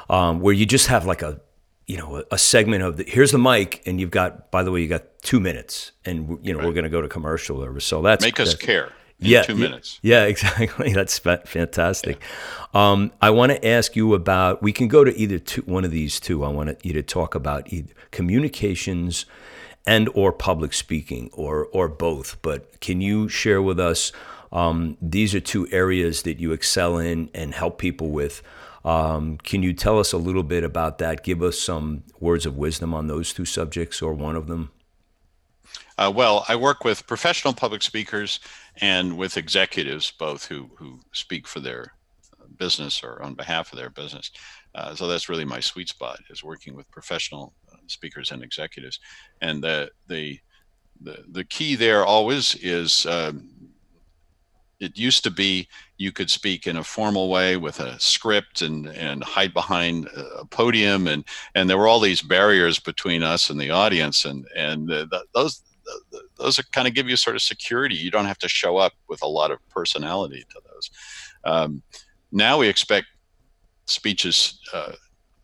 um, 0.10 0.42
where 0.42 0.54
you 0.54 0.66
just 0.66 0.88
have 0.88 1.06
like 1.06 1.22
a 1.22 1.40
you 1.88 1.98
know 1.98 2.18
a, 2.18 2.24
a, 2.32 2.38
segment 2.38 2.84
of 2.84 2.98
the 2.98 3.04
here's 3.08 3.32
the 3.32 3.40
mic 3.40 3.82
and 3.86 4.00
you've 4.00 4.12
got 4.12 4.52
by 4.52 4.62
the 4.64 4.72
way 4.72 4.82
you 4.82 4.88
got 4.88 5.04
two 5.22 5.40
minutes 5.40 5.92
and 6.06 6.38
you 6.42 6.54
know 6.54 6.60
right. 6.60 6.68
we're 6.68 6.74
going 6.74 6.84
to 6.84 6.90
go 6.90 7.02
to 7.02 7.08
commercial 7.08 7.64
or 7.64 7.80
so 7.80 8.02
that's 8.02 8.24
make 8.24 8.40
us 8.40 8.56
care 8.56 8.92
yeah, 9.30 9.44
two 9.44 9.56
minutes. 9.56 10.00
Yeah, 10.02 10.24
exactly. 10.26 10.94
That's 10.94 11.18
fantastic. 11.20 12.20
Yeah. 12.74 12.92
Um, 12.92 13.12
I 13.22 13.30
want 13.30 13.52
to 13.52 13.68
ask 13.68 13.96
you 13.96 14.14
about. 14.14 14.62
We 14.62 14.74
can 14.74 14.88
go 14.88 15.04
to 15.04 15.16
either 15.16 15.40
two, 15.40 15.62
one 15.62 15.86
of 15.86 15.92
these 15.92 16.20
two. 16.20 16.44
I 16.44 16.50
want 16.50 16.84
you 16.86 16.94
to 16.94 17.04
talk 17.04 17.36
about 17.36 17.72
either 17.72 17.94
communications 18.12 19.26
and 19.86 20.10
or 20.14 20.32
public 20.32 20.74
speaking, 20.74 21.30
or 21.34 21.68
or 21.68 21.88
both. 21.88 22.42
But 22.42 22.80
can 22.82 23.02
you 23.02 23.28
share 23.30 23.62
with 23.62 23.80
us? 23.80 24.12
Um, 24.52 24.98
these 25.02 25.34
are 25.34 25.40
two 25.40 25.68
areas 25.72 26.24
that 26.24 26.40
you 26.40 26.52
excel 26.52 26.98
in 26.98 27.30
and 27.34 27.54
help 27.54 27.78
people 27.78 28.10
with. 28.10 28.44
Um, 28.84 29.38
can 29.38 29.64
you 29.64 29.74
tell 29.74 30.00
us 30.00 30.12
a 30.12 30.18
little 30.18 30.44
bit 30.44 30.64
about 30.64 30.98
that? 30.98 31.24
Give 31.24 31.42
us 31.42 31.58
some 31.60 32.04
words 32.20 32.46
of 32.46 32.58
wisdom 32.58 32.94
on 32.94 33.08
those 33.08 33.32
two 33.32 33.46
subjects, 33.46 34.02
or 34.02 34.14
one 34.14 34.36
of 34.36 34.48
them. 34.48 34.72
Uh, 36.02 36.10
well, 36.10 36.44
I 36.48 36.56
work 36.56 36.84
with 36.84 37.06
professional 37.06 37.54
public 37.54 37.84
speakers 37.84 38.40
and 38.78 39.20
with 39.20 39.38
executives, 39.38 40.12
both 40.18 40.46
who 40.48 40.68
who 40.76 41.00
speak 41.12 41.48
for 41.48 41.60
their 41.60 41.94
business 42.58 43.04
or 43.04 43.22
on 43.22 43.36
behalf 43.36 43.72
of 43.72 43.78
their 43.78 43.92
business. 43.92 44.32
Uh, 44.74 44.96
so 44.96 45.08
that's 45.08 45.30
really 45.30 45.46
my 45.46 45.60
sweet 45.60 45.90
spot 45.90 46.20
is 46.32 46.44
working 46.44 46.76
with 46.76 46.90
professional 46.90 47.54
uh, 47.72 47.76
speakers 47.86 48.32
and 48.32 48.42
executives. 48.42 49.00
And 49.42 49.64
the 49.64 49.92
the 50.08 50.40
the, 51.02 51.24
the 51.34 51.44
key 51.44 51.76
there 51.76 52.04
always 52.04 52.56
is 52.56 53.06
um, 53.06 53.48
it 54.80 54.98
used 54.98 55.24
to 55.26 55.30
be 55.30 55.68
you 55.98 56.12
could 56.12 56.32
speak 56.32 56.66
in 56.66 56.78
a 56.78 56.84
formal 56.84 57.30
way 57.30 57.58
with 57.58 57.80
a 57.80 58.00
script 58.00 58.64
and 58.64 58.88
and 58.88 59.24
hide 59.24 59.54
behind 59.54 60.08
a 60.16 60.46
podium 60.46 61.06
and 61.08 61.26
and 61.54 61.70
there 61.70 61.78
were 61.78 61.88
all 61.88 62.00
these 62.00 62.24
barriers 62.24 62.80
between 62.80 63.22
us 63.22 63.52
and 63.52 63.62
the 63.62 63.70
audience 63.70 64.26
and 64.26 64.48
and 64.56 64.88
the, 64.88 65.06
the, 65.12 65.24
those 65.36 65.62
those 66.38 66.60
are 66.60 66.64
kind 66.72 66.88
of 66.88 66.94
give 66.94 67.10
you 67.10 67.16
sort 67.16 67.36
of 67.36 67.42
security. 67.42 67.96
You 67.96 68.12
don't 68.12 68.26
have 68.26 68.38
to 68.40 68.50
show 68.50 68.78
up 68.78 68.94
with 69.08 69.22
a 69.22 69.28
lot 69.28 69.52
of 69.52 69.60
personality 69.70 70.44
to 70.50 70.62
those. 70.72 70.92
Um, 71.44 71.84
now 72.32 72.58
we 72.58 72.68
expect 72.68 73.08
speeches 73.86 74.60
uh, 74.74 74.94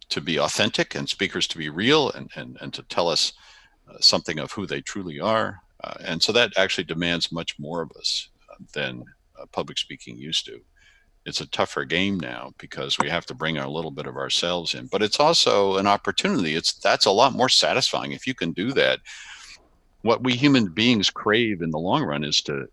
to 0.10 0.22
be 0.22 0.40
authentic 0.40 0.96
and 0.96 1.08
speakers 1.08 1.48
to 1.48 1.58
be 1.58 1.70
real 1.70 2.12
and, 2.12 2.32
and, 2.36 2.58
and 2.62 2.74
to 2.74 2.84
tell 2.84 3.10
us 3.10 3.34
uh, 3.90 3.98
something 4.00 4.40
of 4.40 4.52
who 4.52 4.66
they 4.66 4.82
truly 4.82 5.20
are. 5.20 5.60
Uh, 5.84 5.94
and 6.04 6.22
so 6.22 6.32
that 6.32 6.52
actually 6.58 6.84
demands 6.84 7.32
much 7.32 7.60
more 7.60 7.82
of 7.82 7.92
us 7.98 8.30
uh, 8.50 8.56
than 8.74 9.04
uh, 9.40 9.46
public 9.52 9.78
speaking 9.78 10.18
used 10.18 10.46
to. 10.46 10.60
It's 11.26 11.42
a 11.42 11.48
tougher 11.48 11.84
game 11.84 12.18
now 12.18 12.54
because 12.58 12.98
we 12.98 13.10
have 13.10 13.26
to 13.26 13.36
bring 13.36 13.58
a 13.58 13.70
little 13.70 13.92
bit 13.92 14.08
of 14.08 14.16
ourselves 14.16 14.76
in, 14.76 14.88
but 14.88 15.04
it's 15.04 15.20
also 15.20 15.76
an 15.76 15.86
opportunity. 15.86 16.56
It's 16.56 16.74
that's 16.76 17.06
a 17.06 17.12
lot 17.12 17.34
more 17.34 17.50
satisfying 17.50 18.14
if 18.14 18.26
you 18.26 18.34
can 18.34 18.54
do 18.54 18.72
that 18.74 19.00
what 20.08 20.24
we 20.24 20.34
human 20.36 20.68
beings 20.68 21.10
crave 21.10 21.62
in 21.62 21.70
the 21.70 21.78
long 21.78 22.02
run 22.02 22.24
is 22.24 22.42
to 22.42 22.70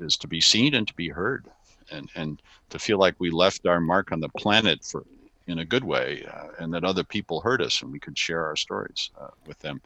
is, 0.00 0.16
to 0.16 0.26
be 0.26 0.40
seen 0.40 0.74
and 0.74 0.88
to 0.88 0.94
be 0.94 1.08
heard 1.08 1.46
and 1.92 2.10
and 2.16 2.42
to 2.70 2.78
feel 2.80 2.98
like 2.98 3.14
we 3.20 3.30
left 3.30 3.68
our 3.68 3.80
mark 3.80 4.10
on 4.10 4.18
the 4.18 4.28
planet 4.30 4.84
for 4.84 5.04
in 5.46 5.60
a 5.60 5.64
good 5.64 5.84
way 5.84 6.26
uh, 6.34 6.48
and 6.58 6.74
that 6.74 6.82
other 6.82 7.04
people 7.04 7.40
heard 7.40 7.62
us 7.62 7.82
and 7.82 7.92
we 7.92 8.00
could 8.00 8.18
share 8.18 8.44
our 8.44 8.56
stories 8.56 9.10
uh, 9.20 9.28
with 9.46 9.58
them 9.60 9.80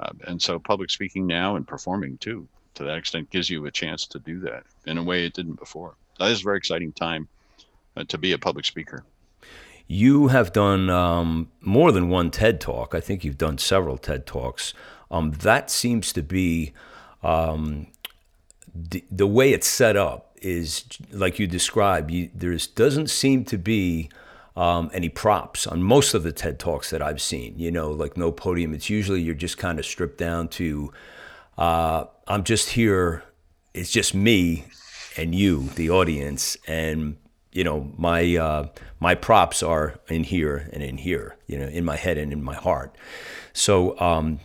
uh, 0.00 0.12
and 0.26 0.42
so 0.42 0.58
public 0.58 0.90
speaking 0.90 1.26
now 1.26 1.56
and 1.56 1.66
performing 1.66 2.18
too 2.18 2.46
to 2.74 2.84
that 2.84 2.98
extent 2.98 3.30
gives 3.30 3.48
you 3.48 3.64
a 3.64 3.70
chance 3.70 4.06
to 4.06 4.18
do 4.18 4.38
that 4.38 4.64
in 4.84 4.98
a 4.98 5.02
way 5.02 5.24
it 5.24 5.32
didn't 5.32 5.58
before 5.58 5.94
that 6.18 6.30
is 6.30 6.42
a 6.42 6.44
very 6.44 6.58
exciting 6.58 6.92
time 6.92 7.26
uh, 7.96 8.04
to 8.04 8.18
be 8.18 8.32
a 8.32 8.38
public 8.38 8.66
speaker 8.66 9.02
you 9.86 10.28
have 10.28 10.52
done 10.52 10.88
um, 10.88 11.50
more 11.60 11.92
than 11.92 12.08
one 12.08 12.30
TED 12.30 12.60
talk. 12.60 12.94
I 12.94 13.00
think 13.00 13.24
you've 13.24 13.36
done 13.36 13.58
several 13.58 13.98
TED 13.98 14.26
talks. 14.26 14.72
Um, 15.12 15.32
that 15.42 15.70
seems 15.70 16.12
to 16.14 16.22
be 16.22 16.72
um, 17.22 17.86
the, 18.74 19.04
the 19.10 19.26
way 19.26 19.52
it's 19.52 19.68
set 19.68 19.96
up 19.96 20.36
is 20.40 20.84
like 21.12 21.38
you 21.38 21.46
described. 21.46 22.10
You, 22.10 22.30
there 22.34 22.56
doesn't 22.74 23.10
seem 23.10 23.44
to 23.44 23.58
be 23.58 24.10
um, 24.56 24.90
any 24.92 25.08
props 25.08 25.66
on 25.66 25.82
most 25.82 26.14
of 26.14 26.22
the 26.22 26.32
TED 26.32 26.58
talks 26.58 26.90
that 26.90 27.02
I've 27.02 27.22
seen. 27.22 27.58
You 27.58 27.70
know, 27.70 27.90
like 27.90 28.16
no 28.16 28.32
podium. 28.32 28.74
It's 28.74 28.90
usually 28.90 29.20
you're 29.20 29.34
just 29.34 29.58
kind 29.58 29.78
of 29.78 29.86
stripped 29.86 30.18
down 30.18 30.48
to 30.48 30.92
uh, 31.58 32.04
I'm 32.26 32.44
just 32.44 32.70
here. 32.70 33.22
It's 33.74 33.90
just 33.90 34.14
me 34.14 34.64
and 35.16 35.34
you, 35.34 35.68
the 35.76 35.90
audience, 35.90 36.56
and 36.66 37.16
you 37.52 37.64
know 37.64 37.92
my 37.96 38.36
uh, 38.36 38.68
my 39.00 39.14
props 39.14 39.62
are 39.62 39.98
in 40.08 40.24
here 40.24 40.68
and 40.72 40.82
in 40.82 40.98
here. 40.98 41.36
You 41.46 41.58
know, 41.58 41.66
in 41.66 41.84
my 41.84 41.96
head 41.96 42.18
and 42.18 42.32
in 42.32 42.42
my 42.42 42.54
heart. 42.54 42.96
So 43.52 43.98
um, 44.00 44.40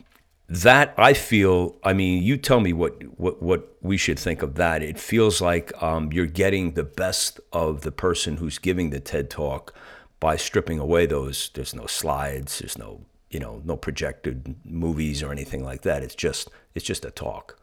that 0.50 0.94
I 0.98 1.14
feel. 1.14 1.76
I 1.84 1.94
mean, 1.94 2.24
you 2.24 2.38
tell 2.38 2.60
me 2.60 2.74
what 2.74 3.02
what 3.20 3.42
what 3.42 3.78
we 3.82 3.98
should 3.98 4.20
think 4.20 4.42
of 4.42 4.56
that. 4.56 4.82
It 4.82 5.00
feels 5.00 5.42
like 5.42 5.72
um, 5.84 6.12
you're 6.12 6.26
getting 6.26 6.74
the 6.74 6.84
best 6.84 7.40
of 7.52 7.82
the 7.82 7.92
person 7.92 8.38
who's 8.38 8.58
giving 8.58 8.90
the 8.90 9.00
TED 9.00 9.30
talk 9.30 9.74
by 10.20 10.38
stripping 10.38 10.80
away 10.80 11.06
those. 11.06 11.50
There's 11.54 11.76
no 11.76 11.86
slides. 11.86 12.60
There's 12.60 12.78
no 12.78 13.02
you 13.30 13.40
know 13.40 13.62
no 13.66 13.76
projected 13.76 14.56
movies 14.64 15.22
or 15.22 15.32
anything 15.32 15.64
like 15.64 15.82
that. 15.82 16.02
It's 16.02 16.16
just 16.16 16.50
it's 16.76 16.86
just 16.86 17.04
a 17.04 17.12
talk. 17.12 17.60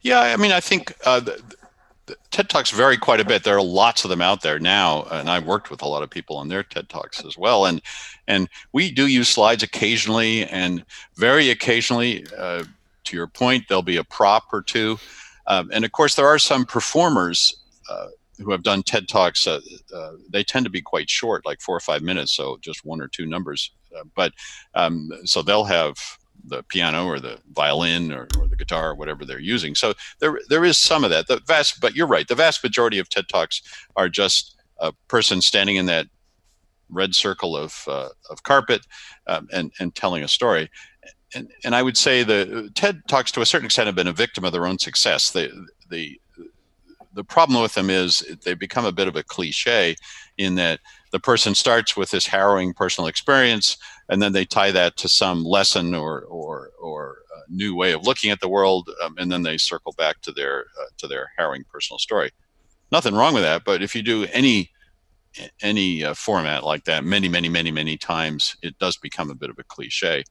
Yeah, 0.00 0.20
I 0.20 0.36
mean, 0.36 0.52
I 0.52 0.60
think 0.60 0.94
uh, 1.04 1.20
the, 1.20 1.42
TED 2.30 2.48
Talks 2.48 2.70
vary 2.70 2.96
quite 2.96 3.20
a 3.20 3.24
bit. 3.24 3.44
There 3.44 3.56
are 3.56 3.62
lots 3.62 4.04
of 4.04 4.10
them 4.10 4.20
out 4.20 4.42
there 4.42 4.58
now, 4.58 5.04
and 5.10 5.30
I've 5.30 5.46
worked 5.46 5.70
with 5.70 5.82
a 5.82 5.88
lot 5.88 6.02
of 6.02 6.10
people 6.10 6.36
on 6.36 6.48
their 6.48 6.62
TED 6.62 6.88
Talks 6.88 7.24
as 7.24 7.38
well. 7.38 7.66
And 7.66 7.80
and 8.32 8.48
we 8.72 8.90
do 8.90 9.06
use 9.06 9.28
slides 9.28 9.62
occasionally, 9.62 10.44
and 10.46 10.84
very 11.16 11.50
occasionally, 11.50 12.24
uh, 12.38 12.64
to 13.04 13.16
your 13.16 13.26
point, 13.26 13.64
there'll 13.68 13.82
be 13.82 13.98
a 13.98 14.04
prop 14.04 14.44
or 14.52 14.62
two. 14.62 14.98
Um, 15.46 15.70
and 15.72 15.84
of 15.84 15.92
course, 15.92 16.14
there 16.14 16.26
are 16.26 16.38
some 16.38 16.64
performers 16.64 17.54
uh, 17.90 18.06
who 18.38 18.50
have 18.50 18.62
done 18.62 18.82
TED 18.82 19.06
Talks. 19.06 19.46
Uh, 19.46 19.60
uh 19.94 20.12
they 20.30 20.42
tend 20.42 20.64
to 20.64 20.70
be 20.70 20.80
quite 20.80 21.10
short, 21.10 21.44
like 21.44 21.60
four 21.60 21.76
or 21.76 21.80
five 21.80 22.02
minutes, 22.02 22.32
so 22.32 22.56
just 22.62 22.86
one 22.86 23.02
or 23.02 23.08
two 23.08 23.26
numbers. 23.26 23.70
Uh, 23.94 24.04
but 24.14 24.32
um, 24.74 25.10
so 25.24 25.42
they'll 25.42 25.64
have 25.64 25.96
the 26.44 26.62
piano 26.64 27.06
or 27.06 27.20
the 27.20 27.38
violin 27.52 28.12
or, 28.12 28.26
or 28.38 28.48
the 28.48 28.56
guitar 28.56 28.90
or 28.90 28.94
whatever 28.94 29.26
they're 29.26 29.50
using. 29.54 29.74
So 29.74 29.92
there 30.20 30.40
there 30.48 30.64
is 30.64 30.78
some 30.78 31.04
of 31.04 31.10
that. 31.10 31.26
The 31.26 31.40
vast, 31.46 31.80
but 31.80 31.94
you're 31.94 32.06
right. 32.06 32.26
The 32.26 32.34
vast 32.34 32.64
majority 32.64 32.98
of 32.98 33.10
TED 33.10 33.28
talks 33.28 33.60
are 33.94 34.08
just 34.08 34.56
a 34.78 34.92
person 35.08 35.42
standing 35.42 35.76
in 35.76 35.86
that 35.86 36.06
red 36.92 37.14
circle 37.14 37.56
of 37.56 37.84
uh, 37.88 38.10
of 38.30 38.42
carpet 38.42 38.86
um, 39.26 39.48
and 39.52 39.72
and 39.80 39.94
telling 39.94 40.22
a 40.22 40.28
story. 40.28 40.70
And, 41.34 41.50
and 41.64 41.74
I 41.74 41.82
would 41.82 41.96
say 41.96 42.22
the 42.22 42.70
TED 42.74 43.00
talks 43.08 43.32
to 43.32 43.40
a 43.40 43.46
certain 43.46 43.64
extent 43.64 43.86
have 43.86 43.94
been 43.94 44.06
a 44.06 44.12
victim 44.12 44.44
of 44.44 44.52
their 44.52 44.66
own 44.66 44.78
success. 44.78 45.30
The 45.30 45.66
the 45.90 46.20
the 47.14 47.24
problem 47.24 47.60
with 47.60 47.74
them 47.74 47.90
is 47.90 48.20
they 48.44 48.54
become 48.54 48.84
a 48.86 48.92
bit 48.92 49.08
of 49.08 49.16
a 49.16 49.22
cliche 49.22 49.96
in 50.38 50.54
that 50.54 50.80
the 51.10 51.20
person 51.20 51.54
starts 51.54 51.96
with 51.96 52.10
this 52.10 52.26
harrowing 52.26 52.72
personal 52.72 53.08
experience 53.08 53.76
and 54.08 54.20
then 54.20 54.32
they 54.32 54.44
tie 54.44 54.70
that 54.70 54.96
to 54.96 55.08
some 55.08 55.44
lesson 55.44 55.94
or 55.94 56.22
or 56.22 56.70
or 56.80 57.18
new 57.48 57.74
way 57.74 57.92
of 57.92 58.06
looking 58.06 58.30
at 58.30 58.40
the 58.40 58.48
world 58.48 58.88
um, 59.04 59.14
and 59.18 59.30
then 59.30 59.42
they 59.42 59.58
circle 59.58 59.92
back 59.98 60.20
to 60.22 60.32
their 60.32 60.60
uh, 60.80 60.86
to 60.96 61.06
their 61.06 61.30
harrowing 61.36 61.64
personal 61.70 61.98
story 61.98 62.30
nothing 62.90 63.14
wrong 63.14 63.34
with 63.34 63.42
that 63.42 63.62
but 63.64 63.82
if 63.82 63.94
you 63.94 64.02
do 64.02 64.24
any 64.32 64.70
any 65.60 66.04
uh, 66.04 66.14
format 66.14 66.64
like 66.64 66.84
that 66.84 67.04
many 67.04 67.28
many 67.28 67.48
many 67.48 67.70
many 67.70 67.96
times 67.96 68.56
it 68.62 68.78
does 68.78 68.96
become 68.96 69.30
a 69.30 69.34
bit 69.34 69.50
of 69.50 69.58
a 69.58 69.64
cliche 69.64 70.22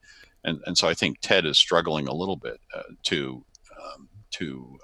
and 0.44 0.60
and 0.66 0.78
so 0.78 0.88
i 0.88 0.94
think 0.94 1.18
ted 1.20 1.44
is 1.44 1.58
struggling 1.58 2.08
a 2.08 2.14
little 2.14 2.36
bit 2.36 2.60
uh, 2.74 2.82
to 3.02 3.44
um, 3.78 4.08
to 4.30 4.78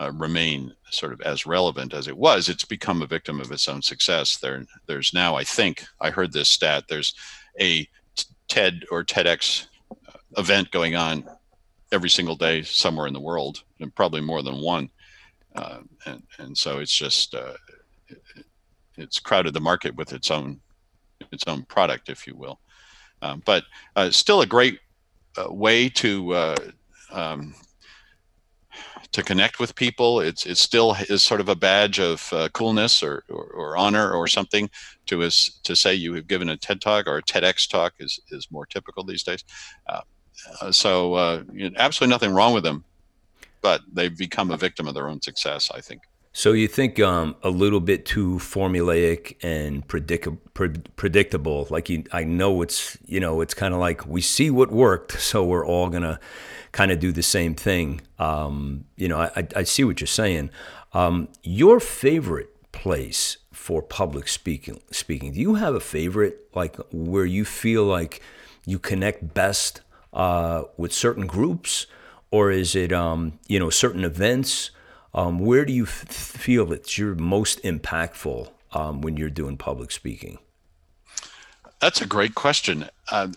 uh, 0.00 0.10
remain 0.12 0.74
sort 0.88 1.12
of 1.12 1.20
as 1.20 1.44
relevant 1.44 1.92
as 1.92 2.08
it 2.08 2.16
was, 2.16 2.48
it's 2.48 2.64
become 2.64 3.02
a 3.02 3.06
victim 3.06 3.38
of 3.38 3.52
its 3.52 3.68
own 3.68 3.82
success. 3.82 4.38
There, 4.38 4.64
there's 4.86 5.12
now, 5.12 5.36
I 5.36 5.44
think, 5.44 5.84
I 6.00 6.08
heard 6.08 6.32
this 6.32 6.48
stat. 6.48 6.84
There's 6.88 7.14
a 7.60 7.86
TED 8.48 8.84
or 8.90 9.04
TEDx 9.04 9.66
uh, 10.08 10.18
event 10.38 10.70
going 10.70 10.96
on 10.96 11.28
every 11.92 12.08
single 12.08 12.34
day 12.34 12.62
somewhere 12.62 13.08
in 13.08 13.12
the 13.12 13.20
world, 13.20 13.62
and 13.78 13.94
probably 13.94 14.22
more 14.22 14.42
than 14.42 14.62
one. 14.62 14.88
Uh, 15.54 15.80
and 16.06 16.22
and 16.38 16.56
so 16.56 16.78
it's 16.78 16.94
just 16.94 17.34
uh, 17.34 17.52
it's 19.00 19.18
crowded 19.18 19.54
the 19.54 19.60
market 19.60 19.94
with 19.96 20.12
its 20.12 20.30
own 20.30 20.60
its 21.32 21.44
own 21.46 21.62
product, 21.64 22.08
if 22.08 22.26
you 22.26 22.34
will. 22.34 22.60
Um, 23.22 23.42
but 23.44 23.64
uh, 23.96 24.10
still 24.10 24.40
a 24.40 24.46
great 24.46 24.80
uh, 25.36 25.52
way 25.52 25.88
to 25.88 26.32
uh, 26.32 26.56
um, 27.12 27.54
to 29.12 29.22
connect 29.22 29.58
with 29.58 29.74
people. 29.74 30.20
It's 30.20 30.46
it 30.46 30.56
still 30.56 30.96
is 31.08 31.22
sort 31.22 31.40
of 31.40 31.48
a 31.48 31.54
badge 31.54 31.98
of 31.98 32.32
uh, 32.32 32.48
coolness 32.50 33.02
or, 33.02 33.24
or, 33.28 33.44
or, 33.44 33.76
honor 33.76 34.12
or 34.12 34.26
something 34.26 34.70
to 35.06 35.22
us 35.22 35.60
to 35.64 35.74
say 35.76 35.94
you 35.94 36.14
have 36.14 36.28
given 36.28 36.48
a 36.48 36.56
TED 36.56 36.80
talk 36.80 37.06
or 37.06 37.18
a 37.18 37.22
TEDx 37.22 37.68
talk 37.68 37.94
is 38.00 38.20
is 38.30 38.50
more 38.50 38.66
typical 38.66 39.04
these 39.04 39.22
days. 39.22 39.44
Uh, 39.88 40.00
uh 40.60 40.72
so 40.72 41.44
you 41.52 41.68
know, 41.68 41.76
absolutely 41.78 42.12
nothing 42.12 42.32
wrong 42.32 42.54
with 42.54 42.64
them, 42.64 42.84
but 43.60 43.82
they've 43.92 44.16
become 44.16 44.50
a 44.50 44.56
victim 44.56 44.88
of 44.88 44.94
their 44.94 45.08
own 45.08 45.20
success. 45.20 45.70
I 45.74 45.80
think. 45.80 46.02
So 46.32 46.52
you 46.52 46.68
think 46.68 47.00
um, 47.00 47.34
a 47.42 47.50
little 47.50 47.80
bit 47.80 48.06
too 48.06 48.36
formulaic 48.36 49.36
and 49.42 49.86
predict- 49.88 50.28
predictable? 50.96 51.66
Like 51.70 51.88
you, 51.88 52.04
I 52.12 52.22
know 52.22 52.62
it's 52.62 52.96
you 53.04 53.18
know 53.18 53.40
it's 53.40 53.54
kind 53.54 53.74
of 53.74 53.80
like 53.80 54.06
we 54.06 54.20
see 54.20 54.48
what 54.50 54.70
worked, 54.70 55.20
so 55.20 55.44
we're 55.44 55.66
all 55.66 55.88
gonna 55.88 56.20
kind 56.72 56.92
of 56.92 57.00
do 57.00 57.10
the 57.10 57.22
same 57.22 57.54
thing. 57.54 58.00
Um, 58.18 58.84
you 58.96 59.08
know, 59.08 59.18
I, 59.18 59.46
I, 59.56 59.62
see 59.64 59.82
what 59.82 60.00
you're 60.00 60.06
saying. 60.06 60.50
Um, 60.92 61.28
your 61.42 61.80
favorite 61.80 62.72
place 62.72 63.38
for 63.52 63.82
public 63.82 64.28
speaking, 64.28 64.80
speaking, 64.92 65.32
do 65.32 65.40
you 65.40 65.54
have 65.56 65.74
a 65.74 65.80
favorite, 65.80 66.48
like 66.54 66.76
where 66.92 67.24
you 67.24 67.44
feel 67.44 67.84
like 67.84 68.22
you 68.66 68.78
connect 68.78 69.34
best 69.34 69.80
uh, 70.12 70.62
with 70.76 70.92
certain 70.92 71.26
groups, 71.26 71.86
or 72.30 72.52
is 72.52 72.76
it, 72.76 72.92
um, 72.92 73.38
you 73.48 73.58
know, 73.58 73.70
certain 73.70 74.04
events? 74.04 74.70
Um, 75.12 75.38
where 75.38 75.64
do 75.64 75.72
you 75.72 75.84
f- 75.84 76.08
feel 76.08 76.66
that 76.66 76.96
you're 76.96 77.14
most 77.14 77.62
impactful 77.62 78.50
um, 78.72 79.00
when 79.00 79.16
you're 79.16 79.30
doing 79.30 79.56
public 79.56 79.90
speaking? 79.90 80.38
That's 81.80 82.00
a 82.00 82.06
great 82.06 82.34
question. 82.34 82.88
Uh, 83.10 83.28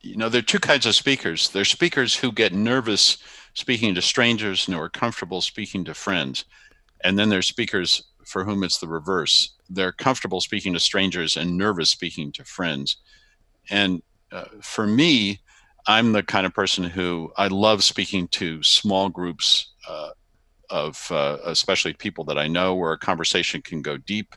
you 0.00 0.16
know, 0.16 0.28
there 0.28 0.40
are 0.40 0.42
two 0.42 0.60
kinds 0.60 0.86
of 0.86 0.94
speakers. 0.94 1.50
There's 1.50 1.70
speakers 1.70 2.14
who 2.14 2.30
get 2.30 2.52
nervous 2.52 3.18
speaking 3.54 3.94
to 3.94 4.02
strangers 4.02 4.68
and 4.68 4.76
who 4.76 4.80
are 4.80 4.88
comfortable 4.88 5.40
speaking 5.40 5.84
to 5.84 5.94
friends. 5.94 6.44
And 7.02 7.18
then 7.18 7.28
there's 7.28 7.48
speakers 7.48 8.04
for 8.24 8.44
whom 8.44 8.62
it's 8.62 8.78
the 8.78 8.86
reverse. 8.86 9.56
They're 9.68 9.92
comfortable 9.92 10.40
speaking 10.40 10.74
to 10.74 10.80
strangers 10.80 11.36
and 11.36 11.56
nervous 11.56 11.90
speaking 11.90 12.30
to 12.32 12.44
friends. 12.44 12.98
And 13.70 14.02
uh, 14.30 14.44
for 14.60 14.86
me, 14.86 15.40
I'm 15.86 16.12
the 16.12 16.22
kind 16.22 16.46
of 16.46 16.54
person 16.54 16.84
who 16.84 17.32
I 17.36 17.48
love 17.48 17.82
speaking 17.82 18.28
to 18.28 18.62
small 18.62 19.08
groups 19.08 19.72
uh, 19.88 20.10
of, 20.70 21.10
uh, 21.10 21.38
especially 21.44 21.92
people 21.94 22.24
that 22.24 22.38
I 22.38 22.46
know, 22.46 22.74
where 22.74 22.92
a 22.92 22.98
conversation 22.98 23.62
can 23.62 23.82
go 23.82 23.96
deep 23.96 24.34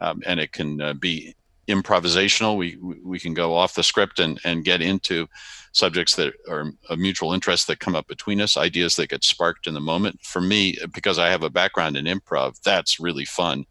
um, 0.00 0.22
and 0.26 0.40
it 0.40 0.52
can 0.52 0.80
uh, 0.80 0.94
be 0.94 1.34
improvisational. 1.68 2.56
We 2.56 2.78
we 3.04 3.18
can 3.18 3.34
go 3.34 3.54
off 3.54 3.74
the 3.74 3.82
script 3.82 4.18
and 4.18 4.40
and 4.44 4.64
get 4.64 4.80
into 4.80 5.28
subjects 5.72 6.16
that 6.16 6.32
are 6.48 6.72
of 6.88 6.98
mutual 6.98 7.34
interest 7.34 7.66
that 7.66 7.80
come 7.80 7.94
up 7.94 8.08
between 8.08 8.40
us, 8.40 8.56
ideas 8.56 8.96
that 8.96 9.10
get 9.10 9.22
sparked 9.22 9.66
in 9.66 9.74
the 9.74 9.80
moment. 9.80 10.20
For 10.22 10.40
me, 10.40 10.76
because 10.92 11.18
I 11.18 11.28
have 11.28 11.42
a 11.42 11.50
background 11.50 11.96
in 11.96 12.06
improv, 12.06 12.60
that's 12.62 12.98
really 12.98 13.26
fun, 13.26 13.66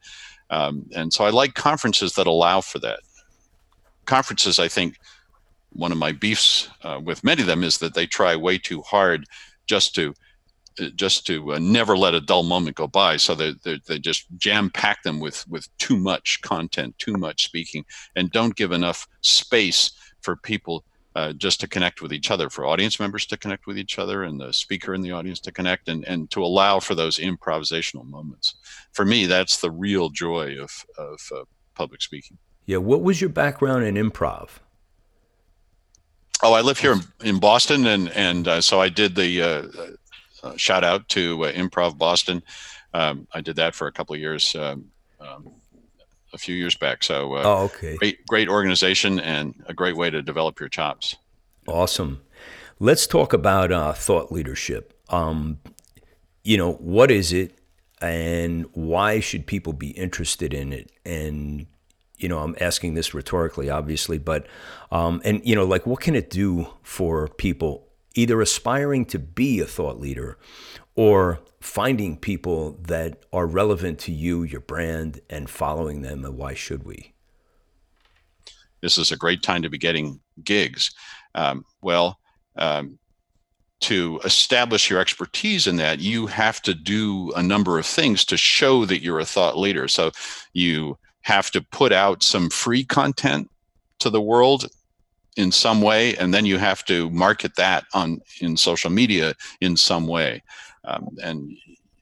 um, 0.49 0.85
and 0.95 1.11
so 1.11 1.25
I 1.25 1.29
like 1.31 1.55
conferences 1.55 2.13
that 2.13 2.27
allow 2.27 2.61
for 2.61 2.79
that. 2.79 2.99
Conferences, 4.05 4.59
I 4.59 4.67
think, 4.67 4.97
one 5.71 5.91
of 5.91 5.97
my 5.97 6.11
beefs 6.11 6.69
uh, 6.83 6.99
with 7.03 7.23
many 7.23 7.41
of 7.41 7.47
them 7.47 7.63
is 7.63 7.79
that 7.79 7.93
they 7.93 8.05
try 8.05 8.35
way 8.35 8.57
too 8.57 8.81
hard 8.83 9.25
just 9.65 9.93
to 9.95 10.13
just 10.95 11.25
to 11.27 11.53
uh, 11.53 11.59
never 11.59 11.97
let 11.97 12.13
a 12.13 12.21
dull 12.21 12.43
moment 12.43 12.75
go 12.75 12.87
by. 12.87 13.17
So 13.17 13.35
they, 13.35 13.53
they, 13.63 13.79
they 13.87 13.99
just 13.99 14.25
jam 14.37 14.69
pack 14.69 15.03
them 15.03 15.19
with, 15.19 15.47
with 15.47 15.67
too 15.77 15.97
much 15.97 16.41
content, 16.41 16.97
too 16.97 17.13
much 17.13 17.45
speaking, 17.45 17.85
and 18.15 18.31
don't 18.31 18.55
give 18.55 18.71
enough 18.71 19.07
space 19.21 19.91
for 20.21 20.35
people 20.35 20.83
uh, 21.15 21.33
just 21.33 21.59
to 21.59 21.67
connect 21.67 22.01
with 22.01 22.13
each 22.13 22.29
other, 22.29 22.49
for 22.49 22.65
audience 22.65 22.99
members 22.99 23.25
to 23.25 23.37
connect 23.37 23.65
with 23.65 23.77
each 23.77 23.97
other, 23.97 24.23
and 24.23 24.39
the 24.39 24.53
speaker 24.53 24.93
in 24.93 25.01
the 25.01 25.11
audience 25.11 25.39
to 25.39 25.51
connect, 25.51 25.89
and, 25.89 26.05
and 26.05 26.29
to 26.29 26.43
allow 26.43 26.79
for 26.79 26.93
those 26.93 27.17
improvisational 27.17 28.05
moments. 28.05 28.55
For 28.91 29.03
me, 29.03 29.25
that's 29.25 29.59
the 29.59 29.71
real 29.71 30.09
joy 30.09 30.61
of, 30.61 30.85
of 30.97 31.19
uh, 31.33 31.43
public 31.73 32.03
speaking. 32.03 32.37
Yeah. 32.67 32.77
What 32.77 33.01
was 33.01 33.19
your 33.19 33.31
background 33.31 33.85
in 33.85 33.95
improv? 33.95 34.49
Oh, 36.43 36.53
I 36.53 36.61
live 36.61 36.77
here 36.77 36.93
in, 36.93 37.01
in 37.23 37.39
Boston, 37.39 37.87
and 37.87 38.09
and 38.09 38.47
uh, 38.47 38.61
so 38.61 38.79
I 38.79 38.89
did 38.89 39.15
the 39.15 39.41
uh, 39.41 39.63
uh, 40.47 40.57
shout 40.57 40.83
out 40.83 41.07
to 41.09 41.45
uh, 41.45 41.51
Improv 41.51 41.97
Boston. 41.97 42.43
Um, 42.93 43.27
I 43.33 43.41
did 43.41 43.57
that 43.57 43.75
for 43.75 43.87
a 43.87 43.91
couple 43.91 44.15
of 44.15 44.21
years, 44.21 44.55
um, 44.55 44.85
um, 45.19 45.51
a 46.33 46.37
few 46.37 46.55
years 46.55 46.75
back. 46.75 47.03
So, 47.03 47.35
uh, 47.35 47.43
oh, 47.45 47.63
okay, 47.65 47.97
great, 47.97 48.25
great 48.25 48.49
organization 48.49 49.19
and 49.19 49.53
a 49.67 49.73
great 49.73 49.95
way 49.95 50.09
to 50.09 50.21
develop 50.21 50.59
your 50.59 50.69
chops. 50.69 51.15
Awesome. 51.67 52.21
Let's 52.79 53.07
talk 53.07 53.33
about 53.33 53.71
uh, 53.71 53.93
thought 53.93 54.31
leadership. 54.31 54.93
Um, 55.09 55.59
you 56.43 56.57
know, 56.57 56.73
what 56.73 57.11
is 57.11 57.33
it, 57.33 57.57
and 58.01 58.65
why 58.73 59.19
should 59.19 59.45
people 59.45 59.73
be 59.73 59.89
interested 59.91 60.53
in 60.53 60.71
it? 60.71 60.91
And 61.05 61.65
you 62.17 62.29
know, 62.29 62.39
I'm 62.39 62.55
asking 62.59 62.95
this 62.95 63.13
rhetorically, 63.13 63.69
obviously, 63.69 64.17
but 64.17 64.47
um, 64.91 65.21
and 65.25 65.45
you 65.45 65.55
know, 65.55 65.65
like, 65.65 65.85
what 65.85 66.01
can 66.01 66.15
it 66.15 66.29
do 66.29 66.67
for 66.83 67.27
people 67.27 67.86
either 68.17 68.41
aspiring 68.41 69.05
to 69.05 69.19
be 69.19 69.59
a 69.59 69.65
thought 69.65 69.99
leader 69.99 70.37
or 70.95 71.39
finding 71.59 72.17
people 72.17 72.77
that 72.81 73.23
are 73.31 73.45
relevant 73.45 73.99
to 73.99 74.11
you, 74.11 74.43
your 74.43 74.61
brand, 74.61 75.21
and 75.29 75.49
following 75.49 76.01
them. 76.01 76.25
And 76.25 76.35
why 76.35 76.53
should 76.53 76.83
we? 76.83 77.13
This 78.81 78.97
is 78.97 79.11
a 79.11 79.17
great 79.17 79.43
time 79.43 79.61
to 79.61 79.69
be 79.69 79.77
getting 79.77 80.19
gigs. 80.43 80.91
Um, 81.35 81.65
well, 81.81 82.19
um, 82.55 82.97
to 83.81 84.19
establish 84.23 84.89
your 84.89 84.99
expertise 84.99 85.67
in 85.67 85.75
that, 85.75 85.99
you 85.99 86.25
have 86.25 86.61
to 86.63 86.73
do 86.73 87.31
a 87.35 87.43
number 87.43 87.77
of 87.77 87.85
things 87.85 88.25
to 88.25 88.37
show 88.37 88.85
that 88.85 89.03
you're 89.03 89.19
a 89.19 89.25
thought 89.25 89.57
leader. 89.57 89.87
So 89.87 90.11
you 90.53 90.97
have 91.21 91.51
to 91.51 91.61
put 91.61 91.93
out 91.93 92.23
some 92.23 92.49
free 92.49 92.83
content 92.83 93.51
to 93.99 94.09
the 94.09 94.21
world 94.21 94.67
in 95.37 95.51
some 95.51 95.81
way, 95.81 96.15
and 96.17 96.33
then 96.33 96.45
you 96.45 96.57
have 96.57 96.83
to 96.85 97.09
market 97.11 97.55
that 97.55 97.85
on 97.93 98.19
in 98.41 98.57
social 98.57 98.89
media 98.89 99.33
in 99.61 99.77
some 99.77 100.07
way, 100.07 100.43
um, 100.83 101.07
and 101.23 101.55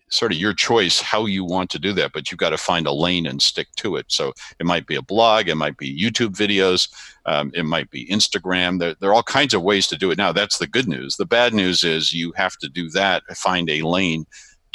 sort 0.10 0.32
of 0.32 0.38
your 0.38 0.54
choice 0.54 1.02
how 1.02 1.26
you 1.26 1.44
want 1.44 1.70
to 1.70 1.80
do 1.80 1.92
that. 1.94 2.14
But 2.14 2.32
you've 2.32 2.40
got 2.40 2.52
to 2.52 2.58
find 2.58 2.88
a 2.88 2.92
lane 2.92 3.28
and 3.28 3.42
stick 3.42 3.68
to 3.78 3.98
it. 3.98 4.06
So 4.08 4.32
it 4.60 4.66
might 4.66 4.88
be 4.88 4.96
a 4.96 5.02
blog, 5.02 5.50
it 5.50 5.56
might 5.56 5.78
be 5.78 6.02
YouTube 6.02 6.36
videos, 6.36 6.90
um, 7.26 7.52
it 7.54 7.66
might 7.66 7.92
be 7.92 8.08
Instagram. 8.08 8.80
There, 8.80 8.96
there 9.00 9.10
are 9.10 9.16
all 9.16 9.24
kinds 9.24 9.54
of 9.54 9.62
ways 9.62 9.88
to 9.88 9.98
do 9.98 10.12
it 10.12 10.18
now. 10.18 10.32
That's 10.32 10.58
the 10.58 10.68
good 10.68 10.88
news. 10.88 11.18
The 11.18 11.26
bad 11.26 11.54
news 11.54 11.84
is 11.84 12.14
you 12.14 12.32
have 12.38 12.58
to 12.58 12.70
do 12.70 12.90
that, 12.92 13.24
find 13.36 13.70
a 13.70 13.82
lane 13.82 14.26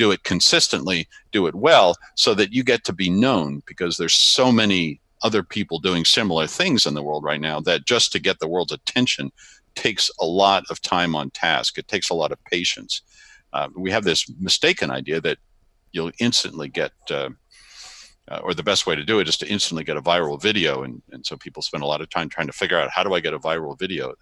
do 0.00 0.11
it 0.11 0.24
consistently, 0.24 1.06
do 1.30 1.46
it 1.46 1.54
well, 1.54 1.94
so 2.14 2.32
that 2.32 2.54
you 2.54 2.64
get 2.64 2.84
to 2.84 2.92
be 2.92 3.11
known 3.11 3.62
because 3.66 3.98
there's 3.98 4.14
so 4.14 4.50
many 4.50 4.98
other 5.23 5.43
people 5.43 5.79
doing 5.79 6.05
similar 6.05 6.47
things 6.47 6.87
in 6.87 6.95
the 6.95 7.03
world 7.03 7.25
right 7.25 7.41
now 7.41 7.61
that 7.61 7.87
just 7.87 8.12
to 8.12 8.18
get 8.18 8.39
the 8.39 8.49
world's 8.49 8.73
attention 8.73 9.31
takes 9.75 10.11
a 10.21 10.27
lot 10.27 10.64
of 10.71 10.81
time 10.83 11.14
on 11.14 11.31
task. 11.31 11.79
It 11.79 11.89
takes 11.89 12.11
a 12.11 12.14
lot 12.14 12.33
of 12.33 12.43
patience. 12.45 13.03
Uh, 13.53 13.68
we 13.77 13.91
have 13.91 14.05
this 14.05 14.31
mistaken 14.39 14.91
idea 14.91 15.21
that 15.21 15.39
you'll 15.93 16.12
instantly 16.21 16.68
get, 16.68 16.93
uh, 17.11 17.31
uh, 18.29 18.41
or 18.43 18.55
the 18.55 18.62
best 18.62 18.87
way 18.87 18.95
to 18.95 19.05
do 19.05 19.18
it 19.18 19.29
is 19.29 19.37
to 19.39 19.49
instantly 19.49 19.85
get 19.85 19.97
a 19.97 20.03
viral 20.03 20.41
video. 20.41 20.83
And, 20.83 21.03
and 21.11 21.25
so 21.27 21.37
people 21.37 21.62
spend 21.62 21.83
a 21.83 21.87
lot 21.87 22.01
of 22.01 22.11
time 22.11 22.29
trying 22.29 22.47
to 22.47 22.53
figure 22.53 22.79
out 22.79 22.91
how 22.91 23.03
do 23.03 23.14
I 23.14 23.21
get 23.21 23.35
a 23.35 23.39
viral 23.39 23.79
video? 23.79 24.14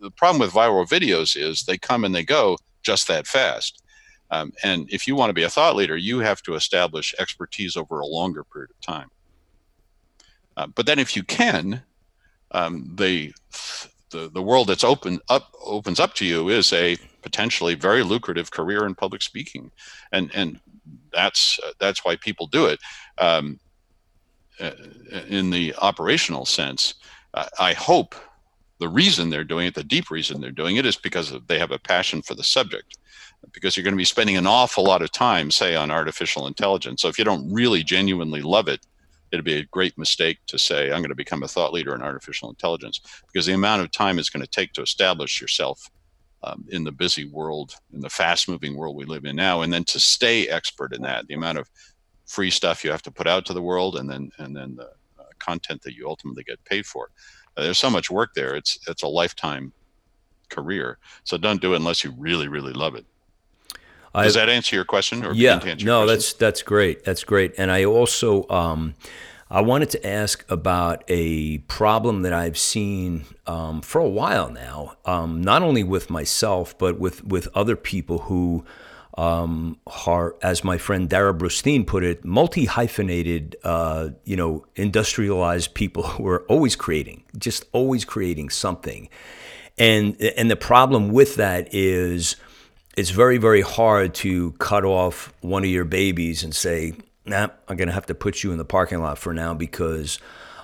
The 0.00 0.10
problem 0.10 0.40
with 0.40 0.52
viral 0.52 0.86
videos 0.86 1.36
is 1.36 1.62
they 1.62 1.78
come 1.78 2.04
and 2.04 2.14
they 2.14 2.24
go 2.24 2.58
just 2.82 3.08
that 3.08 3.26
fast. 3.26 3.82
Um, 4.30 4.52
and 4.62 4.88
if 4.90 5.06
you 5.06 5.14
want 5.14 5.30
to 5.30 5.34
be 5.34 5.44
a 5.44 5.50
thought 5.50 5.76
leader, 5.76 5.96
you 5.96 6.18
have 6.18 6.42
to 6.42 6.54
establish 6.54 7.14
expertise 7.18 7.76
over 7.76 8.00
a 8.00 8.06
longer 8.06 8.44
period 8.44 8.70
of 8.70 8.80
time. 8.80 9.08
Uh, 10.56 10.66
but 10.66 10.86
then 10.86 10.98
if 10.98 11.16
you 11.16 11.22
can, 11.22 11.82
um, 12.52 12.90
the, 12.94 13.32
the, 14.10 14.30
the 14.32 14.42
world 14.42 14.68
that's 14.68 14.84
open 14.84 15.20
up 15.28 15.52
opens 15.62 15.98
up 15.98 16.14
to 16.14 16.24
you 16.24 16.48
is 16.48 16.72
a 16.72 16.96
potentially 17.22 17.74
very 17.74 18.02
lucrative 18.02 18.50
career 18.50 18.86
in 18.86 18.94
public 18.94 19.22
speaking. 19.22 19.70
And, 20.12 20.30
and 20.34 20.60
that's, 21.12 21.58
uh, 21.64 21.72
that's 21.80 22.04
why 22.04 22.16
people 22.16 22.46
do 22.46 22.66
it. 22.66 22.78
Um, 23.18 23.58
uh, 24.60 24.70
in 25.28 25.50
the 25.50 25.74
operational 25.78 26.44
sense, 26.46 26.94
I 27.58 27.72
hope 27.72 28.14
the 28.78 28.88
reason 28.88 29.28
they're 29.28 29.42
doing 29.42 29.66
it, 29.66 29.74
the 29.74 29.82
deep 29.82 30.10
reason 30.10 30.40
they're 30.40 30.52
doing 30.52 30.76
it, 30.76 30.86
is 30.86 30.96
because 30.96 31.34
they 31.48 31.58
have 31.58 31.72
a 31.72 31.78
passion 31.80 32.22
for 32.22 32.34
the 32.34 32.44
subject. 32.44 32.98
Because 33.52 33.76
you're 33.76 33.82
going 33.82 33.94
to 33.94 33.98
be 33.98 34.04
spending 34.04 34.36
an 34.36 34.46
awful 34.46 34.84
lot 34.84 35.02
of 35.02 35.10
time, 35.10 35.50
say, 35.50 35.74
on 35.74 35.90
artificial 35.90 36.46
intelligence. 36.46 37.02
So 37.02 37.08
if 37.08 37.18
you 37.18 37.24
don't 37.24 37.52
really 37.52 37.82
genuinely 37.82 38.40
love 38.40 38.68
it, 38.68 38.86
it'd 39.34 39.44
be 39.44 39.58
a 39.58 39.64
great 39.66 39.98
mistake 39.98 40.38
to 40.46 40.58
say, 40.58 40.84
I'm 40.84 41.00
going 41.00 41.08
to 41.10 41.14
become 41.14 41.42
a 41.42 41.48
thought 41.48 41.72
leader 41.72 41.94
in 41.94 42.02
artificial 42.02 42.48
intelligence, 42.48 43.00
because 43.26 43.46
the 43.46 43.52
amount 43.52 43.82
of 43.82 43.90
time 43.90 44.18
it's 44.18 44.30
going 44.30 44.44
to 44.44 44.50
take 44.50 44.72
to 44.74 44.82
establish 44.82 45.40
yourself 45.40 45.90
um, 46.42 46.64
in 46.70 46.84
the 46.84 46.92
busy 46.92 47.26
world, 47.26 47.74
in 47.92 48.00
the 48.00 48.10
fast 48.10 48.48
moving 48.48 48.76
world 48.76 48.96
we 48.96 49.04
live 49.04 49.24
in 49.24 49.36
now, 49.36 49.62
and 49.62 49.72
then 49.72 49.84
to 49.84 50.00
stay 50.00 50.48
expert 50.48 50.94
in 50.94 51.02
that, 51.02 51.26
the 51.26 51.34
amount 51.34 51.58
of 51.58 51.68
free 52.26 52.50
stuff 52.50 52.84
you 52.84 52.90
have 52.90 53.02
to 53.02 53.10
put 53.10 53.26
out 53.26 53.44
to 53.46 53.52
the 53.52 53.62
world, 53.62 53.96
and 53.96 54.08
then 54.08 54.30
and 54.38 54.56
then 54.56 54.76
the 54.76 54.88
uh, 55.18 55.24
content 55.38 55.82
that 55.82 55.94
you 55.94 56.08
ultimately 56.08 56.44
get 56.44 56.64
paid 56.64 56.86
for. 56.86 57.10
Uh, 57.56 57.62
there's 57.62 57.78
so 57.78 57.90
much 57.90 58.10
work 58.10 58.30
there. 58.34 58.56
It's 58.56 58.78
it's 58.88 59.02
a 59.02 59.08
lifetime 59.08 59.72
career. 60.48 60.98
So 61.24 61.36
don't 61.36 61.60
do 61.60 61.72
it 61.72 61.76
unless 61.76 62.04
you 62.04 62.14
really 62.16 62.48
really 62.48 62.72
love 62.72 62.94
it. 62.94 63.06
Does 64.22 64.34
that 64.34 64.48
answer 64.48 64.76
your 64.76 64.84
question? 64.84 65.24
Or 65.24 65.32
yeah, 65.32 65.60
no, 65.82 66.06
that's 66.06 66.32
that's 66.34 66.62
great. 66.62 67.04
That's 67.04 67.24
great. 67.24 67.54
And 67.58 67.70
I 67.70 67.84
also 67.84 68.48
um, 68.48 68.94
I 69.50 69.60
wanted 69.60 69.90
to 69.90 70.06
ask 70.06 70.44
about 70.50 71.04
a 71.08 71.58
problem 71.58 72.22
that 72.22 72.32
I've 72.32 72.58
seen 72.58 73.24
um, 73.46 73.82
for 73.82 74.00
a 74.00 74.08
while 74.08 74.50
now, 74.50 74.96
um, 75.04 75.42
not 75.42 75.62
only 75.62 75.82
with 75.82 76.10
myself 76.10 76.76
but 76.78 76.98
with 76.98 77.24
with 77.24 77.48
other 77.54 77.76
people 77.76 78.18
who 78.20 78.64
um, 79.16 79.78
are, 80.06 80.34
as 80.42 80.64
my 80.64 80.76
friend 80.76 81.08
Dara 81.08 81.32
Brustein 81.32 81.86
put 81.86 82.02
it, 82.02 82.24
multi 82.24 82.64
hyphenated, 82.64 83.56
uh, 83.62 84.10
you 84.24 84.36
know, 84.36 84.64
industrialized 84.74 85.74
people 85.74 86.02
who 86.08 86.26
are 86.26 86.42
always 86.42 86.76
creating, 86.76 87.22
just 87.38 87.64
always 87.72 88.04
creating 88.04 88.50
something. 88.50 89.08
And 89.76 90.20
and 90.20 90.50
the 90.50 90.56
problem 90.56 91.08
with 91.08 91.36
that 91.36 91.72
is 91.72 92.36
it's 92.96 93.10
very, 93.10 93.38
very 93.38 93.62
hard 93.62 94.14
to 94.14 94.52
cut 94.52 94.84
off 94.84 95.32
one 95.40 95.64
of 95.64 95.70
your 95.70 95.84
babies 95.84 96.44
and 96.44 96.54
say, 96.54 96.94
nah, 97.24 97.48
I'm 97.68 97.76
going 97.76 97.88
to 97.88 97.94
have 97.94 98.06
to 98.06 98.14
put 98.14 98.42
you 98.42 98.52
in 98.52 98.58
the 98.58 98.64
parking 98.64 99.00
lot 99.00 99.18
for 99.18 99.32
now 99.32 99.54
because 99.54 100.18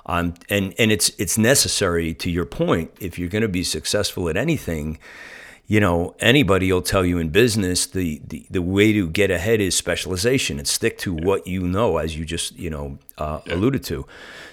I'm, 0.07 0.35
and, 0.49 0.75
and 0.79 0.93
it's, 0.93 1.11
it's 1.19 1.39
necessary 1.39 2.15
to 2.15 2.31
your 2.31 2.47
point. 2.47 2.93
If 3.01 3.19
you're 3.19 3.29
going 3.29 3.43
to 3.43 3.49
be 3.49 3.65
successful 3.65 4.29
at 4.29 4.37
anything, 4.37 4.99
you 5.71 5.79
know, 5.79 6.17
anybody 6.19 6.73
will 6.73 6.83
tell 6.83 7.07
you 7.07 7.19
in 7.19 7.29
business 7.29 7.87
the, 7.87 8.21
the, 8.27 8.45
the 8.51 8.61
way 8.61 8.93
to 8.93 9.09
get 9.09 9.31
ahead 9.31 9.61
is 9.61 9.77
specialization 9.77 10.59
and 10.59 10.67
stick 10.67 10.99
to 10.99 11.15
what 11.15 11.47
you 11.47 11.61
know, 11.61 11.99
as 11.99 12.19
you 12.19 12.25
just, 12.25 12.59
you 12.59 12.69
know, 12.69 12.99
uh, 13.19 13.41
yeah. 13.47 13.55
alluded 13.55 13.85
to. 13.85 14.05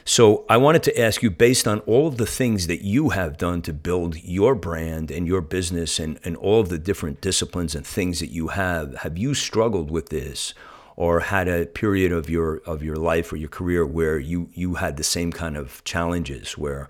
So 0.05 0.45
I 0.47 0.57
wanted 0.57 0.83
to 0.83 1.01
ask 1.01 1.23
you, 1.23 1.31
based 1.31 1.67
on 1.67 1.79
all 1.87 2.05
of 2.05 2.17
the 2.17 2.27
things 2.27 2.67
that 2.67 2.83
you 2.83 3.09
have 3.09 3.35
done 3.35 3.63
to 3.63 3.73
build 3.73 4.23
your 4.23 4.53
brand 4.53 5.09
and 5.09 5.25
your 5.25 5.41
business 5.41 5.97
and, 5.97 6.19
and 6.23 6.37
all 6.37 6.59
of 6.59 6.69
the 6.69 6.77
different 6.77 7.19
disciplines 7.19 7.73
and 7.73 7.83
things 7.83 8.19
that 8.19 8.29
you 8.29 8.49
have, 8.49 8.97
have 8.97 9.17
you 9.17 9.33
struggled 9.33 9.89
with 9.89 10.09
this? 10.09 10.53
Or 10.95 11.21
had 11.21 11.47
a 11.47 11.65
period 11.65 12.11
of 12.11 12.27
your 12.27 12.57
of 12.65 12.81
your 12.81 12.95
life 12.95 13.31
or 13.31 13.37
your 13.37 13.49
career 13.49 13.85
where 13.85 14.17
you 14.17 14.49
you 14.53 14.75
had 14.75 14.97
the 14.97 15.03
same 15.03 15.31
kind 15.31 15.55
of 15.55 15.83
challenges 15.83 16.57
where 16.57 16.89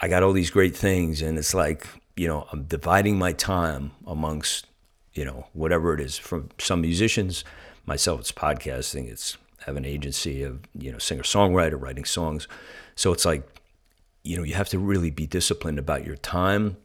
I 0.00 0.08
got 0.08 0.24
all 0.24 0.32
these 0.32 0.50
great 0.50 0.76
things 0.76 1.22
and 1.22 1.38
it's 1.38 1.54
like 1.54 1.86
you 2.18 2.26
know, 2.26 2.46
I'm 2.50 2.64
dividing 2.64 3.18
my 3.18 3.32
time 3.32 3.92
amongst, 4.06 4.66
you 5.14 5.24
know, 5.24 5.46
whatever 5.52 5.94
it 5.94 6.00
is. 6.00 6.18
From 6.18 6.48
some 6.58 6.80
musicians, 6.80 7.44
myself, 7.86 8.20
it's 8.20 8.32
podcasting. 8.32 9.08
It's 9.08 9.38
I 9.60 9.64
have 9.66 9.76
an 9.76 9.84
agency 9.84 10.42
of 10.42 10.60
you 10.76 10.90
know 10.90 10.98
singer 10.98 11.22
songwriter 11.22 11.80
writing 11.80 12.04
songs. 12.04 12.48
So 12.96 13.12
it's 13.12 13.24
like, 13.24 13.46
you 14.24 14.36
know, 14.36 14.42
you 14.42 14.54
have 14.54 14.68
to 14.70 14.78
really 14.78 15.10
be 15.10 15.26
disciplined 15.26 15.78
about 15.78 16.04
your 16.04 16.16
time, 16.16 16.76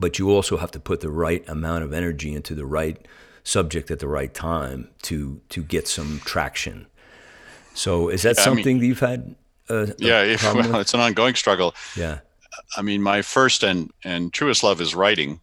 but 0.00 0.18
you 0.18 0.30
also 0.30 0.56
have 0.56 0.70
to 0.72 0.80
put 0.80 1.00
the 1.00 1.10
right 1.10 1.46
amount 1.48 1.84
of 1.84 1.92
energy 1.92 2.34
into 2.34 2.54
the 2.54 2.64
right 2.64 3.06
subject 3.44 3.90
at 3.90 3.98
the 3.98 4.08
right 4.08 4.32
time 4.32 4.88
to 5.02 5.40
to 5.50 5.62
get 5.62 5.86
some 5.86 6.20
traction. 6.24 6.86
So 7.74 8.08
is 8.08 8.22
that 8.22 8.36
something 8.36 8.62
I 8.62 8.66
mean, 8.66 8.78
that 8.80 8.86
you've 8.86 9.00
had? 9.00 9.34
Uh, 9.68 9.86
yeah, 9.98 10.36
well, 10.54 10.80
it's 10.80 10.94
an 10.94 11.00
ongoing 11.00 11.34
struggle. 11.34 11.74
Yeah. 11.96 12.20
I 12.76 12.82
mean, 12.82 13.02
my 13.02 13.22
first 13.22 13.62
and, 13.62 13.90
and 14.04 14.32
truest 14.32 14.62
love 14.62 14.80
is 14.80 14.94
writing, 14.94 15.40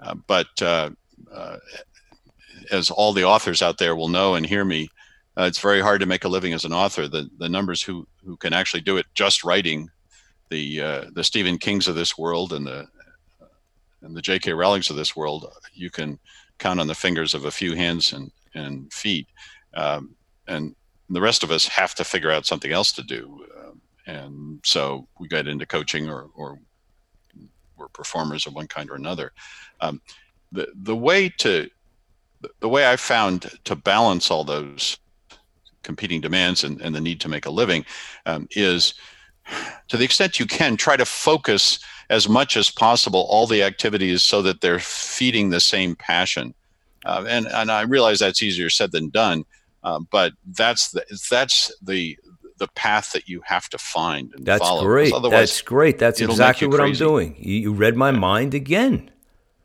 uh, 0.00 0.14
but 0.26 0.48
uh, 0.60 0.90
uh, 1.32 1.56
as 2.70 2.90
all 2.90 3.12
the 3.12 3.24
authors 3.24 3.62
out 3.62 3.78
there 3.78 3.96
will 3.96 4.08
know 4.08 4.34
and 4.34 4.44
hear 4.44 4.64
me, 4.64 4.88
uh, 5.38 5.44
it's 5.44 5.58
very 5.58 5.80
hard 5.80 6.00
to 6.00 6.06
make 6.06 6.24
a 6.24 6.28
living 6.28 6.52
as 6.52 6.64
an 6.64 6.72
author. 6.72 7.08
The 7.08 7.28
the 7.38 7.48
numbers 7.48 7.82
who 7.82 8.06
who 8.24 8.36
can 8.36 8.52
actually 8.52 8.82
do 8.82 8.98
it 8.98 9.06
just 9.14 9.44
writing, 9.44 9.88
the 10.50 10.80
uh, 10.80 11.04
the 11.14 11.24
Stephen 11.24 11.56
Kings 11.56 11.88
of 11.88 11.94
this 11.94 12.18
world 12.18 12.52
and 12.52 12.66
the 12.66 12.86
and 14.02 14.14
the 14.14 14.20
J.K. 14.20 14.52
Rowlings 14.52 14.90
of 14.90 14.96
this 14.96 15.16
world, 15.16 15.46
you 15.72 15.88
can 15.88 16.18
count 16.58 16.80
on 16.80 16.86
the 16.86 16.94
fingers 16.94 17.34
of 17.34 17.46
a 17.46 17.50
few 17.50 17.74
hands 17.74 18.12
and 18.12 18.30
and 18.54 18.92
feet, 18.92 19.26
um, 19.74 20.14
and 20.48 20.74
the 21.08 21.20
rest 21.20 21.42
of 21.42 21.50
us 21.50 21.66
have 21.66 21.94
to 21.94 22.04
figure 22.04 22.30
out 22.30 22.44
something 22.44 22.72
else 22.72 22.92
to 22.92 23.02
do 23.02 23.46
and 24.06 24.60
so 24.64 25.06
we 25.18 25.28
got 25.28 25.46
into 25.46 25.66
coaching 25.66 26.08
or, 26.08 26.28
or 26.34 26.58
we're 27.76 27.88
performers 27.88 28.46
of 28.46 28.54
one 28.54 28.68
kind 28.68 28.90
or 28.90 28.94
another. 28.94 29.32
Um, 29.80 30.00
the 30.50 30.68
the 30.74 30.96
way 30.96 31.28
to 31.38 31.68
the 32.60 32.68
way 32.68 32.90
I 32.90 32.96
found 32.96 33.50
to 33.64 33.76
balance 33.76 34.30
all 34.30 34.44
those 34.44 34.98
competing 35.82 36.20
demands 36.20 36.64
and, 36.64 36.80
and 36.80 36.94
the 36.94 37.00
need 37.00 37.20
to 37.20 37.28
make 37.28 37.46
a 37.46 37.50
living 37.50 37.84
um, 38.26 38.48
is 38.52 38.94
to 39.88 39.96
the 39.96 40.04
extent 40.04 40.38
you 40.38 40.46
can 40.46 40.76
try 40.76 40.96
to 40.96 41.04
focus 41.04 41.78
as 42.10 42.28
much 42.28 42.56
as 42.56 42.70
possible 42.70 43.26
all 43.28 43.46
the 43.46 43.62
activities 43.62 44.22
so 44.22 44.42
that 44.42 44.60
they're 44.60 44.78
feeding 44.78 45.50
the 45.50 45.60
same 45.60 45.96
passion. 45.96 46.54
Uh, 47.04 47.24
and 47.28 47.46
and 47.46 47.70
I 47.70 47.82
realize 47.82 48.18
that's 48.20 48.42
easier 48.42 48.70
said 48.70 48.92
than 48.92 49.08
done, 49.08 49.44
uh, 49.82 50.00
but 50.10 50.32
that's 50.46 50.92
the 50.92 51.04
that's 51.30 51.74
the 51.82 52.16
the 52.62 52.68
path 52.68 53.10
that 53.12 53.28
you 53.28 53.42
have 53.44 53.68
to 53.68 53.76
find 53.76 54.32
and 54.34 54.46
That's 54.46 54.62
follow. 54.62 54.84
great. 54.84 55.12
That's 55.20 55.60
great. 55.62 55.98
That's 55.98 56.20
exactly 56.20 56.68
what 56.68 56.80
I'm 56.80 56.92
doing. 56.92 57.34
You, 57.36 57.54
you 57.56 57.72
read 57.72 57.96
my 57.96 58.10
yeah. 58.10 58.18
mind 58.18 58.54
again. 58.54 59.10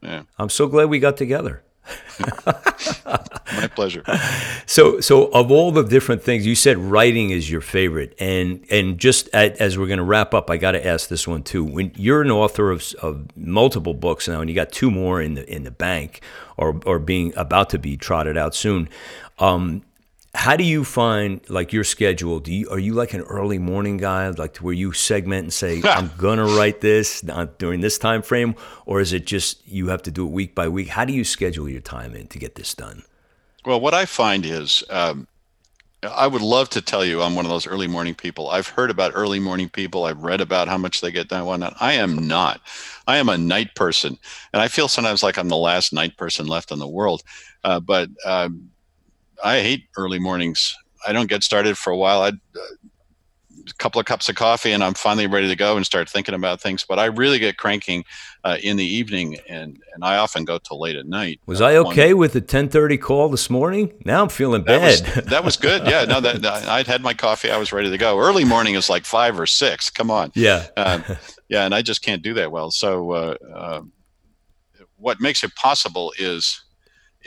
Yeah. 0.01 0.23
I'm 0.39 0.49
so 0.49 0.65
glad 0.65 0.85
we 0.85 0.97
got 0.97 1.15
together. 1.15 1.61
my 3.53 3.67
pleasure. 3.73 4.03
So, 4.69 4.99
so 4.99 5.27
of 5.27 5.49
all 5.49 5.71
the 5.71 5.83
different 5.83 6.21
things 6.21 6.45
you 6.45 6.53
said, 6.53 6.77
writing 6.77 7.29
is 7.29 7.49
your 7.49 7.61
favorite, 7.61 8.13
and 8.19 8.65
and 8.69 8.97
just 8.97 9.29
as 9.29 9.77
we're 9.77 9.87
going 9.87 9.97
to 9.97 10.03
wrap 10.03 10.33
up, 10.33 10.49
I 10.49 10.57
got 10.57 10.73
to 10.73 10.85
ask 10.85 11.07
this 11.07 11.25
one 11.25 11.41
too. 11.41 11.63
When 11.63 11.93
you're 11.95 12.21
an 12.21 12.29
author 12.29 12.69
of, 12.69 12.93
of 13.01 13.25
multiple 13.37 13.93
books 13.93 14.27
now, 14.27 14.41
and 14.41 14.49
you 14.49 14.55
got 14.55 14.73
two 14.73 14.91
more 14.91 15.21
in 15.21 15.35
the 15.35 15.49
in 15.49 15.63
the 15.63 15.71
bank, 15.71 16.21
or 16.57 16.81
or 16.85 16.99
being 16.99 17.31
about 17.37 17.69
to 17.69 17.79
be 17.79 17.95
trotted 17.95 18.35
out 18.35 18.53
soon, 18.53 18.89
um, 19.39 19.83
how 20.33 20.55
do 20.55 20.63
you 20.63 20.83
find 20.83 21.41
like 21.49 21.73
your 21.73 21.83
schedule? 21.83 22.39
Do 22.39 22.53
you 22.53 22.69
are 22.69 22.79
you 22.79 22.93
like 22.93 23.13
an 23.13 23.21
early 23.21 23.57
morning 23.57 23.97
guy, 23.97 24.29
like 24.29 24.53
to 24.55 24.63
where 24.63 24.73
you 24.73 24.93
segment 24.93 25.43
and 25.43 25.53
say 25.53 25.81
I'm 25.85 26.11
gonna 26.17 26.45
write 26.45 26.81
this 26.81 27.21
during 27.57 27.81
this 27.81 27.97
time 27.97 28.21
frame, 28.21 28.55
or 28.85 29.01
is 29.01 29.13
it 29.13 29.25
just 29.25 29.65
you 29.67 29.87
have 29.87 30.03
to 30.03 30.11
do 30.11 30.25
it 30.25 30.31
week 30.31 30.55
by 30.55 30.67
week? 30.67 30.89
How 30.89 31.05
do 31.05 31.13
you 31.13 31.23
schedule 31.23 31.69
your 31.69 31.81
time 31.81 32.15
in 32.15 32.27
to 32.27 32.39
get 32.39 32.55
this 32.55 32.73
done? 32.73 33.03
Well, 33.65 33.81
what 33.81 33.93
I 33.93 34.05
find 34.05 34.45
is 34.45 34.83
um, 34.89 35.27
I 36.03 36.27
would 36.27 36.41
love 36.41 36.69
to 36.69 36.81
tell 36.81 37.03
you 37.03 37.21
I'm 37.21 37.35
one 37.35 37.45
of 37.45 37.49
those 37.49 37.67
early 37.67 37.87
morning 37.87 38.13
people. 38.13 38.49
I've 38.49 38.67
heard 38.67 38.91
about 38.91 39.13
early 39.15 39.39
morning 39.39 39.69
people. 39.69 40.05
I've 40.05 40.23
read 40.23 40.41
about 40.41 40.67
how 40.67 40.77
much 40.77 41.01
they 41.01 41.11
get 41.11 41.29
done. 41.29 41.45
Whatnot. 41.45 41.75
I 41.79 41.93
am 41.93 42.27
not. 42.27 42.61
I 43.07 43.17
am 43.17 43.29
a 43.29 43.37
night 43.37 43.73
person, 43.75 44.17
and 44.53 44.61
I 44.61 44.67
feel 44.67 44.87
sometimes 44.87 45.23
like 45.23 45.37
I'm 45.37 45.49
the 45.49 45.57
last 45.57 45.93
night 45.93 46.15
person 46.17 46.47
left 46.47 46.71
in 46.71 46.79
the 46.79 46.87
world. 46.87 47.23
Uh, 47.63 47.79
but 47.79 48.09
um, 48.25 48.69
I 49.43 49.61
hate 49.61 49.85
early 49.97 50.19
mornings. 50.19 50.75
I 51.07 51.13
don't 51.13 51.29
get 51.29 51.43
started 51.43 51.77
for 51.77 51.91
a 51.91 51.97
while. 51.97 52.21
I, 52.21 52.29
uh, 52.29 52.87
a 53.69 53.73
couple 53.73 53.99
of 53.99 54.05
cups 54.05 54.29
of 54.29 54.35
coffee 54.35 54.71
and 54.71 54.83
I'm 54.83 54.93
finally 54.93 55.27
ready 55.27 55.47
to 55.47 55.55
go 55.55 55.75
and 55.75 55.85
start 55.85 56.09
thinking 56.09 56.33
about 56.33 56.61
things. 56.61 56.85
But 56.87 56.99
I 56.99 57.05
really 57.05 57.39
get 57.39 57.57
cranking 57.57 58.05
uh, 58.43 58.57
in 58.63 58.77
the 58.77 58.85
evening, 58.85 59.37
and 59.49 59.77
and 59.93 60.03
I 60.03 60.17
often 60.17 60.45
go 60.45 60.57
till 60.57 60.79
late 60.79 60.95
at 60.95 61.05
night. 61.05 61.41
Was 61.45 61.59
I 61.59 61.75
okay 61.77 62.13
one, 62.13 62.21
with 62.21 62.33
the 62.33 62.41
10:30 62.41 63.01
call 63.01 63.29
this 63.29 63.49
morning? 63.49 63.93
Now 64.05 64.21
I'm 64.23 64.29
feeling 64.29 64.63
that 64.63 64.79
bad. 64.79 65.15
Was, 65.15 65.25
that 65.25 65.43
was 65.43 65.57
good. 65.57 65.85
Yeah, 65.85 66.05
no, 66.05 66.21
that, 66.21 66.45
I'd 66.45 66.87
had 66.87 67.01
my 67.01 67.13
coffee. 67.13 67.51
I 67.51 67.57
was 67.57 67.73
ready 67.73 67.89
to 67.89 67.97
go. 67.97 68.19
Early 68.19 68.45
morning 68.45 68.75
is 68.75 68.89
like 68.89 69.05
five 69.05 69.39
or 69.39 69.45
six. 69.45 69.89
Come 69.89 70.09
on. 70.09 70.31
Yeah. 70.33 70.67
Um, 70.77 71.03
yeah, 71.49 71.65
and 71.65 71.75
I 71.75 71.81
just 71.81 72.01
can't 72.01 72.21
do 72.21 72.33
that 72.35 72.51
well. 72.51 72.71
So 72.71 73.11
uh, 73.11 73.35
uh, 73.53 73.81
what 74.95 75.19
makes 75.19 75.43
it 75.43 75.53
possible 75.55 76.13
is 76.17 76.63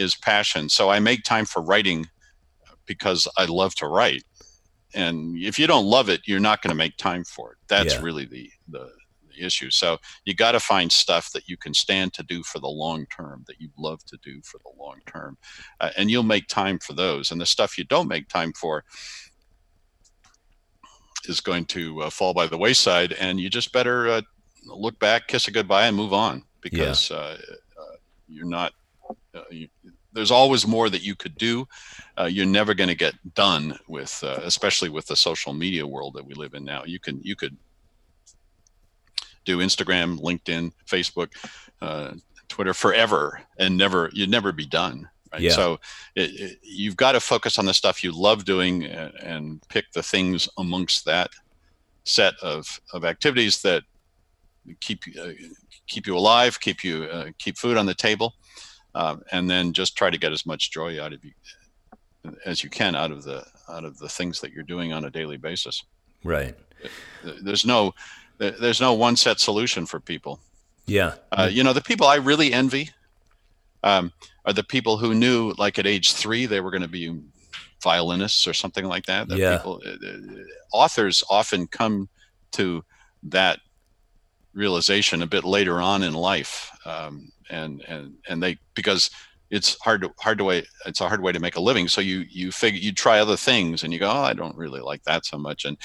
is 0.01 0.17
passion. 0.17 0.69
So 0.69 0.91
I 0.91 0.99
make 0.99 1.23
time 1.23 1.45
for 1.45 1.63
writing 1.63 2.07
because 2.87 3.29
I 3.37 3.45
love 3.45 3.75
to 3.77 3.87
write. 3.87 4.25
And 4.95 5.37
if 5.39 5.59
you 5.59 5.67
don't 5.67 5.87
love 5.87 6.09
it, 6.09 6.23
you're 6.27 6.41
not 6.41 6.63
going 6.63 6.71
to 6.71 6.77
make 6.77 6.97
time 6.97 7.25
for 7.25 7.53
it. 7.53 7.59
That's 7.69 7.95
yeah. 7.95 8.01
really 8.03 8.25
the, 8.25 8.51
the, 8.69 8.91
the 9.29 9.45
issue. 9.45 9.71
So 9.71 9.99
you 10.25 10.35
got 10.35 10.53
to 10.53 10.61
find 10.61 10.91
stuff 10.91 11.31
that 11.33 11.49
you 11.49 11.57
can 11.57 11.75
stand 11.75 12.13
to 12.15 12.25
do 12.25 12.43
for 12.43 12.59
the 12.59 12.69
long 12.69 13.07
term, 13.07 13.45
that 13.47 13.61
you 13.61 13.69
love 13.79 14.05
to 14.07 14.19
do 14.23 14.41
for 14.43 14.59
the 14.59 14.73
long 14.83 14.99
term, 15.07 15.39
uh, 15.79 15.91
and 15.97 16.11
you'll 16.11 16.25
make 16.25 16.49
time 16.49 16.79
for 16.81 16.95
those. 16.95 17.31
And 17.31 17.41
the 17.41 17.47
stuff 17.47 17.79
you 17.79 17.85
don't 17.85 18.09
make 18.09 18.29
time 18.29 18.53
for 18.55 18.85
is 21.29 21.41
going 21.41 21.67
to 21.67 22.03
uh, 22.03 22.11
fall 22.11 22.35
by 22.35 22.47
the 22.47 22.59
wayside, 22.59 23.13
and 23.13 23.39
you 23.39 23.49
just 23.49 23.73
better 23.73 24.09
uh, 24.09 24.23
look 24.67 24.99
back, 24.99 25.29
kiss 25.29 25.47
it 25.47 25.53
goodbye, 25.53 25.87
and 25.87 25.97
move 25.97 26.13
on 26.13 26.43
because 26.61 27.11
yeah. 27.11 27.17
Uh, 27.17 27.37
uh, 27.79 27.97
you're 28.27 28.47
not. 28.47 28.73
Uh, 29.35 29.43
you, 29.51 29.69
there's 30.13 30.31
always 30.31 30.67
more 30.67 30.91
that 30.91 31.03
you 31.03 31.15
could 31.15 31.37
do. 31.37 31.67
Uh, 32.19 32.25
you're 32.25 32.47
never 32.47 32.75
going 32.75 32.89
to 32.89 32.95
get 32.95 33.15
done 33.35 33.79
with, 33.89 34.23
uh, 34.25 34.41
especially 34.43 34.89
with 34.89 35.07
the 35.07 35.17
social 35.17 35.53
media 35.53 35.87
world 35.87 36.15
that 36.15 36.25
we 36.25 36.35
live 36.35 36.55
in 36.55 36.65
now. 36.65 36.85
You 36.85 36.99
can 36.99 37.21
you 37.23 37.37
could 37.37 37.57
do 39.45 39.59
Instagram, 39.59 40.19
LinkedIn, 40.21 40.73
Facebook, 40.87 41.29
uh, 41.81 42.13
Twitter 42.49 42.75
forever, 42.75 43.41
and 43.59 43.77
never 43.77 44.11
you'd 44.13 44.31
never 44.31 44.53
be 44.53 44.67
done. 44.67 45.09
Right? 45.33 45.43
Yeah. 45.43 45.53
So 45.53 45.81
it, 46.17 46.31
it, 46.41 46.59
you've 46.63 46.97
got 46.97 47.13
to 47.13 47.21
focus 47.21 47.59
on 47.59 47.65
the 47.65 47.75
stuff 47.75 48.03
you 48.03 48.11
love 48.13 48.45
doing 48.45 48.85
and, 48.85 49.15
and 49.15 49.69
pick 49.69 49.93
the 49.93 50.03
things 50.03 50.49
amongst 50.59 51.05
that 51.05 51.31
set 52.05 52.35
of, 52.43 52.81
of 52.93 53.05
activities 53.05 53.63
that 53.63 53.85
keep 54.81 55.05
uh, 55.21 55.31
keep 55.87 56.07
you 56.07 56.17
alive, 56.17 56.59
keep 56.61 56.85
you 56.85 57.05
uh, 57.05 57.27
keep 57.39 57.57
food 57.57 57.77
on 57.77 57.87
the 57.87 57.95
table, 57.95 58.35
um, 58.95 59.23
and 59.33 59.49
then 59.49 59.73
just 59.73 59.97
try 59.97 60.11
to 60.11 60.19
get 60.19 60.33
as 60.33 60.47
much 60.47 60.71
joy 60.71 61.03
out 61.03 61.13
of 61.13 61.25
you 61.25 61.33
as 62.45 62.63
you 62.63 62.71
can 62.71 62.95
out 62.95 63.11
of 63.11 63.25
the 63.25 63.45
out 63.69 63.85
of 63.85 63.99
the 63.99 64.09
things 64.09 64.41
that 64.41 64.53
you're 64.53 64.65
doing 64.65 64.93
on 64.93 65.05
a 65.05 65.11
daily 65.11 65.37
basis. 65.37 65.85
Right. 66.25 66.55
There's 67.43 67.65
no 67.65 67.95
there's 68.39 68.81
no 68.81 68.95
one 68.95 69.17
set 69.17 69.41
solution 69.41 69.87
for 69.87 70.01
people. 70.01 70.41
Yeah. 70.87 71.15
Uh, 71.33 71.49
you 71.51 71.63
know 71.63 71.73
the 71.73 71.81
people 71.81 72.07
I 72.07 72.17
really 72.17 72.53
envy 72.53 72.91
um, 73.83 74.13
are 74.45 74.53
the 74.53 74.65
people 74.65 74.97
who 74.97 75.15
knew 75.15 75.55
like 75.59 75.79
at 75.79 75.87
age 75.87 76.13
three 76.13 76.47
they 76.47 76.61
were 76.61 76.71
going 76.71 76.83
to 76.83 76.89
be 76.89 77.21
violinists 77.83 78.47
or 78.47 78.53
something 78.53 78.85
like 78.85 79.07
that. 79.07 79.29
that 79.29 79.39
yeah. 79.39 79.57
People, 79.57 79.81
uh, 79.87 79.91
uh, 79.91 80.45
authors 80.73 81.25
often 81.31 81.67
come 81.67 82.09
to 82.53 82.85
that 83.23 83.61
realization 84.53 85.23
a 85.23 85.27
bit 85.27 85.45
later 85.45 85.81
on 85.81 86.03
in 86.03 86.13
life. 86.13 86.71
Um, 86.91 87.33
and 87.51 87.83
and 87.89 88.15
and 88.29 88.43
they 88.43 88.59
because 88.75 89.11
it's 89.51 89.77
hard 89.83 90.01
to 90.03 90.11
hard 90.21 90.39
to 90.39 90.45
way 90.45 90.65
it's 90.87 91.01
a 91.01 91.09
hard 91.09 91.23
way 91.23 91.33
to 91.33 91.41
make 91.41 91.57
a 91.57 91.61
living. 91.61 91.89
So 91.89 92.01
you 92.01 92.25
you 92.31 92.53
figure 92.53 92.81
you 92.81 92.93
try 92.93 93.19
other 93.21 93.37
things 93.37 93.83
and 93.83 93.93
you 93.93 93.99
go 93.99 94.09
oh 94.09 94.23
i 94.31 94.35
don't 94.35 94.57
really 94.57 94.81
like 94.81 95.03
that 95.05 95.27
so 95.27 95.39
much. 95.39 95.65
And 95.65 95.77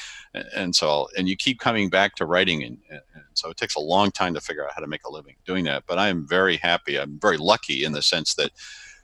and 0.55 0.75
so 0.75 1.07
and 1.17 1.27
you 1.29 1.35
keep 1.35 1.59
coming 1.59 1.89
back 1.89 2.15
to 2.15 2.25
writing 2.25 2.63
and, 2.63 2.77
and 2.89 3.01
so 3.33 3.49
it 3.49 3.57
takes 3.57 3.75
a 3.75 3.79
long 3.81 4.11
time 4.11 4.33
to 4.35 4.41
figure 4.41 4.65
out 4.65 4.73
how 4.75 4.81
to 4.81 4.87
make 4.87 5.03
a 5.05 5.11
living 5.11 5.35
doing 5.45 5.65
that. 5.65 5.83
But 5.87 5.99
i 5.99 6.09
am 6.09 6.27
very 6.27 6.57
happy 6.57 6.99
i'm 6.99 7.19
very 7.21 7.37
lucky 7.37 7.83
in 7.83 7.93
the 7.93 8.01
sense 8.01 8.35
that 8.35 8.51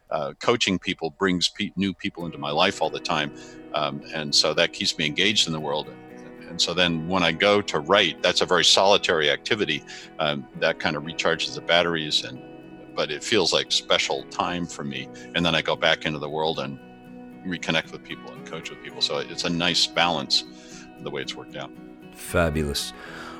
uh, 0.09 0.33
coaching 0.41 0.79
people 0.79 1.11
brings 1.17 1.49
pe- 1.49 1.71
new 1.75 1.93
people 1.93 2.25
into 2.25 2.37
my 2.37 2.51
life 2.51 2.81
all 2.81 2.89
the 2.89 2.99
time. 2.99 3.31
Um, 3.73 4.01
and 4.13 4.35
so 4.35 4.53
that 4.53 4.73
keeps 4.73 4.97
me 4.97 5.05
engaged 5.05 5.47
in 5.47 5.53
the 5.53 5.61
world 5.61 5.89
and 6.51 6.61
so 6.61 6.73
then 6.73 7.07
when 7.07 7.23
I 7.23 7.31
go 7.31 7.61
to 7.61 7.79
write, 7.79 8.21
that's 8.21 8.41
a 8.41 8.45
very 8.45 8.65
solitary 8.65 9.31
activity. 9.31 9.81
Um, 10.19 10.45
that 10.59 10.79
kind 10.79 10.97
of 10.97 11.03
recharges 11.03 11.55
the 11.55 11.61
batteries 11.61 12.25
and 12.25 12.41
but 12.93 13.09
it 13.09 13.23
feels 13.23 13.53
like 13.53 13.71
special 13.71 14.23
time 14.23 14.65
for 14.65 14.83
me. 14.83 15.07
And 15.33 15.45
then 15.45 15.55
I 15.55 15.61
go 15.61 15.77
back 15.77 16.05
into 16.05 16.19
the 16.19 16.29
world 16.29 16.59
and 16.59 16.77
reconnect 17.47 17.93
with 17.93 18.03
people 18.03 18.29
and 18.33 18.45
coach 18.45 18.69
with 18.69 18.83
people. 18.83 18.99
So 18.99 19.19
it's 19.19 19.45
a 19.45 19.49
nice 19.49 19.87
balance 19.87 20.43
the 20.99 21.09
way 21.09 21.21
it's 21.21 21.33
worked 21.33 21.55
out. 21.55 21.71
Fabulous. 22.13 22.91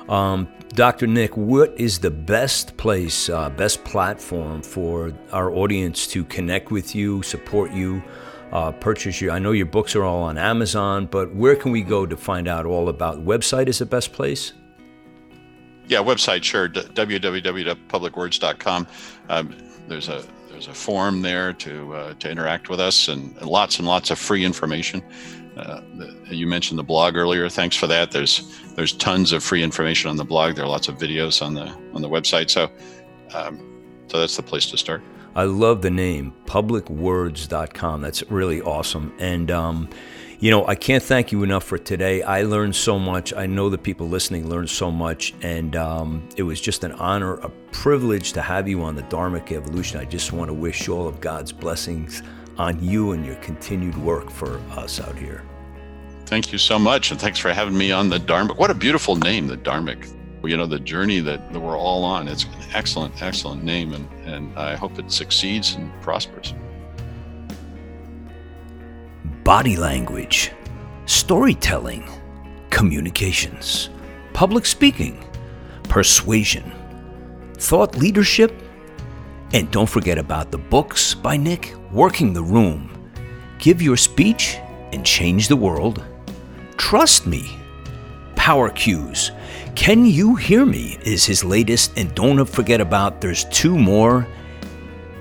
Um, 0.08 0.48
Dr. 0.70 1.06
Nick, 1.06 1.36
what 1.36 1.78
is 1.78 1.98
the 1.98 2.10
best 2.10 2.78
place, 2.78 3.28
uh, 3.28 3.50
best 3.50 3.84
platform 3.84 4.62
for 4.62 5.12
our 5.32 5.52
audience 5.52 6.06
to 6.08 6.24
connect 6.24 6.70
with 6.70 6.94
you, 6.94 7.22
support 7.22 7.72
you, 7.72 8.02
uh, 8.52 8.72
purchase 8.72 9.20
your. 9.20 9.32
I 9.32 9.38
know 9.38 9.52
your 9.52 9.66
books 9.66 9.96
are 9.96 10.04
all 10.04 10.22
on 10.22 10.38
Amazon, 10.38 11.06
but 11.06 11.34
where 11.34 11.56
can 11.56 11.72
we 11.72 11.82
go 11.82 12.06
to 12.06 12.16
find 12.16 12.46
out 12.46 12.66
all 12.66 12.88
about? 12.88 13.24
Website 13.24 13.68
is 13.68 13.78
the 13.78 13.86
best 13.86 14.12
place? 14.12 14.52
yeah, 15.92 15.98
website 15.98 16.42
sure 16.42 16.68
www.publicwords.com. 16.68 18.86
Um, 19.28 19.56
there's 19.88 20.08
a 20.08 20.24
there's 20.48 20.68
a 20.68 20.74
form 20.74 21.22
there 21.22 21.52
to 21.54 21.94
uh, 21.94 22.14
to 22.14 22.30
interact 22.30 22.68
with 22.68 22.78
us 22.80 23.08
and, 23.08 23.36
and, 23.38 23.46
lots 23.46 23.78
and 23.78 23.86
lots 23.86 24.10
of 24.10 24.18
free 24.18 24.44
information. 24.44 25.02
Uh, 25.56 25.80
the, 25.96 26.14
you 26.30 26.46
mentioned 26.46 26.78
the 26.78 26.84
blog 26.84 27.16
earlier. 27.16 27.48
Thanks 27.48 27.74
for 27.76 27.86
that. 27.88 28.10
There's 28.10 28.60
there's 28.74 28.92
tons 28.92 29.32
of 29.32 29.44
free 29.44 29.62
information 29.62 30.08
on 30.08 30.16
the 30.16 30.24
blog. 30.24 30.56
There 30.56 30.64
are 30.64 30.68
lots 30.68 30.88
of 30.88 30.96
videos 30.96 31.44
on 31.44 31.52
the 31.54 31.66
on 31.94 32.00
the 32.00 32.08
website. 32.08 32.48
So 32.50 32.70
um, 33.34 33.60
so 34.06 34.18
that's 34.18 34.36
the 34.36 34.42
place 34.42 34.70
to 34.70 34.78
start. 34.78 35.02
I 35.34 35.44
love 35.44 35.82
the 35.82 35.90
name 35.90 36.34
publicwords.com. 36.46 38.00
That's 38.00 38.22
really 38.30 38.60
awesome. 38.60 39.14
And 39.18 39.50
um, 39.50 39.88
you 40.42 40.50
know, 40.50 40.66
I 40.66 40.74
can't 40.74 41.04
thank 41.04 41.30
you 41.30 41.44
enough 41.44 41.62
for 41.62 41.78
today. 41.78 42.20
I 42.22 42.42
learned 42.42 42.74
so 42.74 42.98
much. 42.98 43.32
I 43.32 43.46
know 43.46 43.70
the 43.70 43.78
people 43.78 44.08
listening 44.08 44.48
learned 44.50 44.70
so 44.70 44.90
much. 44.90 45.34
And 45.40 45.76
um, 45.76 46.28
it 46.36 46.42
was 46.42 46.60
just 46.60 46.82
an 46.82 46.90
honor, 46.92 47.34
a 47.34 47.48
privilege 47.70 48.32
to 48.32 48.42
have 48.42 48.66
you 48.66 48.82
on 48.82 48.96
the 48.96 49.04
Dharmic 49.04 49.52
Evolution. 49.52 50.00
I 50.00 50.04
just 50.04 50.32
want 50.32 50.48
to 50.48 50.52
wish 50.52 50.88
all 50.88 51.06
of 51.06 51.20
God's 51.20 51.52
blessings 51.52 52.24
on 52.58 52.82
you 52.82 53.12
and 53.12 53.24
your 53.24 53.36
continued 53.36 53.96
work 53.98 54.30
for 54.30 54.58
us 54.72 54.98
out 54.98 55.16
here. 55.16 55.44
Thank 56.26 56.50
you 56.50 56.58
so 56.58 56.76
much. 56.76 57.12
And 57.12 57.20
thanks 57.20 57.38
for 57.38 57.52
having 57.52 57.78
me 57.78 57.92
on 57.92 58.08
the 58.08 58.18
Dharmic. 58.18 58.58
What 58.58 58.72
a 58.72 58.74
beautiful 58.74 59.14
name, 59.14 59.46
the 59.46 59.56
Dharmic. 59.56 60.12
You 60.44 60.56
know, 60.56 60.66
the 60.66 60.80
journey 60.80 61.20
that, 61.20 61.52
that 61.52 61.60
we're 61.60 61.78
all 61.78 62.04
on. 62.04 62.26
It's 62.28 62.44
an 62.44 62.50
excellent, 62.74 63.22
excellent 63.22 63.62
name. 63.62 63.92
And, 63.92 64.08
and 64.24 64.58
I 64.58 64.74
hope 64.74 64.98
it 64.98 65.10
succeeds 65.10 65.74
and 65.74 65.92
prospers 66.02 66.54
body 69.44 69.76
language, 69.76 70.52
storytelling, 71.06 72.08
communications, 72.70 73.90
public 74.32 74.64
speaking, 74.64 75.24
persuasion, 75.84 76.72
thought 77.56 77.96
leadership, 77.96 78.52
and 79.52 79.70
don't 79.70 79.88
forget 79.88 80.16
about 80.16 80.50
the 80.50 80.58
books 80.58 81.14
by 81.14 81.36
Nick, 81.36 81.74
Working 81.90 82.32
the 82.32 82.42
Room. 82.42 83.10
Give 83.58 83.82
your 83.82 83.96
speech 83.96 84.58
and 84.92 85.04
change 85.04 85.48
the 85.48 85.56
world. 85.56 86.04
Trust 86.76 87.26
me. 87.26 87.58
Power 88.36 88.70
Cues. 88.70 89.30
Can 89.74 90.04
You 90.06 90.36
Hear 90.36 90.64
Me 90.64 90.98
is 91.04 91.24
his 91.24 91.44
latest, 91.44 91.98
and 91.98 92.14
don't 92.14 92.44
forget 92.44 92.80
about 92.80 93.20
there's 93.20 93.44
two 93.46 93.76
more 93.76 94.26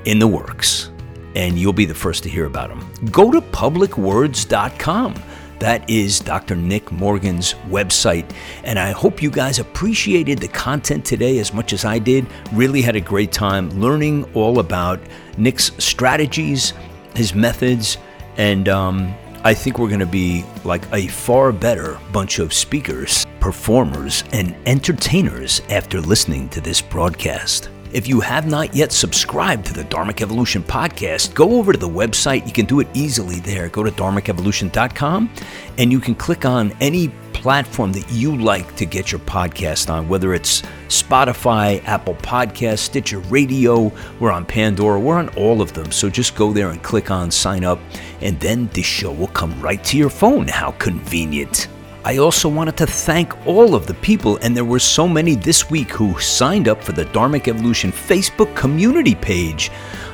in 0.06 0.20
the 0.20 0.28
works 0.28 0.92
and 1.36 1.58
you'll 1.58 1.74
be 1.74 1.86
the 1.86 1.96
first 1.96 2.24
to 2.24 2.30
hear 2.30 2.46
about 2.46 2.70
them. 2.70 3.10
Go 3.12 3.32
to 3.32 3.42
publicwords.com. 3.42 5.16
That 5.60 5.88
is 5.88 6.20
Dr. 6.20 6.56
Nick 6.56 6.92
Morgan's 6.92 7.54
website. 7.70 8.30
And 8.64 8.80
I 8.80 8.92
hope 8.92 9.22
you 9.22 9.30
guys 9.30 9.60
appreciated 9.60 10.40
the 10.40 10.48
content 10.48 11.06
today 11.06 11.38
as 11.38 11.54
much 11.54 11.72
as 11.72 11.86
I 11.86 12.00
did. 12.00 12.26
Really 12.52 12.82
had 12.82 12.96
a 12.96 13.02
great 13.02 13.32
time 13.32 13.70
learning 13.80 14.26
all 14.34 14.60
about 14.60 15.00
Nick's 15.38 15.72
strategies, 15.78 16.74
his 17.16 17.36
methods, 17.36 17.98
and 18.38 18.68
um, 18.70 19.14
I 19.44 19.56
think 19.56 19.80
we're 19.80 19.88
going 19.88 20.02
to 20.02 20.06
be 20.06 20.46
like 20.64 20.84
a 20.94 21.08
far 21.08 21.52
better 21.52 22.00
bunch 22.12 22.38
of 22.38 22.54
speakers, 22.54 23.26
performers, 23.40 24.24
and 24.34 24.56
entertainers 24.68 25.62
after 25.70 26.00
listening 26.00 26.48
to 26.50 26.62
this 26.62 26.80
broadcast. 26.80 27.70
If 27.92 28.08
you 28.08 28.20
have 28.20 28.48
not 28.48 28.76
yet 28.76 28.92
subscribed 28.92 29.66
to 29.66 29.74
the 29.74 29.84
Dharmic 29.86 30.22
Evolution 30.22 30.62
podcast, 30.62 31.34
go 31.34 31.58
over 31.58 31.74
to 31.74 31.78
the 31.78 31.90
website. 31.90 32.46
You 32.46 32.54
can 32.54 32.66
do 32.68 32.82
it 32.82 32.88
easily 32.94 33.40
there. 33.40 33.68
Go 33.68 33.84
to 33.84 33.92
dharmicevolution.com 33.92 35.34
and 35.80 35.92
you 35.92 36.00
can 36.00 36.14
click 36.14 36.46
on 36.46 36.72
any 36.80 37.08
platform 37.42 37.92
that 37.92 38.12
you 38.12 38.38
like 38.38 38.76
to 38.76 38.86
get 38.86 39.12
your 39.12 39.20
podcast 39.22 39.92
on, 39.92 40.08
whether 40.08 40.36
it's 40.36 40.62
Spotify, 40.90 41.84
Apple 41.86 42.14
Podcasts, 42.16 42.80
Stitcher 42.80 43.18
Radio, 43.18 43.92
we're 44.20 44.32
on 44.32 44.46
Pandora, 44.46 45.00
we're 45.00 45.18
on 45.18 45.30
all 45.30 45.60
of 45.60 45.74
them. 45.74 45.92
So 45.92 46.08
just 46.08 46.36
go 46.36 46.54
there 46.54 46.70
and 46.70 46.84
click 46.84 47.10
on 47.10 47.32
sign 47.32 47.64
up, 47.64 47.80
and 48.22 48.40
then 48.40 48.68
the 48.74 48.84
show 48.84 49.12
will 49.12 49.28
come 49.28 49.60
right 49.60 49.84
to 49.86 49.98
your 49.98 50.12
phone. 50.12 50.48
How 50.48 50.72
convenient! 50.74 51.68
I 52.06 52.18
also 52.18 52.48
wanted 52.48 52.78
to 52.78 52.88
thank 52.88 53.36
all 53.48 53.74
of 53.74 53.88
the 53.88 53.96
people, 53.96 54.38
and 54.38 54.56
there 54.56 54.66
were 54.66 54.80
so 54.80 55.08
many 55.08 55.34
this 55.34 55.70
week 55.70 55.90
who 55.92 56.20
signed 56.20 56.68
up 56.68 56.84
for 56.84 56.92
the 56.92 57.06
Dharmic 57.06 57.48
Evolution 57.48 57.92
Facebook 57.92 58.56
community 58.56 59.16
page. 59.16 59.72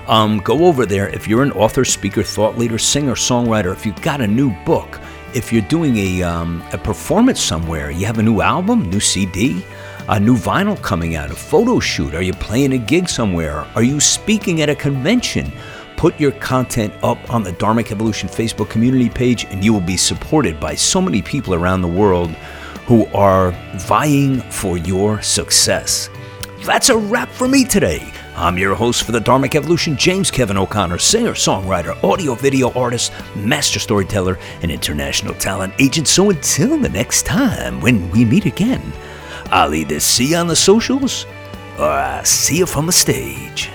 Um, 0.07 0.39
go 0.39 0.65
over 0.65 0.85
there 0.85 1.09
if 1.09 1.27
you're 1.27 1.43
an 1.43 1.51
author, 1.51 1.83
speaker, 1.83 2.23
thought 2.23 2.57
leader, 2.57 2.77
singer, 2.77 3.15
songwriter, 3.15 3.73
if 3.73 3.85
you've 3.85 4.01
got 4.01 4.21
a 4.21 4.27
new 4.27 4.51
book, 4.63 4.99
if 5.33 5.51
you're 5.51 5.61
doing 5.63 5.97
a, 5.97 6.23
um, 6.23 6.63
a 6.73 6.77
performance 6.77 7.41
somewhere, 7.41 7.91
you 7.91 8.05
have 8.05 8.17
a 8.17 8.23
new 8.23 8.41
album, 8.41 8.89
new 8.89 8.99
CD, 8.99 9.63
a 10.09 10.19
new 10.19 10.35
vinyl 10.35 10.81
coming 10.81 11.15
out, 11.15 11.31
a 11.31 11.35
photo 11.35 11.79
shoot, 11.79 12.15
are 12.15 12.21
you 12.21 12.33
playing 12.33 12.73
a 12.73 12.77
gig 12.77 13.09
somewhere, 13.09 13.67
are 13.75 13.83
you 13.83 13.99
speaking 13.99 14.61
at 14.61 14.69
a 14.69 14.75
convention? 14.75 15.51
Put 15.97 16.19
your 16.19 16.31
content 16.31 16.93
up 17.03 17.17
on 17.33 17.43
the 17.43 17.51
Dharmic 17.51 17.91
Evolution 17.91 18.29
Facebook 18.29 18.69
community 18.69 19.09
page, 19.09 19.45
and 19.45 19.63
you 19.63 19.73
will 19.73 19.81
be 19.81 19.97
supported 19.97 20.59
by 20.59 20.75
so 20.75 21.01
many 21.01 21.21
people 21.21 21.53
around 21.53 21.81
the 21.81 21.87
world 21.87 22.29
who 22.85 23.05
are 23.07 23.51
vying 23.75 24.39
for 24.51 24.77
your 24.77 25.21
success. 25.21 26.09
That's 26.65 26.89
a 26.89 26.97
wrap 26.97 27.29
for 27.29 27.47
me 27.47 27.65
today. 27.65 28.13
I'm 28.37 28.59
your 28.59 28.75
host 28.75 29.03
for 29.03 29.11
the 29.11 29.19
Dharmic 29.19 29.55
Evolution, 29.55 29.97
James 29.97 30.29
Kevin 30.29 30.57
O'Connor, 30.57 30.99
singer, 30.99 31.31
songwriter, 31.31 31.97
audio 32.03 32.35
video 32.35 32.71
artist, 32.73 33.11
master 33.35 33.79
storyteller, 33.79 34.37
and 34.61 34.69
international 34.69 35.33
talent 35.33 35.73
agent. 35.79 36.07
So 36.07 36.29
until 36.29 36.77
the 36.77 36.89
next 36.89 37.25
time 37.25 37.81
when 37.81 38.11
we 38.11 38.25
meet 38.25 38.45
again, 38.45 38.93
I'll 39.47 39.73
either 39.73 39.99
see 39.99 40.27
you 40.27 40.37
on 40.37 40.45
the 40.45 40.55
socials 40.55 41.25
or 41.79 41.85
I'll 41.89 42.23
see 42.25 42.59
you 42.59 42.67
from 42.67 42.85
the 42.85 42.91
stage. 42.91 43.71